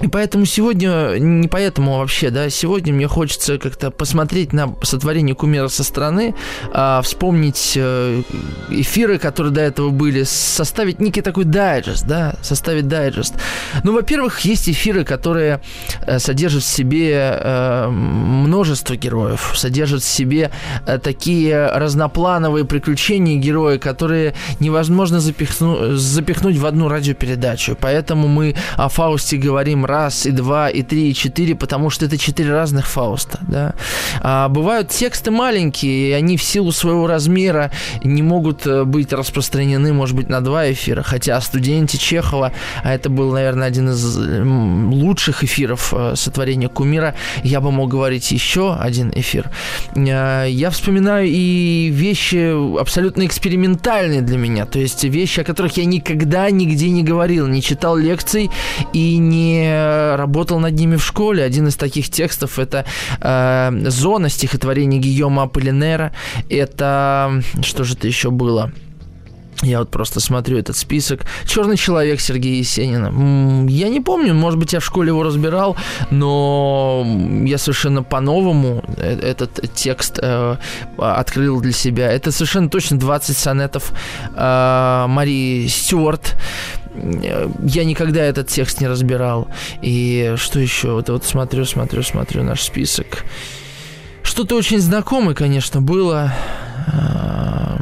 И 0.00 0.06
поэтому 0.06 0.44
сегодня, 0.44 1.18
не 1.18 1.48
поэтому 1.48 1.98
вообще, 1.98 2.30
да, 2.30 2.48
сегодня 2.50 2.92
мне 2.92 3.08
хочется 3.08 3.58
как-то 3.58 3.90
посмотреть 3.90 4.52
на 4.52 4.74
сотворение 4.82 5.34
кумира 5.34 5.66
со 5.68 5.82
стороны, 5.82 6.36
а, 6.72 7.02
вспомнить 7.02 7.72
э, 7.74 8.22
эфиры, 8.70 9.18
которые 9.18 9.52
до 9.52 9.60
этого 9.60 9.90
были, 9.90 10.22
составить 10.22 11.00
некий 11.00 11.20
такой 11.20 11.44
дайджест, 11.44 12.06
да, 12.06 12.36
составить 12.42 12.86
дайджест. 12.86 13.34
Ну, 13.82 13.92
во-первых, 13.92 14.40
есть 14.40 14.68
эфиры, 14.68 15.04
которые 15.04 15.60
э, 16.06 16.20
содержат 16.20 16.62
в 16.62 16.68
себе 16.68 17.40
э, 17.40 17.88
множество 17.88 18.94
героев, 18.94 19.54
содержат 19.56 20.02
в 20.02 20.08
себе 20.08 20.52
э, 20.86 20.98
такие 20.98 21.66
разноплановые 21.66 22.64
приключения 22.64 23.36
героя, 23.36 23.78
которые 23.78 24.34
невозможно 24.60 25.18
запихну, 25.18 25.96
запихнуть 25.96 26.56
в 26.56 26.66
одну 26.66 26.88
радиопередачу. 26.88 27.76
Поэтому 27.80 28.28
мы 28.28 28.54
о 28.76 28.88
Фаусте 28.88 29.38
говорим 29.38 29.87
раз, 29.88 30.26
и 30.26 30.30
два, 30.30 30.68
и 30.68 30.82
три, 30.82 31.10
и 31.10 31.14
четыре, 31.14 31.54
потому 31.54 31.90
что 31.90 32.06
это 32.06 32.18
четыре 32.18 32.52
разных 32.52 32.86
Фауста, 32.86 33.40
да. 33.42 33.74
А 34.20 34.48
бывают 34.48 34.90
тексты 34.90 35.30
маленькие, 35.30 36.10
и 36.10 36.12
они 36.12 36.36
в 36.36 36.42
силу 36.42 36.72
своего 36.72 37.06
размера 37.06 37.70
не 38.04 38.22
могут 38.22 38.66
э, 38.66 38.84
быть 38.84 39.12
распространены, 39.12 39.92
может 39.92 40.14
быть, 40.16 40.28
на 40.28 40.40
два 40.40 40.70
эфира, 40.70 41.02
хотя 41.02 41.36
о 41.36 41.40
студенте 41.40 41.98
Чехова, 41.98 42.52
а 42.84 42.94
это 42.94 43.10
был, 43.10 43.32
наверное, 43.32 43.68
один 43.68 43.90
из 43.90 44.16
лучших 44.16 45.44
эфиров 45.44 45.92
э, 45.96 46.14
сотворения 46.16 46.68
Кумира, 46.68 47.14
я 47.42 47.60
бы 47.60 47.70
мог 47.70 47.90
говорить 47.90 48.30
еще 48.30 48.74
один 48.74 49.10
эфир. 49.14 49.50
Э, 49.96 50.46
я 50.48 50.70
вспоминаю 50.70 51.26
и 51.28 51.90
вещи 51.92 52.78
абсолютно 52.78 53.26
экспериментальные 53.26 54.22
для 54.22 54.38
меня, 54.38 54.66
то 54.66 54.78
есть 54.78 55.04
вещи, 55.04 55.40
о 55.40 55.44
которых 55.44 55.76
я 55.76 55.84
никогда 55.84 56.50
нигде 56.50 56.90
не 56.90 57.02
говорил, 57.02 57.46
не 57.46 57.62
читал 57.62 57.96
лекций 57.96 58.50
и 58.92 59.18
не 59.18 59.77
работал 60.16 60.60
над 60.60 60.74
ними 60.74 60.96
в 60.96 61.04
школе. 61.04 61.42
Один 61.42 61.68
из 61.68 61.76
таких 61.76 62.10
текстов 62.10 62.58
это 62.58 62.84
э, 63.20 63.70
«Зона» 63.90 64.28
стихотворения 64.28 64.98
Гийома 64.98 65.44
Аполлинера. 65.44 66.12
Это... 66.48 67.42
Что 67.62 67.84
же 67.84 67.94
это 67.94 68.06
еще 68.06 68.30
было? 68.30 68.72
Я 69.62 69.80
вот 69.80 69.90
просто 69.90 70.20
смотрю 70.20 70.56
этот 70.58 70.76
список. 70.76 71.22
Черный 71.44 71.76
человек 71.76 72.20
Сергея 72.20 72.58
Есенина. 72.58 73.68
Я 73.68 73.88
не 73.88 74.00
помню, 74.00 74.32
может 74.32 74.58
быть, 74.58 74.72
я 74.72 74.78
в 74.78 74.84
школе 74.84 75.08
его 75.08 75.24
разбирал, 75.24 75.76
но 76.10 77.04
я 77.44 77.58
совершенно 77.58 78.04
по-новому 78.04 78.84
э, 78.96 79.18
этот 79.20 79.74
текст 79.74 80.20
э, 80.22 80.56
открыл 80.96 81.60
для 81.60 81.72
себя. 81.72 82.12
Это 82.12 82.30
совершенно 82.30 82.70
точно 82.70 82.98
20 82.98 83.36
сонетов 83.36 83.92
э, 84.36 85.06
Марии 85.08 85.66
Стюарт. 85.66 86.36
Я 87.62 87.84
никогда 87.84 88.22
этот 88.22 88.48
текст 88.48 88.80
не 88.80 88.86
разбирал. 88.86 89.48
И 89.82 90.34
что 90.36 90.58
еще? 90.58 90.92
Вот, 90.92 91.08
вот 91.08 91.24
смотрю, 91.24 91.64
смотрю, 91.64 92.02
смотрю 92.02 92.42
наш 92.42 92.62
список. 92.62 93.24
Что-то 94.22 94.56
очень 94.56 94.78
знакомое, 94.78 95.34
конечно, 95.34 95.80
было. 95.80 96.32
Э, 96.92 97.78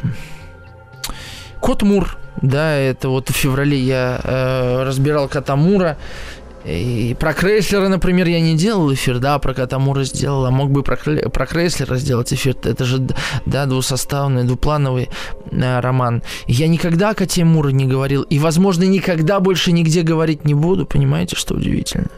Кот 1.59 1.81
Мур, 1.81 2.17
да, 2.41 2.75
это 2.75 3.09
вот 3.09 3.29
в 3.29 3.33
феврале 3.33 3.77
я 3.77 4.19
э, 4.23 4.83
разбирал 4.83 5.27
Кота 5.27 5.55
Мура. 5.55 5.97
И 6.67 7.15
про 7.17 7.33
Крейслера, 7.33 7.87
например, 7.87 8.27
я 8.27 8.41
не 8.41 8.55
делал 8.55 8.93
эфир, 8.93 9.19
да, 9.19 9.39
про 9.39 9.53
Катамура 9.53 10.03
сделал, 10.03 10.45
а 10.45 10.51
мог 10.51 10.69
бы 10.69 10.83
про, 10.83 10.97
про 10.97 11.45
Крейслера 11.45 11.95
сделать 11.95 12.33
эфир. 12.33 12.55
Это 12.63 12.83
же, 12.83 13.07
да, 13.45 13.65
двусоставный, 13.65 14.43
двуплановый 14.43 15.09
э, 15.51 15.79
роман. 15.79 16.23
Я 16.45 16.67
никогда 16.67 17.11
о 17.11 17.13
Коте 17.13 17.43
не 17.43 17.85
говорил, 17.85 18.23
и, 18.23 18.37
возможно, 18.39 18.83
никогда 18.83 19.39
больше 19.39 19.71
нигде 19.71 20.01
говорить 20.01 20.43
не 20.43 20.53
буду, 20.53 20.85
понимаете, 20.85 21.37
что 21.37 21.55
удивительно. 21.55 22.09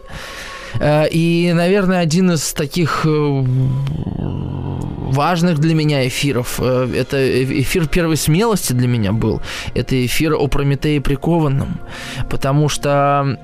Э, 0.79 1.07
и, 1.07 1.51
наверное, 1.53 1.99
один 1.99 2.31
из 2.31 2.53
таких 2.53 3.05
э, 3.05 3.43
важных 5.11 5.59
для 5.59 5.75
меня 5.75 6.07
эфиров, 6.07 6.59
э, 6.59 6.91
это 6.95 7.17
эфир 7.61 7.87
первой 7.87 8.17
смелости 8.17 8.73
для 8.73 8.87
меня 8.87 9.11
был, 9.11 9.41
это 9.75 10.05
эфир 10.05 10.33
о 10.33 10.47
Прометее 10.47 11.01
прикованном, 11.01 11.79
потому 12.29 12.69
что 12.69 13.37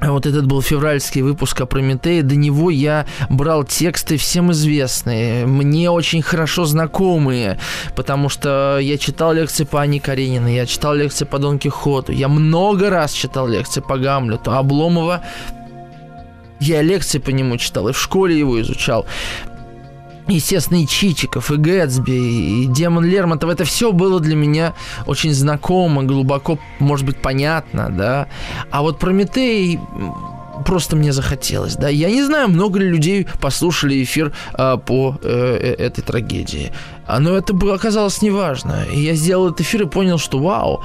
вот 0.00 0.26
этот 0.26 0.46
был 0.46 0.62
февральский 0.62 1.22
выпуск 1.22 1.60
о 1.60 1.66
Прометее. 1.66 2.22
До 2.22 2.36
него 2.36 2.70
я 2.70 3.06
брал 3.28 3.64
тексты 3.64 4.16
всем 4.16 4.52
известные, 4.52 5.46
мне 5.46 5.90
очень 5.90 6.22
хорошо 6.22 6.64
знакомые, 6.64 7.58
потому 7.96 8.28
что 8.28 8.78
я 8.80 8.98
читал 8.98 9.32
лекции 9.32 9.64
по 9.64 9.80
Ане 9.80 10.00
Карениной, 10.00 10.54
я 10.54 10.66
читал 10.66 10.94
лекции 10.94 11.24
по 11.24 11.38
Дон 11.38 11.58
Кихоту, 11.58 12.12
я 12.12 12.28
много 12.28 12.90
раз 12.90 13.12
читал 13.12 13.48
лекции 13.48 13.80
по 13.80 13.98
Гамлету, 13.98 14.52
Обломова 14.52 15.22
я 16.60 16.82
лекции 16.82 17.18
по 17.18 17.30
нему 17.30 17.56
читал, 17.56 17.88
и 17.88 17.92
в 17.92 17.98
школе 17.98 18.38
его 18.38 18.60
изучал. 18.60 19.06
Естественно, 20.34 20.82
и 20.82 20.86
Чичиков, 20.86 21.50
и 21.50 21.56
Гэтсби, 21.56 22.12
и 22.62 22.66
Демон 22.66 23.04
Лермонтов, 23.04 23.50
это 23.50 23.64
все 23.64 23.92
было 23.92 24.20
для 24.20 24.36
меня 24.36 24.74
очень 25.06 25.32
знакомо, 25.32 26.02
глубоко, 26.04 26.58
может 26.78 27.06
быть, 27.06 27.18
понятно, 27.18 27.88
да. 27.90 28.28
А 28.70 28.82
вот 28.82 28.98
Прометей 28.98 29.78
просто 30.64 30.96
мне 30.96 31.12
захотелось, 31.12 31.76
да. 31.76 31.88
Я 31.88 32.10
не 32.10 32.22
знаю, 32.22 32.48
много 32.48 32.78
ли 32.78 32.88
людей 32.88 33.26
послушали 33.40 34.02
эфир 34.02 34.32
а, 34.54 34.76
по 34.76 35.18
э, 35.22 35.58
э 35.60 35.84
этой 35.84 36.02
трагедии. 36.02 36.72
Но 37.18 37.36
это 37.36 37.54
оказалось 37.72 38.20
неважно. 38.22 38.84
И 38.92 39.00
я 39.00 39.14
сделал 39.14 39.46
этот 39.46 39.62
эфир 39.62 39.82
и 39.82 39.86
понял, 39.86 40.18
что 40.18 40.38
вау, 40.38 40.82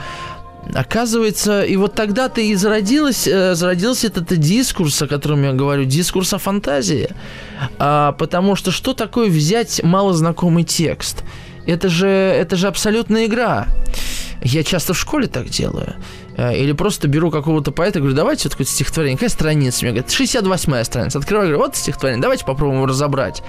Оказывается, 0.74 1.64
и 1.64 1.76
вот 1.76 1.94
тогда-то 1.94 2.42
и 2.42 2.56
зародилась, 2.56 3.28
э, 3.28 3.54
зародился 3.56 4.08
этот 4.08 4.28
дискурс, 4.38 5.02
о 5.02 5.08
котором 5.08 5.44
я 5.44 5.54
говорю, 5.54 5.84
дискурс 5.86 6.34
о 6.34 6.38
фантазии. 6.38 7.10
А, 7.80 8.14
потому 8.14 8.56
что 8.56 8.72
что 8.72 8.94
такое 8.94 9.30
взять 9.30 9.84
малознакомый 9.84 10.64
текст? 10.64 11.24
Это 11.66 11.90
же, 11.90 12.08
это 12.08 12.56
же 12.56 12.68
абсолютная 12.68 13.26
игра. 13.26 13.68
Я 14.42 14.64
часто 14.64 14.94
в 14.94 15.00
школе 15.00 15.28
так 15.28 15.50
делаю. 15.50 15.96
Э, 16.38 16.56
или 16.56 16.72
просто 16.74 17.08
беру 17.08 17.32
какого-то 17.32 17.72
поэта 17.72 18.00
и 18.00 18.02
говорю, 18.02 18.16
давайте 18.16 18.46
вот 18.46 18.54
какое-то 18.54 18.72
стихотворение. 18.72 19.18
Какая 19.18 19.30
страница? 19.30 19.86
Мне 19.86 19.92
говорят, 19.92 20.12
68-я 20.12 20.84
страница. 20.84 21.20
Открываю, 21.20 21.50
говорю, 21.50 21.64
вот 21.66 21.76
стихотворение, 21.76 22.22
давайте 22.22 22.46
попробуем 22.46 22.78
его 22.78 22.88
разобрать. 22.88 23.44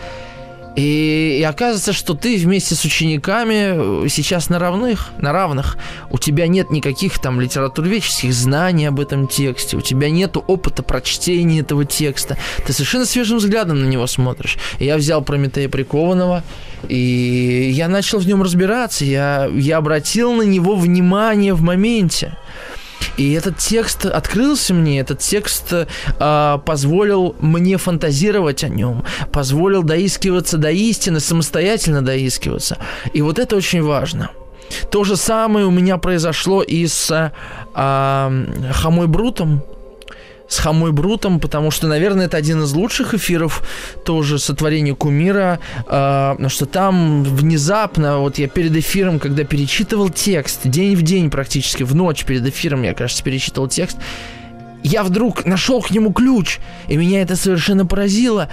И, 0.77 1.39
и 1.39 1.43
оказывается, 1.45 1.93
что 1.93 2.15
ты 2.15 2.37
вместе 2.37 2.75
с 2.75 2.85
учениками 2.85 4.05
э, 4.05 4.09
сейчас 4.09 4.49
на 4.49 4.59
равных, 4.59 5.11
на 5.19 5.33
равных. 5.33 5.77
У 6.11 6.19
тебя 6.19 6.49
нет 6.49 6.71
никаких 6.71 7.21
там 7.21 7.41
литературоведческих 7.41 8.33
знаний 8.35 8.87
об 8.87 8.99
этом 8.99 9.29
тексте, 9.29 9.77
у 9.77 9.81
тебя 9.81 10.11
нет 10.11 10.37
опыта 10.37 10.83
прочтения 10.83 11.61
этого 11.61 11.85
текста. 11.85 12.37
Ты 12.67 12.73
совершенно 12.73 13.05
свежим 13.05 13.39
взглядом 13.39 13.81
на 13.83 13.87
него 13.87 14.07
смотришь. 14.09 14.59
И 14.81 14.85
я 14.85 14.97
взял 14.97 15.23
Прометея 15.23 15.69
Прикованного, 15.69 16.43
и 16.89 17.71
я 17.73 17.89
начал 17.89 18.19
в 18.19 18.27
нем 18.27 18.43
разбираться. 18.43 19.05
Я, 19.05 19.49
я 19.55 19.77
обратил 19.77 20.33
на 20.33 20.43
него 20.43 20.75
внимание 20.75 21.55
в 21.55 21.63
моменте. 21.63 22.37
И 23.17 23.33
этот 23.33 23.59
текст 23.59 24.07
открылся 24.07 24.75
мне, 24.75 25.01
этот 25.01 25.19
текст 25.19 25.73
э, 25.73 26.59
позволил 26.65 27.37
мне 27.41 27.77
фантазировать 27.77 28.65
о 28.65 28.69
нем, 28.69 29.05
позволил 29.33 29.83
доискиваться 29.83 30.59
до 30.59 30.71
истины, 30.71 31.21
самостоятельно 31.21 32.03
доискиваться. 32.03 32.79
И 33.13 33.23
вот 33.23 33.39
это 33.39 33.57
очень 33.57 33.83
важно. 33.83 34.31
То 34.91 35.05
же 35.05 35.17
самое 35.17 35.67
у 35.67 35.71
меня 35.71 35.99
произошло 35.99 36.63
и 36.63 36.87
с 36.87 37.11
э, 37.11 37.31
Хамой 38.73 39.07
Брутом, 39.07 39.63
с 40.49 40.59
Хамой 40.59 40.93
Брутом, 40.93 41.41
потому 41.41 41.71
что, 41.71 41.87
наверное, 41.87 42.27
это 42.27 42.37
один 42.37 42.63
из 42.63 42.73
лучших 42.73 43.15
эфиров 43.15 43.63
тоже 44.05 44.39
сотворения 44.39 44.95
кумира, 44.95 45.59
э, 45.79 45.83
потому 46.33 46.49
что 46.49 46.67
там 46.67 47.25
внезапно, 47.25 48.19
вот 48.19 48.39
я 48.39 48.49
перед 48.49 48.77
эфиром, 48.77 49.19
когда 49.19 49.45
перечитывал 49.45 50.11
текст, 50.11 50.61
день 50.65 50.97
в 50.97 51.03
день 51.03 51.31
практически, 51.31 51.83
в 51.83 51.95
ночь 51.95 52.25
перед 52.25 52.47
эфиром, 52.47 52.83
я, 52.83 52.95
кажется, 52.95 53.25
перечитывал 53.25 53.69
текст, 53.69 53.97
я 54.83 55.03
вдруг 55.03 55.47
нашел 55.47 55.81
к 55.81 55.91
нему 55.91 56.13
ключ, 56.13 56.59
и 56.89 56.97
меня 56.97 57.23
это 57.23 57.37
совершенно 57.37 57.87
поразило. 57.87 58.51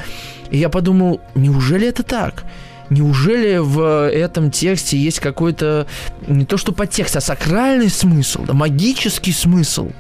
И 0.50 0.58
я 0.58 0.70
подумал, 0.70 1.20
неужели 1.36 1.88
это 1.88 2.04
так? 2.04 2.46
Неужели 2.90 3.58
в 3.58 4.10
этом 4.10 4.50
тексте 4.50 4.98
есть 4.98 5.20
какой-то 5.20 5.88
не 6.28 6.46
то 6.46 6.58
что 6.58 6.72
подтекст, 6.72 7.18
а 7.18 7.22
сакральный 7.22 7.90
смысл, 7.90 8.44
да, 8.44 8.54
магический 8.54 9.34
смысл? 9.34 9.92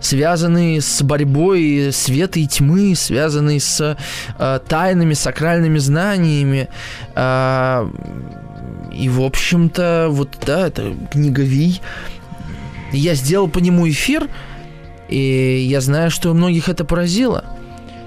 Связанные 0.00 0.80
с 0.80 1.02
борьбой 1.02 1.90
света 1.92 2.40
и 2.40 2.46
тьмы, 2.46 2.94
связанные 2.94 3.60
с 3.60 3.96
э, 4.38 4.60
тайными, 4.68 5.14
сакральными 5.14 5.78
знаниями. 5.78 6.68
Э, 7.14 7.88
и, 8.92 9.08
в 9.08 9.22
общем-то, 9.22 10.08
вот, 10.10 10.36
да, 10.44 10.68
это 10.68 10.94
книга 11.10 11.42
Ви. 11.42 11.80
Я 12.92 13.14
сделал 13.14 13.48
по 13.48 13.58
нему 13.58 13.88
эфир, 13.88 14.28
и 15.08 15.66
я 15.68 15.80
знаю, 15.80 16.10
что 16.10 16.32
многих 16.34 16.68
это 16.68 16.84
поразило. 16.84 17.44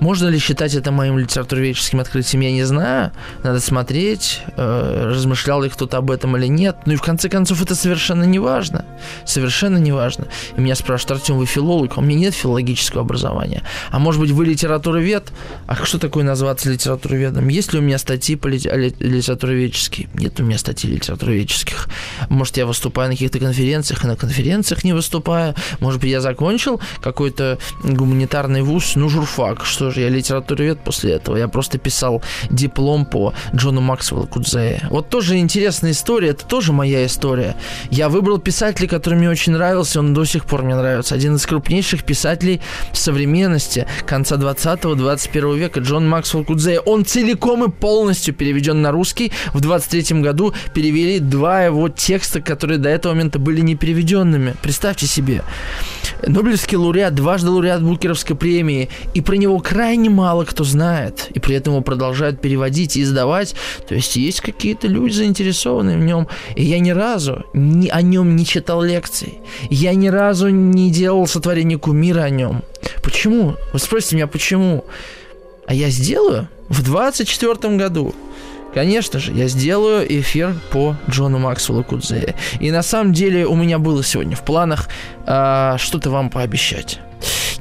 Можно 0.01 0.29
ли 0.29 0.39
считать 0.39 0.73
это 0.73 0.91
моим 0.91 1.19
литературоведческим 1.19 1.99
открытием, 1.99 2.41
я 2.41 2.51
не 2.51 2.63
знаю. 2.63 3.11
Надо 3.43 3.59
смотреть, 3.59 4.41
э, 4.57 5.03
размышлял 5.05 5.61
ли 5.61 5.69
кто-то 5.69 5.97
об 5.97 6.09
этом 6.09 6.35
или 6.37 6.47
нет. 6.47 6.75
Ну 6.87 6.93
и 6.93 6.95
в 6.95 7.03
конце 7.03 7.29
концов 7.29 7.61
это 7.61 7.75
совершенно 7.75 8.23
не 8.23 8.39
важно. 8.39 8.83
Совершенно 9.25 9.77
не 9.77 9.91
важно. 9.91 10.27
И 10.57 10.61
меня 10.61 10.73
спрашивают, 10.73 11.21
Артем, 11.21 11.37
вы 11.37 11.45
филолог? 11.45 11.97
А 11.97 11.99
у 11.99 12.03
меня 12.03 12.17
нет 12.17 12.33
филологического 12.33 13.01
образования. 13.01 13.61
А 13.91 13.99
может 13.99 14.19
быть 14.19 14.31
вы 14.31 14.45
литературовед? 14.45 15.31
А 15.67 15.75
что 15.85 15.99
такое 15.99 16.23
назваться 16.23 16.71
литературоведом? 16.71 17.47
Есть 17.47 17.71
ли 17.73 17.77
у 17.77 17.83
меня 17.83 17.99
статьи 17.99 18.35
по 18.35 18.47
лит... 18.47 18.65
литературоведческие? 18.99 20.09
Нет 20.15 20.39
у 20.39 20.43
меня 20.43 20.57
статей 20.57 20.89
литературоведческих. 20.89 21.89
Может 22.27 22.57
я 22.57 22.65
выступаю 22.65 23.09
на 23.09 23.13
каких-то 23.13 23.37
конференциях, 23.37 24.03
и 24.03 24.07
на 24.07 24.15
конференциях 24.15 24.83
не 24.83 24.93
выступаю. 24.93 25.53
Может 25.79 26.01
быть 26.01 26.09
я 26.09 26.21
закончил 26.21 26.81
какой-то 27.03 27.59
гуманитарный 27.83 28.63
вуз, 28.63 28.93
ну 28.95 29.07
журфак, 29.07 29.63
что 29.63 29.90
же, 29.91 30.01
я 30.01 30.09
литературовед 30.09 30.79
после 30.79 31.13
этого. 31.13 31.37
Я 31.37 31.47
просто 31.47 31.77
писал 31.77 32.21
диплом 32.49 33.05
по 33.05 33.33
Джону 33.55 33.81
Максвеллу 33.81 34.27
Кудзее. 34.27 34.87
Вот 34.89 35.09
тоже 35.09 35.37
интересная 35.37 35.91
история, 35.91 36.29
это 36.29 36.45
тоже 36.45 36.73
моя 36.73 37.05
история. 37.05 37.55
Я 37.89 38.09
выбрал 38.09 38.39
писателя, 38.39 38.87
который 38.87 39.15
мне 39.15 39.29
очень 39.29 39.53
нравился, 39.53 39.99
он 39.99 40.13
до 40.13 40.25
сих 40.25 40.45
пор 40.45 40.63
мне 40.63 40.75
нравится. 40.75 41.15
Один 41.15 41.35
из 41.35 41.45
крупнейших 41.45 42.03
писателей 42.03 42.61
современности 42.93 43.87
конца 44.05 44.35
20-21 44.35 45.57
века, 45.57 45.79
Джон 45.79 46.07
Максвелл 46.07 46.43
Кудзея. 46.43 46.79
Он 46.79 47.05
целиком 47.05 47.63
и 47.63 47.69
полностью 47.69 48.33
переведен 48.33 48.81
на 48.81 48.91
русский. 48.91 49.31
В 49.53 49.59
23 49.59 50.21
году 50.21 50.53
перевели 50.73 51.19
два 51.19 51.63
его 51.63 51.89
текста, 51.89 52.41
которые 52.41 52.77
до 52.77 52.89
этого 52.89 53.13
момента 53.13 53.39
были 53.39 53.61
не 53.61 53.75
переведенными. 53.75 54.55
Представьте 54.61 55.07
себе. 55.07 55.43
Нобелевский 56.25 56.77
лауреат, 56.77 57.15
дважды 57.15 57.49
лауреат 57.49 57.81
Букеровской 57.81 58.35
премии, 58.35 58.89
и 59.13 59.21
про 59.21 59.35
него 59.35 59.59
крайне 59.59 59.80
мало 60.09 60.45
кто 60.45 60.63
знает, 60.63 61.29
и 61.33 61.39
при 61.39 61.55
этом 61.55 61.73
его 61.73 61.81
продолжают 61.81 62.41
переводить 62.41 62.97
и 62.97 63.01
издавать. 63.01 63.55
То 63.87 63.95
есть 63.95 64.15
есть 64.15 64.41
какие-то 64.41 64.87
люди 64.87 65.13
заинтересованные 65.13 65.97
в 65.97 66.01
нем, 66.01 66.27
и 66.55 66.63
я 66.63 66.79
ни 66.79 66.91
разу 66.91 67.45
ни, 67.53 67.87
о 67.89 68.01
нем 68.01 68.35
не 68.35 68.45
читал 68.45 68.81
лекций. 68.81 69.39
Я 69.69 69.93
ни 69.93 70.07
разу 70.07 70.49
не 70.49 70.91
делал 70.91 71.27
сотворение 71.27 71.77
кумира 71.77 72.21
о 72.21 72.29
нем. 72.29 72.63
Почему? 73.03 73.55
Вы 73.73 73.79
спросите 73.79 74.15
меня, 74.15 74.27
почему? 74.27 74.85
А 75.67 75.73
я 75.73 75.89
сделаю 75.89 76.47
в 76.69 76.83
24 76.83 77.75
году. 77.77 78.13
Конечно 78.73 79.19
же, 79.19 79.33
я 79.33 79.47
сделаю 79.47 80.05
эфир 80.19 80.55
по 80.71 80.95
Джону 81.09 81.39
Максвеллу 81.39 81.83
Кудзее. 81.83 82.35
И 82.59 82.71
на 82.71 82.83
самом 82.83 83.11
деле 83.11 83.45
у 83.45 83.55
меня 83.55 83.79
было 83.79 84.03
сегодня 84.03 84.35
в 84.35 84.45
планах 84.45 84.87
э, 85.27 85.75
что-то 85.77 86.09
вам 86.09 86.29
пообещать. 86.29 86.99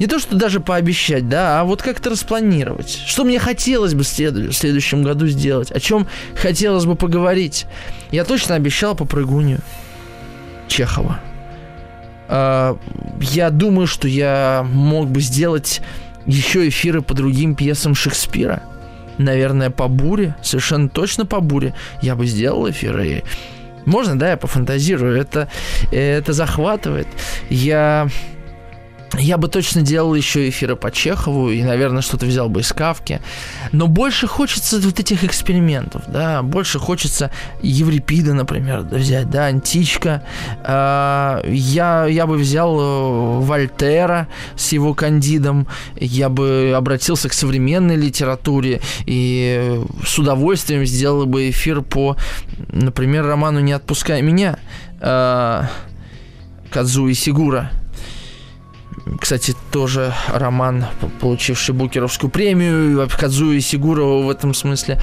Не 0.01 0.07
то, 0.07 0.18
что 0.18 0.34
даже 0.34 0.59
пообещать, 0.59 1.28
да, 1.28 1.61
а 1.61 1.64
вот 1.64 1.82
как-то 1.82 2.11
распланировать. 2.11 2.90
Что 3.07 3.22
мне 3.22 3.38
хотелось 3.38 3.94
бы 3.94 4.03
в 4.03 4.53
следующем 4.53 5.05
году 5.05 5.28
сделать, 5.28 5.70
о 5.70 5.78
чем 5.78 6.09
хотелось 6.34 6.86
бы 6.86 6.96
поговорить. 6.96 7.66
Я 8.11 8.24
точно 8.24 8.57
обещал 8.57 8.96
по 8.96 9.05
прыгунью 9.05 9.61
Чехова. 10.66 11.20
Э, 12.28 12.76
я 13.20 13.51
думаю, 13.51 13.86
что 13.86 14.09
я 14.09 14.66
мог 14.68 15.09
бы 15.09 15.20
сделать 15.20 15.80
еще 16.26 16.68
эфиры 16.68 17.03
по 17.03 17.14
другим 17.14 17.55
пьесам 17.55 17.94
Шекспира– 17.94 18.64
наверное, 19.20 19.70
по 19.70 19.88
буре, 19.88 20.34
совершенно 20.42 20.88
точно 20.88 21.26
по 21.26 21.40
буре, 21.40 21.74
я 22.03 22.16
бы 22.16 22.26
сделал 22.26 22.68
эфир. 22.68 22.98
И 23.01 23.22
можно, 23.84 24.18
да, 24.18 24.30
я 24.30 24.36
пофантазирую, 24.36 25.16
это, 25.18 25.48
это 25.92 26.32
захватывает. 26.32 27.07
Я 27.48 28.09
я 29.19 29.39
бы 29.39 29.49
точно 29.49 29.83
делал 29.83 30.15
еще 30.15 30.49
эфиры 30.49 30.77
по 30.77 30.91
Чехову 30.91 31.51
и, 31.51 31.63
наверное, 31.63 32.03
что-то 32.03 32.27
взял 32.27 32.49
бы 32.49 32.61
из 32.61 32.73
Кавки. 32.73 33.21
Но 33.73 33.87
больше 33.87 34.27
хочется 34.27 34.81
вот 34.81 35.01
этих 35.01 35.25
экспериментов, 35.25 36.03
да, 36.09 36.43
больше 36.43 36.79
хочется 36.79 37.31
Еврипида, 37.63 38.35
например, 38.35 38.81
взять, 38.81 39.31
да, 39.31 39.47
Античка. 39.47 40.23
Э, 40.65 41.43
я, 41.47 42.07
я 42.07 42.27
бы 42.27 42.37
взял 42.37 42.79
э, 42.79 43.41
Вольтера 43.41 44.29
с 44.57 44.73
его 44.73 44.95
кандидом, 44.95 45.67
я 45.97 46.29
бы 46.29 46.73
обратился 46.77 47.29
к 47.29 47.33
современной 47.33 47.97
литературе 47.97 48.81
и 49.07 49.81
с 50.07 50.19
удовольствием 50.19 50.85
сделал 50.85 51.27
бы 51.27 51.51
эфир 51.51 51.83
по, 51.83 52.17
например, 52.73 53.27
роману 53.27 53.61
«Не 53.61 53.73
отпускай 53.73 54.23
меня» 54.23 54.59
э, 55.01 55.63
Кадзуи 56.71 57.13
Сигура 57.15 57.73
кстати, 59.20 59.55
тоже 59.70 60.12
роман, 60.28 60.86
получивший 61.20 61.74
Букеровскую 61.74 62.30
премию. 62.30 63.09
Кадзуи 63.09 63.59
Сигурова 63.61 64.24
в 64.24 64.30
этом 64.30 64.55
смысле 64.55 65.01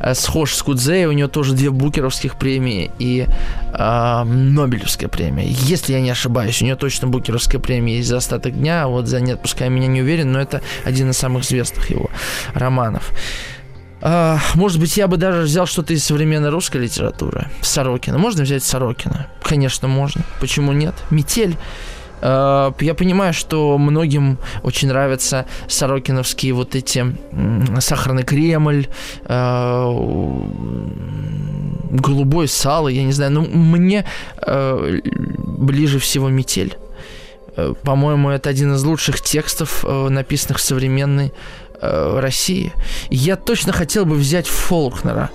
э, 0.00 0.14
схож 0.14 0.54
с 0.54 0.62
Кудзей. 0.62 1.06
У 1.06 1.12
него 1.12 1.28
тоже 1.28 1.54
две 1.54 1.70
Букеровских 1.70 2.36
премии 2.36 2.90
и 2.98 3.26
э, 3.72 4.24
Нобелевская 4.24 5.08
премия. 5.08 5.46
Если 5.46 5.92
я 5.92 6.00
не 6.00 6.10
ошибаюсь, 6.10 6.60
у 6.62 6.64
нее 6.64 6.76
точно 6.76 7.08
Букеровская 7.08 7.60
премия 7.60 7.96
есть 7.96 8.08
за 8.08 8.18
остаток 8.18 8.54
дня. 8.54 8.84
А 8.84 8.88
вот 8.88 9.06
за 9.06 9.20
«Не 9.20 9.32
отпускай 9.32 9.68
меня» 9.68 9.86
не 9.86 10.02
уверен, 10.02 10.32
но 10.32 10.40
это 10.40 10.62
один 10.84 11.10
из 11.10 11.16
самых 11.16 11.44
известных 11.44 11.90
его 11.90 12.10
романов. 12.54 13.12
А, 14.02 14.38
может 14.54 14.80
быть, 14.80 14.96
я 14.96 15.06
бы 15.08 15.16
даже 15.16 15.42
взял 15.42 15.66
что-то 15.66 15.92
из 15.92 16.04
современной 16.04 16.50
русской 16.50 16.78
литературы. 16.78 17.48
Сорокина. 17.60 18.18
Можно 18.18 18.44
взять 18.44 18.64
Сорокина? 18.64 19.26
Конечно, 19.42 19.88
можно. 19.88 20.22
Почему 20.40 20.72
нет? 20.72 20.94
Метель. 21.10 21.56
А, 22.22 22.74
я 22.80 22.94
понимаю, 22.94 23.32
что 23.32 23.78
многим 23.78 24.38
очень 24.62 24.88
нравятся 24.88 25.46
сорокиновские 25.68 26.52
вот 26.52 26.74
эти 26.74 27.16
сахарный 27.80 28.22
Кремль, 28.22 28.88
а, 29.24 29.90
голубое 31.90 32.46
сало, 32.46 32.88
я 32.88 33.04
не 33.04 33.12
знаю, 33.12 33.32
но 33.32 33.42
мне 33.42 34.04
а, 34.36 34.98
ближе 35.38 35.98
всего 35.98 36.28
метель. 36.28 36.76
По-моему, 37.82 38.30
это 38.30 38.48
один 38.48 38.74
из 38.74 38.84
лучших 38.84 39.20
текстов, 39.20 39.84
написанных 39.84 40.58
в 40.58 40.62
современной 40.62 41.32
э, 41.82 42.18
России. 42.20 42.72
Я 43.10 43.36
точно 43.36 43.72
хотел 43.72 44.06
бы 44.06 44.14
взять 44.14 44.46
Фолкнера. 44.46 45.30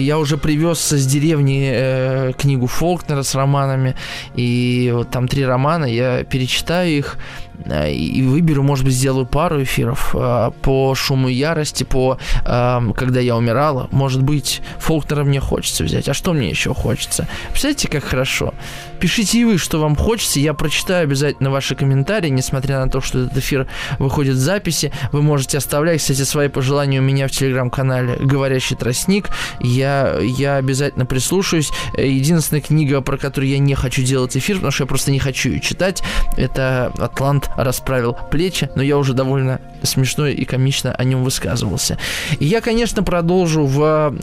Я 0.00 0.18
уже 0.18 0.36
привез 0.36 0.78
с 0.78 1.06
деревни 1.06 1.70
э, 1.72 2.32
книгу 2.36 2.66
Фолкнера 2.66 3.22
с 3.22 3.34
романами, 3.34 3.94
и 4.34 4.90
вот 4.94 5.10
там 5.10 5.28
три 5.28 5.44
романа, 5.44 5.84
я 5.84 6.24
перечитаю 6.24 6.90
их, 6.90 7.18
и 7.66 8.22
выберу, 8.22 8.62
может 8.62 8.84
быть, 8.84 8.94
сделаю 8.94 9.26
пару 9.26 9.62
эфиров 9.62 10.14
э, 10.14 10.50
по 10.62 10.94
шуму 10.94 11.28
ярости, 11.28 11.84
по 11.84 12.18
эм, 12.44 12.92
когда 12.92 13.20
я 13.20 13.36
умирала. 13.36 13.88
Может 13.90 14.22
быть, 14.22 14.62
Фолкнера 14.78 15.24
мне 15.24 15.40
хочется 15.40 15.84
взять. 15.84 16.08
А 16.08 16.14
что 16.14 16.32
мне 16.32 16.48
еще 16.48 16.74
хочется? 16.74 17.28
Представляете, 17.50 17.88
как 17.88 18.04
хорошо? 18.04 18.54
Пишите 19.00 19.40
и 19.40 19.44
вы, 19.44 19.58
что 19.58 19.80
вам 19.80 19.96
хочется. 19.96 20.40
Я 20.40 20.52
прочитаю 20.54 21.04
обязательно 21.04 21.50
ваши 21.50 21.74
комментарии, 21.74 22.28
несмотря 22.28 22.84
на 22.84 22.90
то, 22.90 23.00
что 23.00 23.20
этот 23.20 23.38
эфир 23.38 23.66
выходит 23.98 24.34
в 24.34 24.38
записи. 24.38 24.92
Вы 25.12 25.22
можете 25.22 25.58
оставлять, 25.58 26.00
кстати, 26.00 26.22
свои 26.22 26.48
пожелания 26.48 27.00
у 27.00 27.02
меня 27.02 27.28
в 27.28 27.30
телеграм-канале 27.30 28.16
«Говорящий 28.20 28.76
тростник». 28.76 29.30
Я, 29.60 30.18
я 30.20 30.56
обязательно 30.56 31.06
прислушаюсь. 31.06 31.70
Единственная 31.96 32.60
книга, 32.60 33.00
про 33.00 33.16
которую 33.16 33.50
я 33.50 33.58
не 33.58 33.74
хочу 33.74 34.02
делать 34.02 34.36
эфир, 34.36 34.56
потому 34.56 34.70
что 34.70 34.84
я 34.84 34.86
просто 34.86 35.10
не 35.10 35.18
хочу 35.18 35.50
ее 35.50 35.60
читать, 35.60 36.02
это 36.36 36.92
«Атлант 36.98 37.49
расправил 37.56 38.16
плечи, 38.30 38.70
но 38.74 38.82
я 38.82 38.98
уже 38.98 39.14
довольно 39.14 39.60
смешно 39.82 40.26
и 40.26 40.44
комично 40.44 40.94
о 40.94 41.04
нем 41.04 41.24
высказывался. 41.24 41.98
И 42.38 42.44
я, 42.44 42.60
конечно, 42.60 43.02
продолжу 43.02 43.64
в 43.66 44.14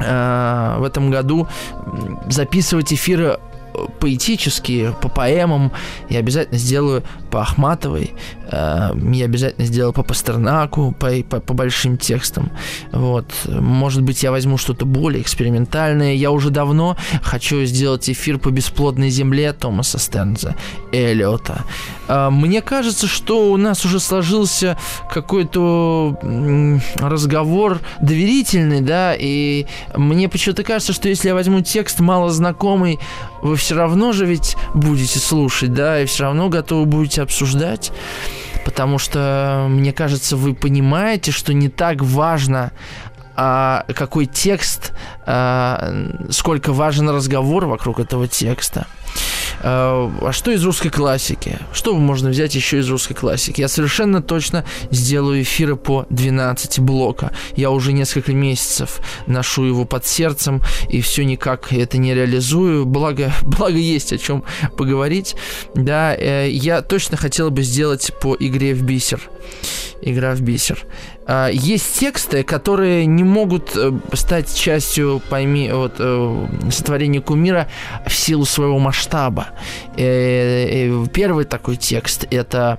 э, 0.00 0.76
в 0.78 0.84
этом 0.84 1.10
году 1.10 1.48
записывать 2.28 2.92
эфиры 2.92 3.38
поэтические, 4.00 4.92
по 4.92 5.08
поэмам. 5.08 5.72
Я 6.08 6.20
обязательно 6.20 6.58
сделаю 6.58 7.02
по 7.30 7.42
Ахматовой. 7.42 8.14
Э, 8.50 8.92
я 9.12 9.24
обязательно 9.24 9.66
сделаю 9.66 9.92
по 9.92 10.02
Пастернаку, 10.02 10.94
по, 10.98 11.10
по, 11.28 11.40
по 11.40 11.54
большим 11.54 11.96
текстам. 11.96 12.50
Вот. 12.92 13.26
Может 13.46 14.02
быть, 14.02 14.22
я 14.22 14.30
возьму 14.30 14.58
что-то 14.58 14.86
более 14.86 15.22
экспериментальное. 15.22 16.14
Я 16.14 16.30
уже 16.30 16.50
давно 16.50 16.96
хочу 17.22 17.64
сделать 17.64 18.08
эфир 18.08 18.38
по 18.38 18.50
бесплодной 18.50 19.10
земле 19.10 19.52
Томаса 19.52 19.98
Стернза, 19.98 20.54
Эллиота. 20.92 21.64
Э, 22.08 22.30
мне 22.30 22.62
кажется, 22.62 23.06
что 23.06 23.50
у 23.50 23.56
нас 23.56 23.84
уже 23.84 24.00
сложился 24.00 24.78
какой-то 25.10 26.18
разговор 26.96 27.80
доверительный, 28.00 28.80
да, 28.80 29.14
и 29.18 29.66
мне 29.94 30.28
почему-то 30.28 30.62
кажется, 30.62 30.92
что 30.92 31.08
если 31.08 31.28
я 31.28 31.34
возьму 31.34 31.60
текст 31.60 32.00
мало 32.00 32.30
знакомый, 32.30 32.98
вы 33.42 33.56
все 33.56 33.74
равно 33.74 34.12
же 34.12 34.26
ведь 34.26 34.56
будете 34.74 35.18
слушать, 35.18 35.72
да, 35.72 36.00
и 36.00 36.06
все 36.06 36.24
равно 36.24 36.48
готовы 36.48 36.86
будете 36.86 37.22
обсуждать, 37.22 37.92
потому 38.66 38.98
что, 38.98 39.68
мне 39.70 39.92
кажется, 39.92 40.36
вы 40.36 40.52
понимаете, 40.52 41.30
что 41.30 41.54
не 41.54 41.68
так 41.68 42.02
важно, 42.02 42.72
какой 43.36 44.26
текст, 44.26 44.92
а, 45.26 45.92
сколько 46.30 46.72
важен 46.72 47.10
разговор 47.10 47.66
вокруг 47.66 48.00
этого 48.00 48.28
текста. 48.28 48.86
А, 49.62 50.12
а 50.20 50.32
что 50.32 50.50
из 50.50 50.64
русской 50.64 50.90
классики? 50.90 51.58
Что 51.72 51.94
можно 51.96 52.28
взять 52.28 52.54
еще 52.54 52.78
из 52.78 52.88
русской 52.88 53.14
классики? 53.14 53.60
Я 53.60 53.68
совершенно 53.68 54.22
точно 54.22 54.64
сделаю 54.90 55.42
эфиры 55.42 55.76
по 55.76 56.06
12 56.10 56.80
блока. 56.80 57.32
Я 57.54 57.70
уже 57.70 57.92
несколько 57.92 58.32
месяцев 58.32 59.00
ношу 59.26 59.64
его 59.64 59.84
под 59.84 60.06
сердцем 60.06 60.62
и 60.88 61.00
все 61.00 61.24
никак 61.24 61.72
это 61.72 61.98
не 61.98 62.14
реализую. 62.14 62.84
Благо, 62.86 63.32
благо 63.42 63.78
есть 63.78 64.12
о 64.12 64.18
чем 64.18 64.44
поговорить. 64.76 65.36
Да, 65.74 66.14
э, 66.14 66.48
я 66.50 66.82
точно 66.82 67.16
хотел 67.16 67.50
бы 67.50 67.62
сделать 67.62 68.12
по 68.20 68.36
игре 68.38 68.74
в 68.74 68.82
бисер. 68.82 69.20
Игра 70.02 70.34
в 70.34 70.40
бисер. 70.40 70.86
А, 71.26 71.48
есть 71.48 71.98
тексты, 71.98 72.42
которые 72.42 73.06
не 73.06 73.24
могут 73.24 73.76
э, 73.76 73.92
стать 74.12 74.54
частью, 74.54 75.22
пойми, 75.28 75.70
вот, 75.72 75.94
э, 75.98 76.46
сотворения 76.70 77.20
кумира 77.20 77.68
в 78.06 78.12
силу 78.14 78.44
своего 78.44 78.78
масштаба. 78.78 79.48
Э, 79.96 81.06
первый 81.12 81.44
такой 81.44 81.76
текст 81.76 82.26
это 82.30 82.78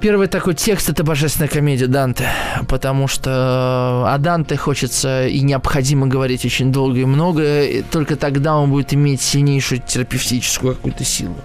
Первый 0.00 0.28
такой 0.28 0.54
текст 0.54 0.88
это 0.88 1.04
божественная 1.04 1.48
комедия 1.48 1.86
Данте, 1.86 2.26
потому 2.68 3.06
что 3.06 4.06
о 4.08 4.16
Данте 4.16 4.56
хочется 4.56 5.26
и 5.26 5.40
необходимо 5.42 6.06
говорить 6.06 6.42
очень 6.46 6.72
долго 6.72 7.00
и 7.00 7.04
много, 7.04 7.62
и 7.64 7.82
только 7.82 8.16
тогда 8.16 8.56
он 8.56 8.70
будет 8.70 8.94
иметь 8.94 9.20
сильнейшую 9.20 9.82
терапевтическую 9.86 10.74
какую-то 10.74 11.04
силу 11.04 11.36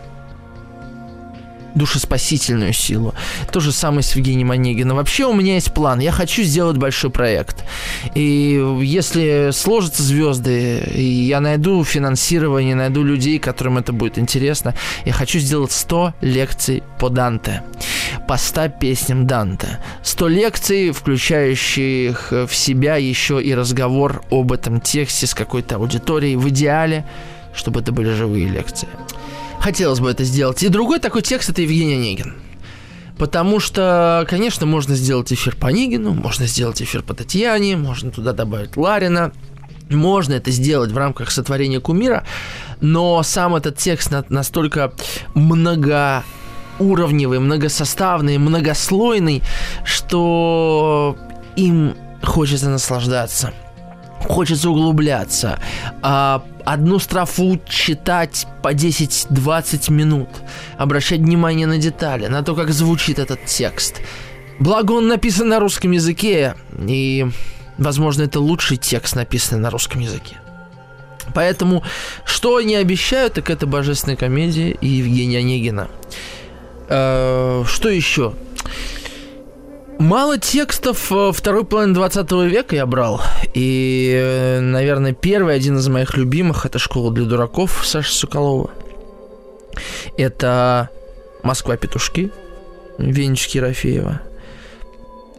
душеспасительную 1.76 2.74
силу. 2.74 3.14
То 3.52 3.60
же 3.60 3.72
самое 3.72 4.02
с 4.02 4.16
Евгением 4.16 4.52
Онегиным. 4.52 4.98
Вообще 4.98 5.26
у 5.26 5.34
меня 5.34 5.56
есть 5.56 5.74
план. 5.74 6.00
Я 6.00 6.12
хочу 6.12 6.44
сделать 6.44 6.78
большой 6.78 7.12
проект. 7.12 7.64
И 8.16 8.64
если 8.82 9.52
сложатся 9.52 10.02
звезды, 10.02 10.82
я 10.96 11.42
найду 11.42 11.84
финансирование, 11.84 12.76
найду 12.76 13.04
людей, 13.04 13.40
которым 13.40 13.78
это 13.78 13.94
будет 13.94 14.18
интересно, 14.18 14.74
я 15.06 15.14
хочу 15.14 15.40
сделать 15.40 15.72
100 15.72 16.14
лекций 16.22 16.84
по 17.00 17.10
Данте. 17.10 17.62
По 18.28 18.38
100 18.38 18.70
песням 18.80 19.28
Данте. 19.28 19.80
100 20.04 20.28
лекций, 20.30 20.92
включающих 20.92 22.32
в 22.32 22.56
себя 22.56 22.96
еще 22.96 23.42
и 23.44 23.54
разговор 23.54 24.24
об 24.32 24.52
этом 24.52 24.80
тексте 24.80 25.28
с 25.28 25.34
какой-то 25.34 25.76
аудиторией. 25.76 26.36
В 26.36 26.48
идеале, 26.50 27.06
чтобы 27.54 27.82
это 27.82 27.92
были 27.92 28.12
живые 28.14 28.48
лекции. 28.48 28.88
Хотелось 29.66 30.00
бы 30.00 30.12
это 30.12 30.24
сделать. 30.24 30.62
И 30.62 30.70
другой 30.70 31.00
такой 31.00 31.24
текст 31.24 31.50
это 31.50 31.64
Евгений 31.64 31.96
Онегин. 31.96 32.36
Потому 33.18 33.60
что, 33.60 34.24
конечно, 34.30 34.68
можно 34.68 34.94
сделать 34.94 35.34
эфир 35.34 35.56
по 35.56 35.70
Онегину, 35.70 36.14
можно 36.14 36.46
сделать 36.46 36.84
эфир 36.84 37.02
по 37.02 37.16
Татьяне, 37.16 37.76
можно 37.76 38.12
туда 38.12 38.34
добавить 38.34 38.78
Ларина, 38.78 39.32
можно 39.90 40.36
это 40.36 40.52
сделать 40.52 40.92
в 40.92 40.98
рамках 40.98 41.32
сотворения 41.32 41.80
кумира, 41.80 42.28
но 42.80 43.24
сам 43.24 43.56
этот 43.56 43.78
текст 43.78 44.12
настолько 44.30 44.94
многоуровневый, 45.34 47.40
многосоставный, 47.40 48.38
многослойный, 48.38 49.42
что 49.84 51.18
им 51.56 51.96
хочется 52.22 52.70
наслаждаться– 52.70 53.52
хочется 54.28 54.70
углубляться. 54.70 55.60
А, 56.02 56.44
одну 56.66 57.00
строфу 57.00 57.60
читать 57.68 58.48
по 58.62 58.74
10-20 58.74 59.92
минут. 59.92 60.30
Обращать 60.78 61.20
внимание 61.20 61.68
на 61.68 61.78
детали, 61.78 62.28
на 62.28 62.44
то, 62.44 62.56
как 62.56 62.72
звучит 62.72 63.20
этот 63.20 63.46
текст. 63.46 64.02
Благо 64.60 64.94
он 64.94 65.08
написан 65.08 65.50
на 65.50 65.60
русском 65.60 65.92
языке, 65.92 66.56
и, 66.88 67.28
возможно, 67.78 68.24
это 68.24 68.40
лучший 68.40 68.78
текст, 68.78 69.16
написанный 69.16 69.62
на 69.62 69.70
русском 69.70 70.00
языке. 70.02 70.38
Поэтому, 71.34 71.84
что 72.24 72.58
они 72.58 72.76
обещают, 72.76 73.34
так 73.34 73.50
это 73.50 73.66
«Божественная 73.68 74.16
комедия» 74.16 74.72
и 74.72 74.88
Евгения 74.88 75.40
Онегина. 75.40 75.90
Э, 76.88 77.64
что 77.68 77.90
еще? 77.90 78.34
Мало 80.00 80.38
текстов 80.38 81.12
э, 81.12 81.32
второй 81.34 81.64
половины 81.64 81.94
20 81.94 82.32
века 82.32 82.76
я 82.76 82.86
брал. 82.86 83.22
И, 83.54 84.14
э, 84.14 84.60
наверное, 84.60 85.14
первый, 85.14 85.56
один 85.56 85.78
из 85.78 85.88
моих 85.88 86.18
любимых, 86.18 86.66
это 86.66 86.80
«Школа 86.80 87.14
для 87.14 87.26
дураков» 87.26 87.82
Саши 87.86 88.14
Соколова. 88.14 88.72
Это 90.18 90.90
«Москва-петушки» 91.44 92.32
Венечки 92.98 93.58
Ерофеева. 93.58 94.22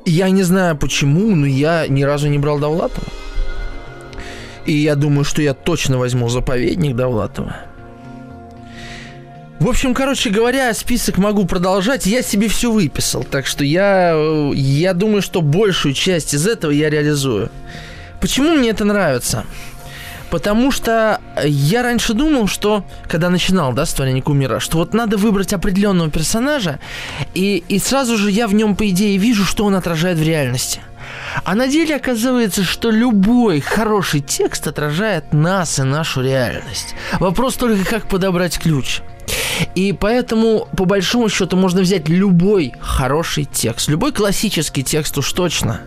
Я 0.04 0.30
не 0.30 0.42
знаю 0.42 0.76
почему, 0.76 1.34
но 1.34 1.46
я 1.46 1.86
ни 1.88 2.02
разу 2.02 2.28
не 2.28 2.38
брал 2.38 2.58
Довлатова. 2.58 3.08
И 4.64 4.72
я 4.72 4.94
думаю, 4.94 5.24
что 5.24 5.42
я 5.42 5.52
точно 5.52 5.98
возьму 5.98 6.28
заповедник 6.28 6.96
Довлатова. 6.96 7.56
В 9.66 9.68
общем, 9.68 9.94
короче 9.94 10.30
говоря, 10.30 10.72
список 10.74 11.18
могу 11.18 11.44
продолжать. 11.44 12.06
Я 12.06 12.22
себе 12.22 12.46
все 12.46 12.70
выписал, 12.70 13.24
так 13.24 13.46
что 13.46 13.64
я, 13.64 14.14
я 14.54 14.94
думаю, 14.94 15.22
что 15.22 15.42
большую 15.42 15.92
часть 15.92 16.34
из 16.34 16.46
этого 16.46 16.70
я 16.70 16.88
реализую. 16.88 17.50
Почему 18.20 18.54
мне 18.54 18.70
это 18.70 18.84
нравится? 18.84 19.44
Потому 20.30 20.70
что 20.70 21.20
я 21.42 21.82
раньше 21.82 22.14
думал, 22.14 22.46
что, 22.46 22.84
когда 23.08 23.28
начинал, 23.28 23.72
да, 23.72 23.86
с 23.86 23.92
творения 23.92 24.22
кумира, 24.22 24.60
что 24.60 24.78
вот 24.78 24.94
надо 24.94 25.16
выбрать 25.16 25.52
определенного 25.52 26.12
персонажа, 26.12 26.78
и, 27.34 27.64
и 27.68 27.80
сразу 27.80 28.16
же 28.16 28.30
я 28.30 28.46
в 28.46 28.54
нем, 28.54 28.76
по 28.76 28.88
идее, 28.88 29.18
вижу, 29.18 29.44
что 29.44 29.64
он 29.64 29.74
отражает 29.74 30.18
в 30.18 30.22
реальности– 30.22 30.80
А 31.44 31.56
на 31.56 31.66
деле 31.66 31.96
оказывается, 31.96 32.62
что 32.62 32.92
любой 32.92 33.60
хороший 33.60 34.20
текст 34.20 34.68
отражает 34.68 35.32
нас 35.32 35.80
и 35.80 35.82
нашу 35.82 36.22
реальность. 36.22 36.94
Вопрос 37.18 37.54
только, 37.56 37.84
как 37.84 38.08
подобрать 38.08 38.60
ключ. 38.60 39.02
И 39.74 39.92
поэтому, 39.92 40.68
по 40.76 40.84
большому 40.84 41.28
счету, 41.28 41.56
можно 41.56 41.80
взять 41.80 42.08
любой 42.08 42.72
хороший 42.80 43.44
текст, 43.44 43.88
любой 43.88 44.12
классический 44.12 44.82
текст 44.82 45.16
уж 45.18 45.32
точно, 45.32 45.80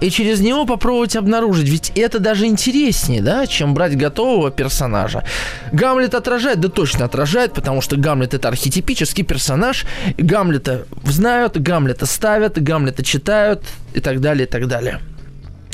и 0.00 0.10
через 0.10 0.40
него 0.40 0.66
попробовать 0.66 1.16
обнаружить. 1.16 1.68
Ведь 1.68 1.92
это 1.94 2.18
даже 2.18 2.46
интереснее, 2.46 3.22
да, 3.22 3.46
чем 3.46 3.74
брать 3.74 3.96
готового 3.96 4.50
персонажа. 4.50 5.24
Гамлет 5.72 6.14
отражает, 6.14 6.60
да 6.60 6.68
точно 6.68 7.04
отражает, 7.04 7.52
потому 7.52 7.80
что 7.80 7.96
Гамлет 7.96 8.34
это 8.34 8.48
архетипический 8.48 9.24
персонаж. 9.24 9.86
Гамлета 10.18 10.86
знают, 11.04 11.56
Гамлета 11.58 12.06
ставят, 12.06 12.60
Гамлета 12.60 13.02
читают 13.02 13.62
и 13.94 14.00
так 14.00 14.20
далее, 14.20 14.46
и 14.46 14.50
так 14.50 14.66
далее. 14.66 15.00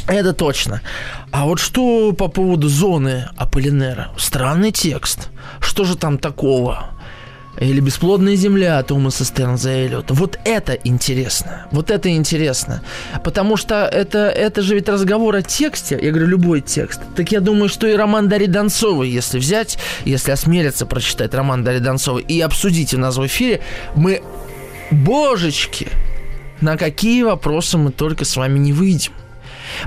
Это 0.09 0.33
точно. 0.33 0.83
А 1.33 1.47
вот 1.47 1.59
что 1.59 2.13
по 2.13 2.29
поводу 2.29 2.69
зоны 2.69 3.29
Аполлинера? 3.37 4.13
Странный 4.17 4.71
текст. 4.71 5.31
Что 5.61 5.85
же 5.85 5.97
там 5.97 6.19
такого? 6.19 6.91
Или 7.59 7.81
«Бесплодная 7.81 8.37
земля» 8.37 8.83
Томаса 8.83 9.25
Стернза 9.25 9.71
Эллиота. 9.71 10.15
Вот 10.15 10.39
это 10.45 10.75
интересно. 10.75 11.67
Вот 11.71 11.91
это 11.91 12.11
интересно. 12.11 12.83
Потому 13.25 13.57
что 13.57 13.87
это, 13.87 14.29
это 14.29 14.63
же 14.63 14.75
ведь 14.75 14.89
разговор 14.89 15.37
о 15.37 15.43
тексте. 15.43 15.99
Я 16.01 16.11
говорю, 16.11 16.27
любой 16.27 16.61
текст. 16.61 17.01
Так 17.17 17.33
я 17.33 17.41
думаю, 17.41 17.69
что 17.69 17.87
и 17.87 17.95
роман 17.95 18.29
Дарьи 18.29 18.47
Донцовой, 18.47 19.09
если 19.09 19.39
взять, 19.39 19.79
если 20.05 20.33
осмелиться 20.33 20.85
прочитать 20.87 21.35
роман 21.35 21.65
Дарьи 21.65 21.81
Донцовой 21.81 22.23
и 22.23 22.41
обсудить 22.41 22.93
у 22.93 22.99
нас 22.99 23.17
в 23.17 23.27
эфире, 23.27 23.63
мы, 23.95 24.23
божечки, 24.91 25.89
на 26.61 26.77
какие 26.77 27.23
вопросы 27.23 27.79
мы 27.79 27.91
только 27.91 28.25
с 28.25 28.37
вами 28.37 28.59
не 28.59 28.73
выйдем. 28.73 29.13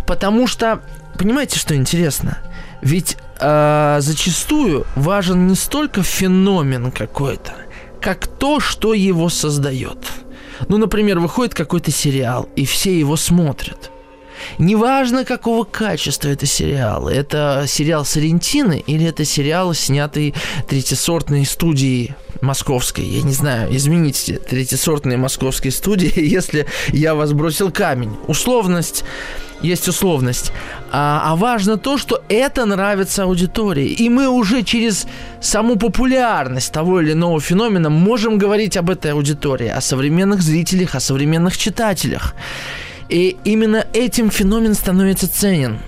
Потому 0.07 0.47
что, 0.47 0.82
понимаете, 1.17 1.59
что 1.59 1.76
интересно? 1.76 2.39
Ведь 2.82 3.17
э, 3.39 3.97
зачастую 3.99 4.85
важен 4.95 5.47
не 5.47 5.55
столько 5.55 6.03
феномен 6.03 6.91
какой-то, 6.91 7.53
как 8.01 8.27
то, 8.27 8.59
что 8.59 8.93
его 8.93 9.29
создает. 9.29 9.97
Ну, 10.67 10.77
например, 10.77 11.19
выходит 11.19 11.53
какой-то 11.53 11.91
сериал, 11.91 12.49
и 12.55 12.65
все 12.65 12.97
его 12.97 13.15
смотрят. 13.15 13.91
Неважно, 14.57 15.25
какого 15.25 15.63
качества 15.63 16.29
это 16.29 16.45
сериал. 16.45 17.07
Это 17.07 17.65
сериал 17.67 18.05
Сарентины 18.05 18.83
или 18.85 19.05
это 19.05 19.25
сериал, 19.25 19.73
снятый 19.73 20.33
третьесортной 20.67 21.45
студией 21.45 22.15
московской. 22.41 23.05
Я 23.05 23.21
не 23.23 23.33
знаю, 23.33 23.75
измените 23.75 24.37
третьесортные 24.37 25.17
московские 25.17 25.71
студии, 25.71 26.11
если 26.15 26.67
я 26.89 27.15
вас 27.15 27.33
бросил 27.33 27.71
камень. 27.71 28.15
Условность 28.27 29.03
есть 29.62 29.88
условность. 29.88 30.51
А, 30.91 31.22
а 31.26 31.36
важно 31.36 31.78
то, 31.78 31.97
что 31.97 32.24
это 32.30 32.66
нравится 32.66 33.24
аудитории. 33.24 33.88
И 33.88 34.10
мы 34.10 34.28
уже 34.28 34.64
через 34.64 35.07
саму 35.41 35.76
популярность 35.76 36.72
того 36.72 37.01
или 37.01 37.14
иного 37.14 37.39
феномена 37.39 37.89
можем 37.89 38.38
говорить 38.38 38.78
об 38.78 38.89
этой 38.89 39.12
аудитории, 39.12 39.68
о 39.68 39.82
современных 39.82 40.41
зрителях, 40.41 40.95
о 40.95 40.99
современных 40.99 41.57
читателях. 41.57 42.36
И 43.10 43.38
именно 43.43 43.86
этим 43.93 44.30
феномен 44.30 44.74
становится 44.74 45.28
ценен. 45.28 45.80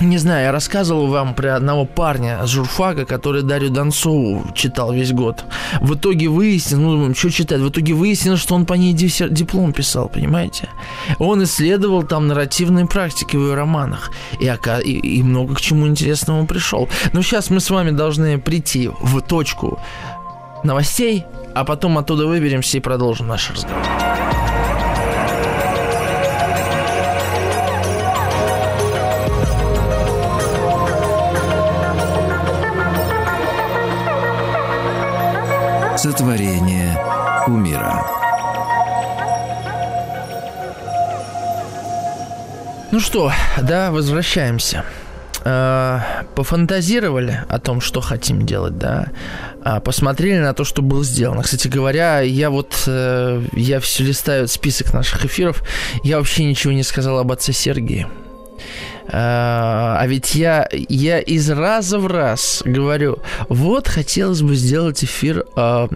Не 0.00 0.16
знаю, 0.16 0.44
я 0.46 0.52
рассказывал 0.52 1.08
вам 1.08 1.34
про 1.34 1.56
одного 1.56 1.84
парня 1.84 2.46
журфака, 2.46 3.04
который 3.04 3.42
Дарью 3.42 3.70
Донцову 3.70 4.46
читал 4.54 4.94
весь 4.94 5.12
год. 5.12 5.44
В 5.82 5.94
итоге 5.94 6.28
выяснилось, 6.28 7.08
ну, 7.08 7.14
что 7.14 7.30
читать? 7.30 7.60
В 7.60 7.68
итоге 7.68 7.92
выяснилось, 7.92 8.40
что 8.40 8.54
он 8.54 8.64
по 8.64 8.72
ней 8.74 8.94
диплом 8.94 9.74
писал, 9.74 10.08
понимаете? 10.08 10.70
Он 11.18 11.44
исследовал 11.44 12.02
там 12.02 12.28
нарративные 12.28 12.86
практики 12.86 13.36
в 13.36 13.40
ее 13.40 13.54
романах. 13.54 14.10
И, 14.40 14.46
и, 14.46 15.18
и 15.18 15.22
много 15.22 15.54
к 15.54 15.60
чему 15.60 15.86
интересному 15.86 16.46
пришел. 16.46 16.88
Но 17.12 17.20
сейчас 17.20 17.50
мы 17.50 17.60
с 17.60 17.68
вами 17.68 17.90
должны 17.90 18.38
прийти 18.38 18.88
в 19.02 19.20
точку 19.20 19.78
новостей, 20.64 21.26
а 21.54 21.64
потом 21.64 21.98
оттуда 21.98 22.26
выберемся 22.26 22.78
и 22.78 22.80
продолжим 22.80 23.28
наш 23.28 23.50
разговор. 23.50 24.49
Сотворение 36.02 36.98
умира. 37.46 38.06
Ну 42.90 43.00
что, 43.00 43.30
да, 43.60 43.90
возвращаемся. 43.90 44.86
Э, 45.44 46.00
пофантазировали 46.34 47.44
о 47.50 47.58
том, 47.58 47.82
что 47.82 48.00
хотим 48.00 48.46
делать, 48.46 48.78
да, 48.78 49.08
а 49.62 49.80
посмотрели 49.80 50.38
на 50.38 50.54
то, 50.54 50.64
что 50.64 50.80
было 50.80 51.04
сделано. 51.04 51.42
Кстати 51.42 51.68
говоря, 51.68 52.20
я 52.20 52.48
вот, 52.48 52.84
э, 52.86 53.42
я 53.52 53.78
все 53.80 54.02
листаю 54.02 54.48
список 54.48 54.94
наших 54.94 55.26
эфиров, 55.26 55.62
я 56.02 56.16
вообще 56.16 56.44
ничего 56.44 56.72
не 56.72 56.82
сказал 56.82 57.18
об 57.18 57.30
отце 57.30 57.52
Сергии. 57.52 58.06
А, 59.08 60.04
ведь 60.06 60.34
я, 60.34 60.68
я 60.72 61.20
из 61.20 61.50
раза 61.50 61.98
в 61.98 62.06
раз 62.06 62.62
говорю, 62.64 63.18
вот 63.48 63.88
хотелось 63.88 64.42
бы 64.42 64.54
сделать 64.54 65.02
эфир 65.02 65.46
а, 65.56 65.88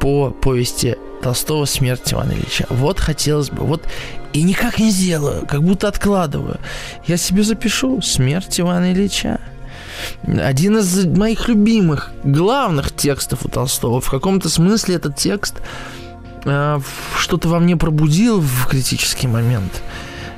по 0.00 0.30
повести 0.30 0.96
Толстого 1.22 1.64
«Смерть 1.64 2.12
Ивана 2.12 2.32
Ильича». 2.32 2.66
Вот 2.68 3.00
хотелось 3.00 3.50
бы, 3.50 3.64
вот 3.64 3.82
и 4.32 4.42
никак 4.42 4.78
не 4.78 4.90
сделаю, 4.90 5.46
как 5.46 5.62
будто 5.62 5.88
откладываю. 5.88 6.58
Я 7.06 7.16
себе 7.16 7.42
запишу 7.42 8.00
«Смерть 8.00 8.60
Ивана 8.60 8.92
Ильича». 8.92 9.40
Один 10.26 10.78
из 10.78 11.04
моих 11.06 11.48
любимых, 11.48 12.10
главных 12.24 12.94
текстов 12.94 13.44
у 13.44 13.48
Толстого. 13.48 14.00
В 14.00 14.10
каком-то 14.10 14.48
смысле 14.48 14.96
этот 14.96 15.16
текст 15.16 15.56
э, 16.44 16.80
что-то 17.16 17.48
во 17.48 17.60
мне 17.60 17.76
пробудил 17.76 18.40
в 18.40 18.66
критический 18.66 19.28
момент. 19.28 19.82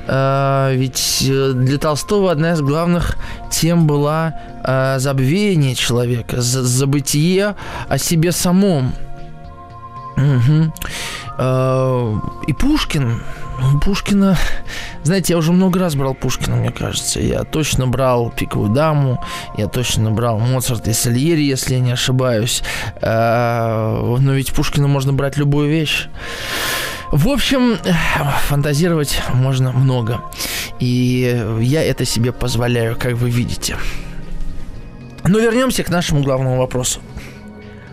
А, 0.07 0.71
ведь 0.73 1.25
э, 1.27 1.53
для 1.53 1.77
Толстого 1.77 2.31
одна 2.31 2.53
из 2.53 2.61
главных 2.61 3.17
тем 3.51 3.87
была 3.87 4.35
а, 4.63 4.99
забвение 4.99 5.75
человека, 5.75 6.41
забытие 6.41 7.55
о 7.87 7.97
себе 7.97 8.31
самом. 8.31 8.93
Угу. 10.17 10.71
И 12.47 12.53
Пушкин, 12.53 13.21
Пушкина, 13.83 14.37
знаете, 15.03 15.33
я 15.33 15.37
уже 15.37 15.51
много 15.51 15.79
раз 15.79 15.95
брал 15.95 16.13
Пушкина, 16.13 16.55
мне 16.55 16.71
кажется. 16.71 17.19
Я 17.19 17.43
точно 17.43 17.87
брал 17.87 18.31
Пиковую 18.31 18.69
даму, 18.69 19.23
я 19.57 19.67
точно 19.67 20.11
брал 20.11 20.39
Моцарт 20.39 20.87
и 20.87 20.93
Сальери, 20.93 21.43
если 21.43 21.75
я 21.75 21.79
не 21.79 21.91
ошибаюсь. 21.91 22.63
Но 23.01 24.17
ведь 24.17 24.53
Пушкина 24.53 24.87
можно 24.87 25.13
брать 25.13 25.37
любую 25.37 25.69
вещь. 25.69 26.07
В 27.11 27.29
общем, 27.29 27.77
фантазировать 28.47 29.21
можно 29.33 29.71
много. 29.71 30.21
И 30.79 31.45
я 31.61 31.83
это 31.83 32.05
себе 32.05 32.31
позволяю, 32.31 32.97
как 32.97 33.13
вы 33.13 33.29
видите. 33.29 33.77
Но 35.23 35.39
вернемся 35.39 35.83
к 35.83 35.89
нашему 35.89 36.23
главному 36.23 36.57
вопросу. 36.57 36.99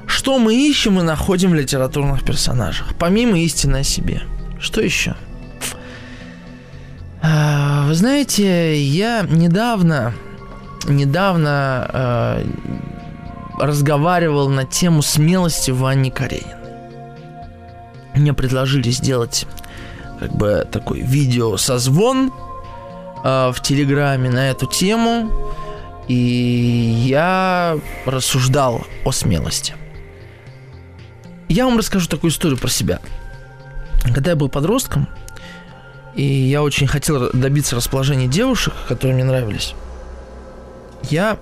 Что 0.07 0.39
мы 0.39 0.55
ищем 0.55 0.99
и 0.99 1.03
находим 1.03 1.51
в 1.51 1.55
литературных 1.55 2.25
персонажах, 2.25 2.95
помимо 2.99 3.39
истины 3.39 3.79
о 3.79 3.83
себе? 3.85 4.23
Что 4.59 4.81
еще? 4.81 5.15
А, 7.23 7.87
вы 7.87 7.95
знаете, 7.95 8.83
я 8.83 9.23
недавно, 9.23 10.13
недавно 10.89 11.89
э, 11.93 12.47
разговаривал 13.59 14.49
на 14.49 14.65
тему 14.65 15.03
смелости 15.03 15.71
Вани 15.71 16.11
Каренина 16.11 16.63
мне 18.15 18.35
предложили 18.35 18.91
сделать 18.91 19.47
как 20.19 20.33
бы 20.33 20.67
такой 20.71 21.01
видео 21.01 21.57
созвон 21.57 22.33
э, 23.25 23.53
в 23.53 23.61
Телеграме 23.63 24.31
на 24.31 24.51
эту 24.51 24.67
тему, 24.67 25.53
и 26.09 26.15
я 26.15 27.79
рассуждал 28.07 28.87
о 29.05 29.13
смелости. 29.13 29.75
Я 31.49 31.67
вам 31.67 31.79
расскажу 31.79 32.09
такую 32.09 32.31
историю 32.31 32.59
про 32.59 32.69
себя. 32.69 33.01
Когда 34.15 34.31
я 34.31 34.37
был 34.37 34.49
подростком, 34.49 35.09
и 36.15 36.23
я 36.23 36.63
очень 36.63 36.87
хотел 36.87 37.31
добиться 37.33 37.77
расположения 37.77 38.27
девушек, 38.27 38.75
которые 38.89 39.15
мне 39.15 39.25
нравились, 39.25 39.75
я 41.11 41.39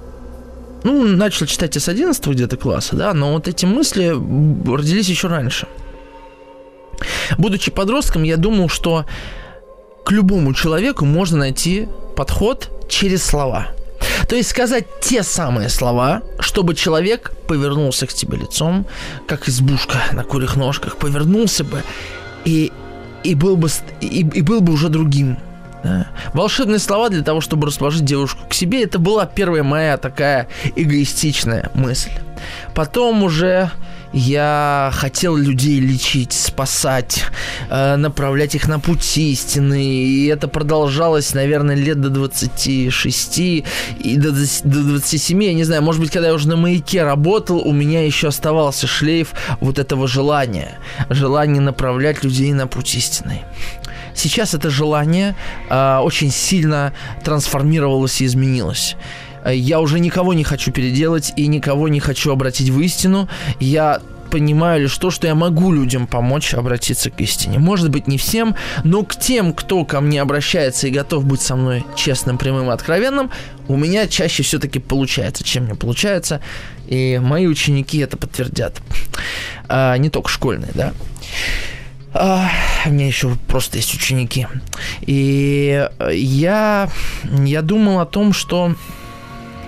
ну, 0.82 1.06
начал 1.06 1.46
читать 1.46 1.76
с 1.76 1.88
11 1.88 2.26
где-то 2.26 2.56
класса, 2.56 2.96
да, 2.96 3.12
но 3.12 3.34
вот 3.34 3.48
эти 3.48 3.66
мысли 3.66 4.08
родились 4.08 5.08
еще 5.08 5.28
раньше– 5.28 5.66
Будучи 7.38 7.70
подростком, 7.70 8.22
я 8.22 8.36
думал, 8.36 8.68
что 8.68 9.06
к 10.04 10.10
любому 10.10 10.54
человеку 10.54 11.04
можно 11.04 11.38
найти 11.38 11.88
подход 12.16 12.70
через 12.88 13.24
слова. 13.24 13.68
То 14.28 14.36
есть 14.36 14.50
сказать 14.50 14.86
те 15.00 15.22
самые 15.22 15.68
слова, 15.68 16.22
чтобы 16.38 16.74
человек 16.74 17.32
повернулся 17.46 18.06
к 18.06 18.12
тебе 18.12 18.38
лицом, 18.38 18.86
как 19.26 19.48
избушка 19.48 19.98
на 20.12 20.24
курих 20.24 20.56
ножках, 20.56 20.96
повернулся 20.96 21.64
бы 21.64 21.82
и, 22.44 22.72
и, 23.22 23.34
был, 23.34 23.56
бы, 23.56 23.68
и, 24.00 24.20
и 24.20 24.42
был 24.42 24.60
бы 24.60 24.72
уже 24.72 24.88
другим. 24.88 25.38
Да? 25.82 26.08
Волшебные 26.34 26.78
слова 26.78 27.08
для 27.08 27.22
того, 27.22 27.40
чтобы 27.40 27.66
расположить 27.66 28.04
девушку 28.04 28.40
к 28.48 28.54
себе, 28.54 28.84
это 28.84 28.98
была 28.98 29.26
первая 29.26 29.62
моя 29.62 29.96
такая 29.96 30.48
эгоистичная 30.76 31.70
мысль. 31.74 32.10
Потом 32.74 33.22
уже 33.22 33.70
я 34.12 34.90
хотел 34.92 35.36
людей 35.36 35.80
лечить, 35.80 36.32
спасать, 36.32 37.24
э, 37.68 37.96
направлять 37.96 38.54
их 38.54 38.68
на 38.68 38.80
пути 38.80 39.32
истины. 39.32 39.82
И 39.82 40.26
это 40.26 40.48
продолжалось, 40.48 41.34
наверное, 41.34 41.76
лет 41.76 42.00
до 42.00 42.10
26 42.10 43.38
и 43.38 43.64
до, 44.16 44.32
до 44.32 44.82
27. 44.82 45.44
Я 45.44 45.54
не 45.54 45.64
знаю, 45.64 45.82
может 45.82 46.00
быть, 46.00 46.10
когда 46.10 46.28
я 46.28 46.34
уже 46.34 46.48
на 46.48 46.56
маяке 46.56 47.04
работал, 47.04 47.58
у 47.58 47.72
меня 47.72 48.04
еще 48.04 48.28
оставался 48.28 48.86
шлейф 48.86 49.32
вот 49.60 49.78
этого 49.78 50.08
желания. 50.08 50.78
Желание 51.08 51.60
направлять 51.60 52.24
людей 52.24 52.52
на 52.52 52.66
путь 52.66 52.94
истины. 52.94 53.42
Сейчас 54.14 54.54
это 54.54 54.70
желание 54.70 55.36
э, 55.68 55.98
очень 55.98 56.30
сильно 56.30 56.92
трансформировалось 57.22 58.20
и 58.20 58.26
изменилось. 58.26 58.96
Э, 59.44 59.54
я 59.54 59.80
уже 59.80 60.00
никого 60.00 60.34
не 60.34 60.44
хочу 60.44 60.72
переделать 60.72 61.32
и 61.36 61.46
никого 61.46 61.88
не 61.88 62.00
хочу 62.00 62.32
обратить 62.32 62.70
в 62.70 62.80
истину. 62.80 63.28
Я 63.58 64.00
понимаю 64.30 64.82
лишь 64.82 64.96
то, 64.96 65.10
что 65.10 65.26
я 65.26 65.34
могу 65.34 65.72
людям 65.72 66.06
помочь 66.06 66.54
обратиться 66.54 67.10
к 67.10 67.20
истине. 67.20 67.58
Может 67.58 67.90
быть, 67.90 68.06
не 68.06 68.16
всем, 68.16 68.54
но 68.84 69.02
к 69.02 69.16
тем, 69.16 69.52
кто 69.52 69.84
ко 69.84 70.00
мне 70.00 70.22
обращается 70.22 70.86
и 70.86 70.90
готов 70.90 71.24
быть 71.24 71.40
со 71.40 71.56
мной 71.56 71.84
честным, 71.96 72.38
прямым 72.38 72.70
и 72.70 72.72
откровенным, 72.72 73.30
у 73.68 73.76
меня 73.76 74.06
чаще 74.06 74.42
все-таки 74.42 74.78
получается, 74.78 75.44
чем 75.44 75.66
не 75.68 75.74
получается. 75.74 76.40
И 76.86 77.20
мои 77.22 77.46
ученики 77.46 77.98
это 77.98 78.16
подтвердят. 78.16 78.80
А, 79.68 79.96
не 79.96 80.10
только 80.10 80.28
школьные, 80.28 80.70
да. 80.74 80.92
А, 82.12 82.48
у 82.86 82.90
меня 82.90 83.06
еще 83.06 83.36
просто 83.46 83.76
есть 83.76 83.94
ученики. 83.94 84.46
И 85.02 85.88
я, 86.12 86.88
я 87.24 87.62
думал 87.62 88.00
о 88.00 88.06
том, 88.06 88.32
что 88.32 88.74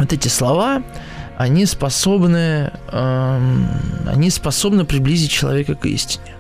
вот 0.03 0.12
эти 0.12 0.28
слова, 0.28 0.82
они 1.36 1.66
способны, 1.66 2.72
эм, 2.90 3.68
они 4.07 4.30
способны 4.30 4.84
приблизить 4.84 5.30
человека 5.30 5.74
к 5.74 5.86
истине. 5.86 6.34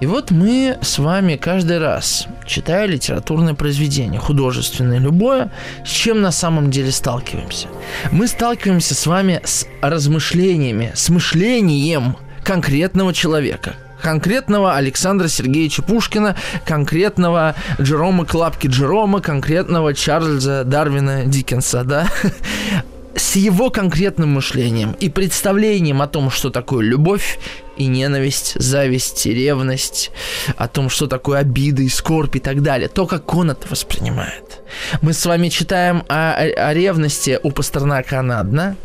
И 0.00 0.06
вот 0.06 0.30
мы 0.30 0.78
с 0.80 0.98
вами 0.98 1.36
каждый 1.36 1.78
раз, 1.78 2.26
читая 2.46 2.86
литературное 2.86 3.54
произведение, 3.54 4.20
художественное, 4.20 4.98
любое, 4.98 5.50
с 5.84 5.88
чем 5.88 6.20
на 6.20 6.30
самом 6.30 6.70
деле 6.70 6.92
сталкиваемся? 6.92 7.66
Мы 8.12 8.28
сталкиваемся 8.28 8.94
с 8.94 9.06
вами 9.06 9.40
с 9.44 9.66
размышлениями, 9.82 10.92
с 10.94 11.08
мышлением 11.08 12.16
конкретного 12.44 13.12
человека– 13.12 13.74
конкретного 14.02 14.76
Александра 14.76 15.28
Сергеевича 15.28 15.82
Пушкина, 15.82 16.36
конкретного 16.64 17.54
Джерома 17.80 18.24
Клапки 18.24 18.66
Джерома, 18.66 19.20
конкретного 19.20 19.94
Чарльза 19.94 20.64
Дарвина 20.64 21.24
Диккенса, 21.24 21.84
да? 21.84 22.08
С 23.14 23.34
его 23.34 23.70
конкретным 23.70 24.30
мышлением 24.30 24.92
и 24.92 25.08
представлением 25.08 26.02
о 26.02 26.06
том, 26.06 26.30
что 26.30 26.50
такое 26.50 26.84
любовь 26.84 27.40
и 27.76 27.86
ненависть, 27.86 28.52
зависть, 28.54 29.26
ревность, 29.26 30.12
о 30.56 30.68
том, 30.68 30.88
что 30.88 31.08
такое 31.08 31.40
обида 31.40 31.82
и 31.82 31.88
скорбь 31.88 32.36
и 32.36 32.38
так 32.38 32.62
далее. 32.62 32.88
То, 32.88 33.06
как 33.06 33.34
он 33.34 33.50
это 33.50 33.66
воспринимает. 33.68 34.60
Мы 35.02 35.14
с 35.14 35.26
вами 35.26 35.48
читаем 35.48 36.04
о, 36.08 36.34
о 36.34 36.74
ревности 36.74 37.40
у 37.42 37.50
Пастернака, 37.50 38.20
она 38.20 38.38
одна. 38.38 38.76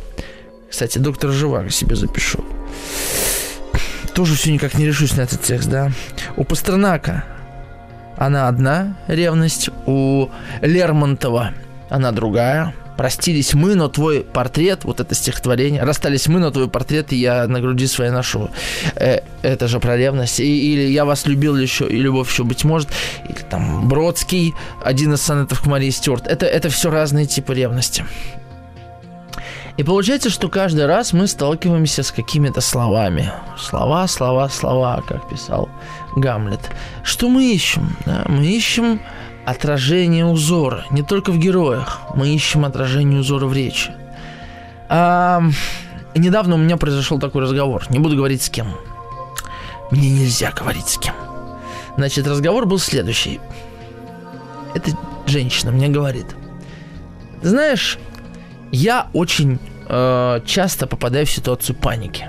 Кстати, 0.68 0.98
доктор 0.98 1.30
Живаго 1.30 1.70
себе 1.70 1.96
запишу 1.96 2.44
тоже 4.14 4.36
все 4.36 4.52
никак 4.52 4.76
не 4.76 4.86
решусь 4.86 5.16
на 5.16 5.22
этот 5.22 5.42
текст, 5.42 5.70
да. 5.70 5.92
У 6.36 6.44
Пастернака 6.44 7.24
она 8.18 8.48
одна 8.48 8.96
ревность, 9.08 9.70
у 9.86 10.30
Лермонтова 10.62 11.52
она 11.90 12.12
другая. 12.12 12.74
Простились 12.98 13.56
мы, 13.56 13.74
но 13.74 13.88
твой 13.88 14.22
портрет, 14.22 14.84
вот 14.84 15.00
это 15.00 15.16
стихотворение, 15.16 15.82
расстались 15.82 16.28
мы, 16.28 16.40
но 16.40 16.52
твой 16.52 16.70
портрет 16.70 17.12
я 17.12 17.48
на 17.48 17.60
груди 17.60 17.88
своей 17.88 18.12
ношу. 18.12 18.52
Э, 18.96 19.22
это 19.42 19.68
же 19.68 19.80
про 19.80 19.98
ревность. 19.98 20.40
И, 20.40 20.74
или 20.74 20.92
я 20.92 21.04
вас 21.04 21.26
любил 21.26 21.58
еще, 21.58 21.88
и 21.88 21.98
любовь 21.98 22.30
еще 22.30 22.44
быть 22.44 22.64
может. 22.64 22.90
Или 23.28 23.40
там 23.50 23.90
Бродский, 23.90 24.54
один 24.84 25.14
из 25.14 25.24
сонетов 25.24 25.62
к 25.62 25.66
Марии 25.66 25.90
Стюарт. 25.90 26.28
Это, 26.28 26.46
это 26.46 26.70
все 26.70 26.92
разные 26.92 27.26
типы 27.26 27.56
ревности. 27.56 28.06
И 29.76 29.84
получается, 29.84 30.30
что 30.30 30.50
каждый 30.50 30.86
раз 30.86 31.14
мы 31.14 31.28
сталкиваемся 31.28 32.04
с 32.04 32.12
какими-то 32.12 32.62
словами. 32.62 33.32
Слова, 33.58 34.08
слова, 34.08 34.48
слова, 34.50 35.04
как 35.08 35.28
писал 35.28 35.68
Гамлет. 36.16 36.72
Что 37.04 37.28
мы 37.28 37.52
ищем? 37.52 37.96
Да? 38.06 38.24
Мы 38.28 38.46
ищем 38.46 39.02
отражение 39.46 40.26
узора. 40.26 40.86
Не 40.92 41.02
только 41.02 41.32
в 41.32 41.40
героях. 41.40 42.02
Мы 42.16 42.30
ищем 42.30 42.66
отражение 42.66 43.20
узора 43.20 43.48
в 43.48 43.54
речи. 43.54 43.92
А, 44.90 45.42
недавно 46.14 46.54
у 46.56 46.60
меня 46.60 46.78
произошел 46.78 47.20
такой 47.20 47.42
разговор. 47.42 47.84
Не 47.90 47.98
буду 47.98 48.16
говорить 48.16 48.44
с 48.44 48.50
кем. 48.50 48.68
Мне 49.90 50.12
нельзя 50.12 50.52
говорить 50.52 50.88
с 50.88 51.00
кем. 51.00 51.16
Значит, 51.98 52.28
разговор 52.28 52.68
был 52.68 52.78
следующий. 52.78 53.40
Эта 54.76 54.92
женщина 55.26 55.72
мне 55.72 55.88
говорит. 55.88 56.28
Знаешь, 57.42 57.98
я 58.74 59.08
очень 59.14 59.60
э, 59.88 60.42
часто 60.46 60.88
попадаю 60.88 61.26
в 61.26 61.32
ситуацию 61.32 61.76
паники. 61.76 62.26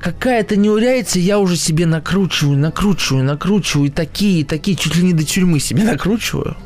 Какая-то 0.00 0.56
неурядица, 0.56 1.18
я 1.18 1.38
уже 1.40 1.56
себе 1.56 1.86
накручиваю, 1.86 2.56
накручиваю, 2.56 3.24
накручиваю, 3.24 3.88
и 3.88 3.90
такие, 3.90 4.40
и 4.40 4.44
такие, 4.44 4.76
чуть 4.76 4.94
ли 4.96 5.02
не 5.02 5.12
до 5.12 5.24
тюрьмы 5.24 5.58
себе 5.58 5.82
накручиваю. 5.92 6.56